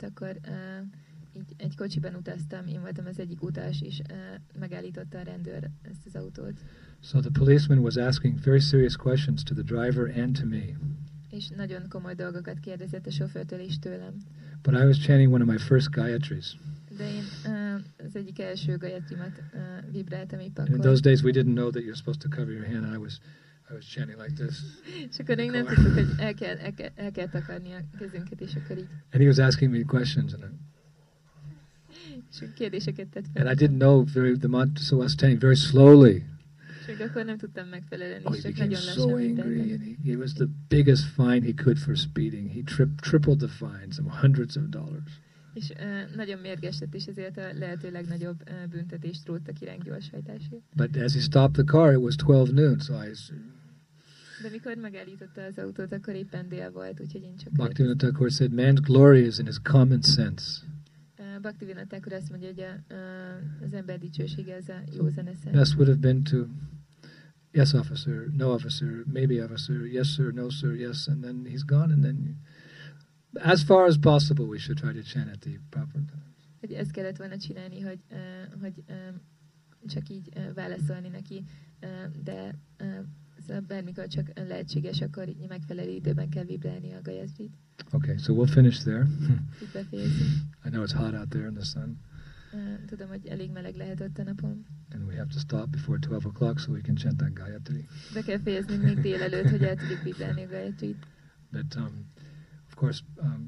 [0.01, 0.87] akkor uh,
[1.33, 4.17] így egy kocsiban utaztam, én voltam az egyik utas, és uh,
[4.59, 6.63] megállította a rendőr ezt az autót.
[7.01, 10.63] So the policeman was asking very serious questions to the driver and to me.
[11.29, 14.13] És nagyon komoly dolgokat kérdezett a sofőrtől és tőlem.
[14.61, 16.57] But I was chanting one of my first Gayatris.
[16.97, 21.31] De én uh, az egyik első gajatrimat uh, vibráltam épp And in those days, we
[21.31, 22.93] didn't know that you're supposed to cover your hand.
[22.93, 23.19] I was,
[23.69, 24.59] I was chanting like this.
[25.11, 27.81] És akkor még nem Akkor- tudtuk, hogy el kell, el, kell, el kell takarni a
[27.99, 30.47] kezünket, és akkor így And he was asking me questions, and I,
[32.31, 33.47] és kérdéseket tett fel.
[33.47, 36.23] and I didn't know very the mantra, so I was chanting very slowly.
[36.87, 40.47] És akkor nem tudtam megfelelni, Oh, he became so angry, and he, it was the
[40.67, 42.49] biggest fine he could for speeding.
[42.51, 45.23] He tri- tripled the fine, some hundreds of dollars.
[45.55, 49.83] És uh, nagyon mérges lett, és ezért a lehető legnagyobb uh, büntetést rótta ki ránk
[49.83, 50.61] gyorshajtásért.
[50.75, 53.11] But as he stopped the car, it was 12 noon, so I,
[54.41, 57.51] De mikor megállította az autót, akkor éppen dél volt, úgyhogy én csak...
[57.51, 60.61] Bhaktivinoda Thakur said, man's glory is in his common sense.
[61.19, 65.51] Uh, Bhaktivinoda Thakur azt mondja, hogy a, uh, az ember dicsősége az a jó zeneszem.
[65.51, 66.45] Best would have been to,
[67.51, 71.93] yes, officer, no, officer, maybe, officer, yes, sir, no, sir, yes, and then he's gone,
[71.93, 72.35] and then,
[73.41, 76.23] as far as possible, we should try to chant at the proper time.
[76.59, 79.21] Hogy ezt kellett volna csinálni, hogy, uh, hogy um,
[79.87, 81.43] csak így uh, válaszolni neki,
[81.81, 82.87] uh, de uh,
[83.47, 87.53] szóval bármikor csak lehetséges, akkor így megfelelő időben kell vibrálni a gajatrit.
[87.91, 89.05] Okay, so we'll finish there.
[90.65, 91.97] I know it's hot out there in the sun,
[92.53, 94.65] Uh, tudom, hogy elég meleg lehet ott a napon.
[94.93, 97.85] and we have to stop before 12 o'clock so we can chant that Gayatri.
[98.13, 101.07] Be kell fejeznünk még délelőtt, hogy el tudjuk vibrálni a gajatrit.
[101.51, 102.11] But, um,
[102.75, 103.47] of course, um,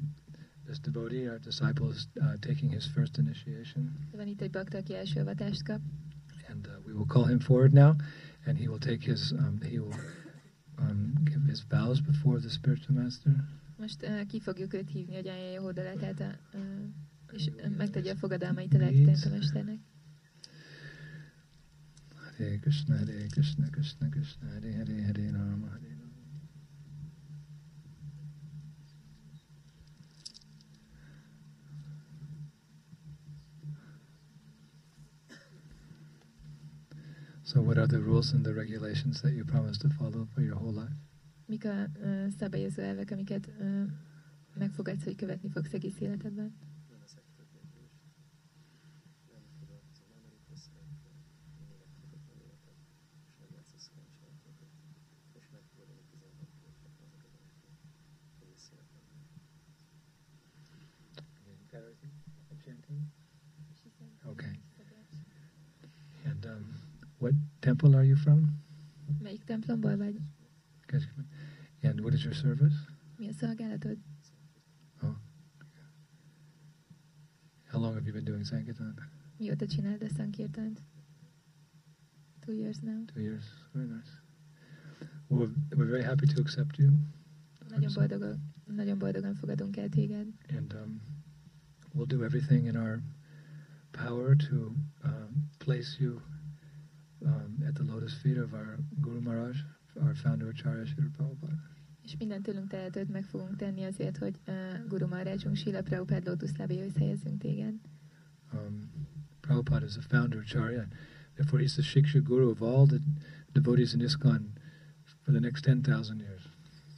[0.66, 4.94] this devotee, our disciple, is uh, taking his first initiation, Van itt egy bakta, aki
[4.94, 5.80] első avatást kap.
[6.48, 7.94] and uh, we will call him forward now,
[8.46, 9.94] and he will take his, um, he will
[10.78, 13.32] um, give his vows before the spiritual master.
[13.76, 16.62] Most uh, ki fogjuk őt hívni, hogy ajánlja a hódolatát, a, uh,
[17.32, 19.78] és uh, megtegye a fogadalmait a lelkitanítómesternek.
[22.38, 25.96] Hare Krishna, Hare Krishna, Krishna Krishna, Hare Hare, Hare Rama, Hare
[37.48, 40.56] So, what are the rules and the regulations that you promise to follow for your
[40.56, 40.96] whole life?
[41.46, 43.82] Mik a uh, szabályozó elvek, amiket uh,
[44.58, 46.54] megfogadsz, hogy követni fogsz egész életedben?
[67.78, 68.58] Temple are you from?
[69.22, 70.20] Melyik templomból vagy?
[71.82, 72.74] And what is your service?
[73.18, 73.98] Mi a szolgálatod?
[75.02, 75.16] Oh.
[77.70, 78.94] How long have you been doing Sankirtan?
[79.38, 80.82] Mióta csinálod a szankirtánt?
[82.40, 83.04] Two years now.
[83.04, 83.44] Two years.
[83.72, 84.10] Very nice.
[85.28, 86.90] We're, we're very happy to accept you
[87.68, 90.26] Nagyon boldogan, nagyon boldogan fogadunk el téged.
[90.56, 91.00] And um,
[91.94, 93.02] we'll do everything in our
[93.90, 94.74] power to
[95.04, 96.22] um, place you
[97.24, 99.56] um, at the lotus feet of our Guru Maharaj,
[100.02, 101.54] our founder Acharya Srila Prabhupada.
[102.02, 104.54] És mindent tőlünk tehetőt meg fogunk tenni azért, hogy uh,
[104.88, 107.74] Guru Maharajunk Srila Prabhupád lótuszlábéhoz helyezzünk téged.
[108.52, 108.90] Um,
[109.40, 110.86] Prabhupada is the founder Acharya.
[111.34, 112.98] Therefore, he's the Shiksha Guru of all the
[113.52, 114.52] devotees in ISKCON
[115.22, 116.48] for the next 10,000 years.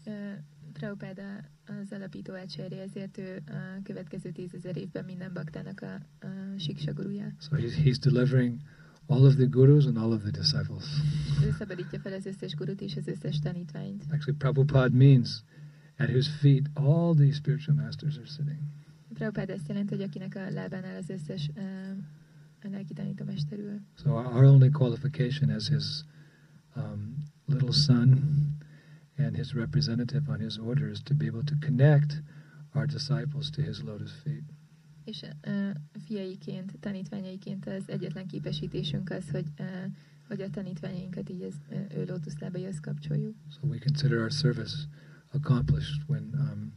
[0.07, 0.39] Uh,
[0.73, 5.95] Prabhupáda az alapító ácsárja, ezért ő a következő tízezer évben minden baktának a,
[6.27, 7.33] a Siksa guruja.
[7.39, 8.61] So he's, he's delivering
[9.07, 10.85] all of the gurus and all of the disciples.
[11.45, 14.05] Ő szabadítja fel az összes gurut és az összes tanítványt.
[14.11, 15.43] Actually, Prabhupada means
[15.99, 18.59] at whose feet all these spiritual masters are sitting.
[19.15, 21.51] Prabhupád ezt jelenti, hogy akinek a lábánál az összes
[22.63, 23.81] a lelki tanítómester ül.
[24.03, 26.05] So our, our only qualification as his
[26.77, 27.17] um,
[27.47, 28.19] little son
[29.17, 32.23] and his representative on his order is to be able to connect
[32.75, 34.45] our disciples to his lotus feet.
[35.11, 35.25] És
[36.05, 39.47] fiaiként, tanítványaiként az egyetlen képesítésünk az, hogy,
[40.29, 41.55] hogy a tanítványainkat így az,
[41.97, 43.35] ő lótuszlábaihoz kapcsoljuk.
[43.51, 44.75] So we consider our service
[45.33, 46.73] accomplished when um,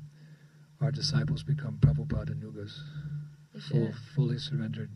[0.80, 2.72] our disciples become Prabhupada Nugas,
[3.58, 4.90] full, fully surrendered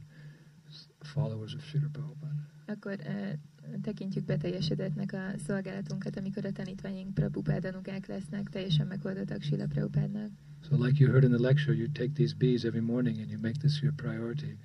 [1.00, 2.48] followers of Srila Prabhupada.
[2.68, 3.34] akkor uh,
[3.82, 10.32] tekintjük beteljesedetnek a szolgálatunkat, amikor a tanítványaink Prabhupádanukák lesznek, teljesen megoldottak Sila Prabhupádnak.
[10.70, 13.38] So, like you heard in the lecture, you take these beads every morning and you
[13.38, 14.58] make this your priority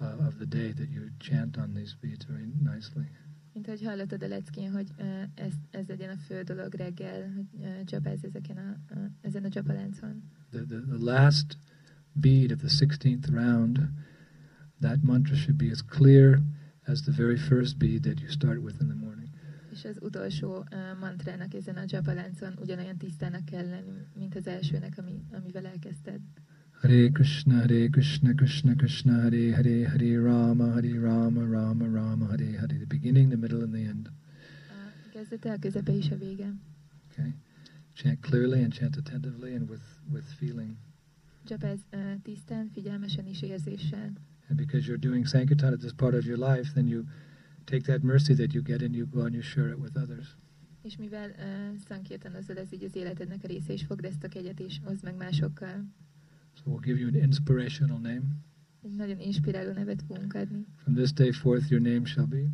[0.00, 3.06] uh, of the day that you chant on these beads very nicely.
[3.54, 7.60] Mint ahogy hallottad a leckén, hogy uh, ez, ez legyen a fő dolog reggel, hogy
[7.60, 10.22] uh, csapázz ezeken a, a, ezen a csapaláncon.
[10.50, 11.56] The, the, the last
[12.12, 13.78] bead of the 16th round,
[14.80, 16.42] that mantra should be as clear
[16.86, 19.17] as the very first bead that you start with in the morning.
[19.78, 20.64] És az utolsó
[21.00, 26.20] mantrának ezen a csapaláncon ugyanolyan tisztának kell lenni, mint az elsőnek, ami, amivel elkezdted.
[26.70, 32.58] Hare Krishna, Hare Krishna, Krishna Krishna, Hare Hare, Hare Rama, Hare Rama, Rama Rama, Hare
[32.58, 32.76] Hare.
[32.76, 34.10] The beginning, the middle, and the end.
[34.68, 36.54] A kezdete, a közepe és a vége.
[37.10, 37.34] Okay?
[37.94, 39.82] Chant clearly and chant attentively and with,
[40.12, 40.76] with feeling.
[41.44, 44.12] Csapázz uh, tisztán, figyelmesen és érzéssel.
[44.48, 47.04] And because you're doing Sankirtan at this part of your life, then you
[47.68, 50.36] take that mercy that you get and you go and you share it with others.
[50.82, 54.60] És mivel uh, szankirtanozol, ez így az életednek a része, és fogd ezt a kegyet,
[54.60, 55.84] és hozd meg másokkal.
[56.54, 58.22] So we'll give you an inspirational name.
[58.82, 60.66] Egy nagyon inspiráló nevet fogunk adni.
[60.76, 62.50] From this day forth, your name shall be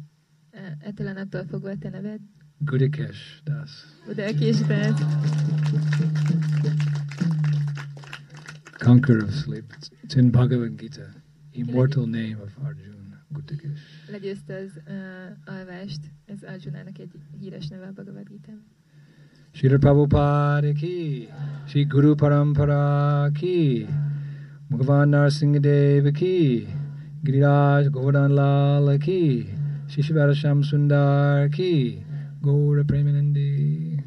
[0.55, 2.21] Uh, ettől a naptól fogva a te neved.
[2.59, 3.71] Gudakesh Das.
[4.09, 4.99] Udalkésdát.
[8.79, 9.65] Conqueror of sleep.
[10.03, 11.07] It's, in Bhagavad Gita.
[11.51, 13.04] Immortal name of Arjun.
[14.11, 16.01] Legyőzte az uh, alvást.
[16.25, 18.53] Ez Arjunának egy híres neve a Bhagavad gita
[19.55, 21.29] Srila Prabhupada ki.
[21.67, 23.87] Shri Guru Parampara ki.
[24.69, 26.67] Bhagavan Nrsinga Deva ki.
[27.23, 29.47] Giriraj Govardhan Lal ki.
[29.87, 32.03] Shishivara Shyamasundar ki.
[32.43, 34.03] Gaura Premanandi.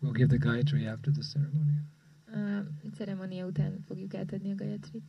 [0.00, 1.91] We'll give the Gayatri after the ceremony.
[2.32, 2.64] A
[2.94, 5.02] ceremónia után fogjuk átadni a Gayatrit.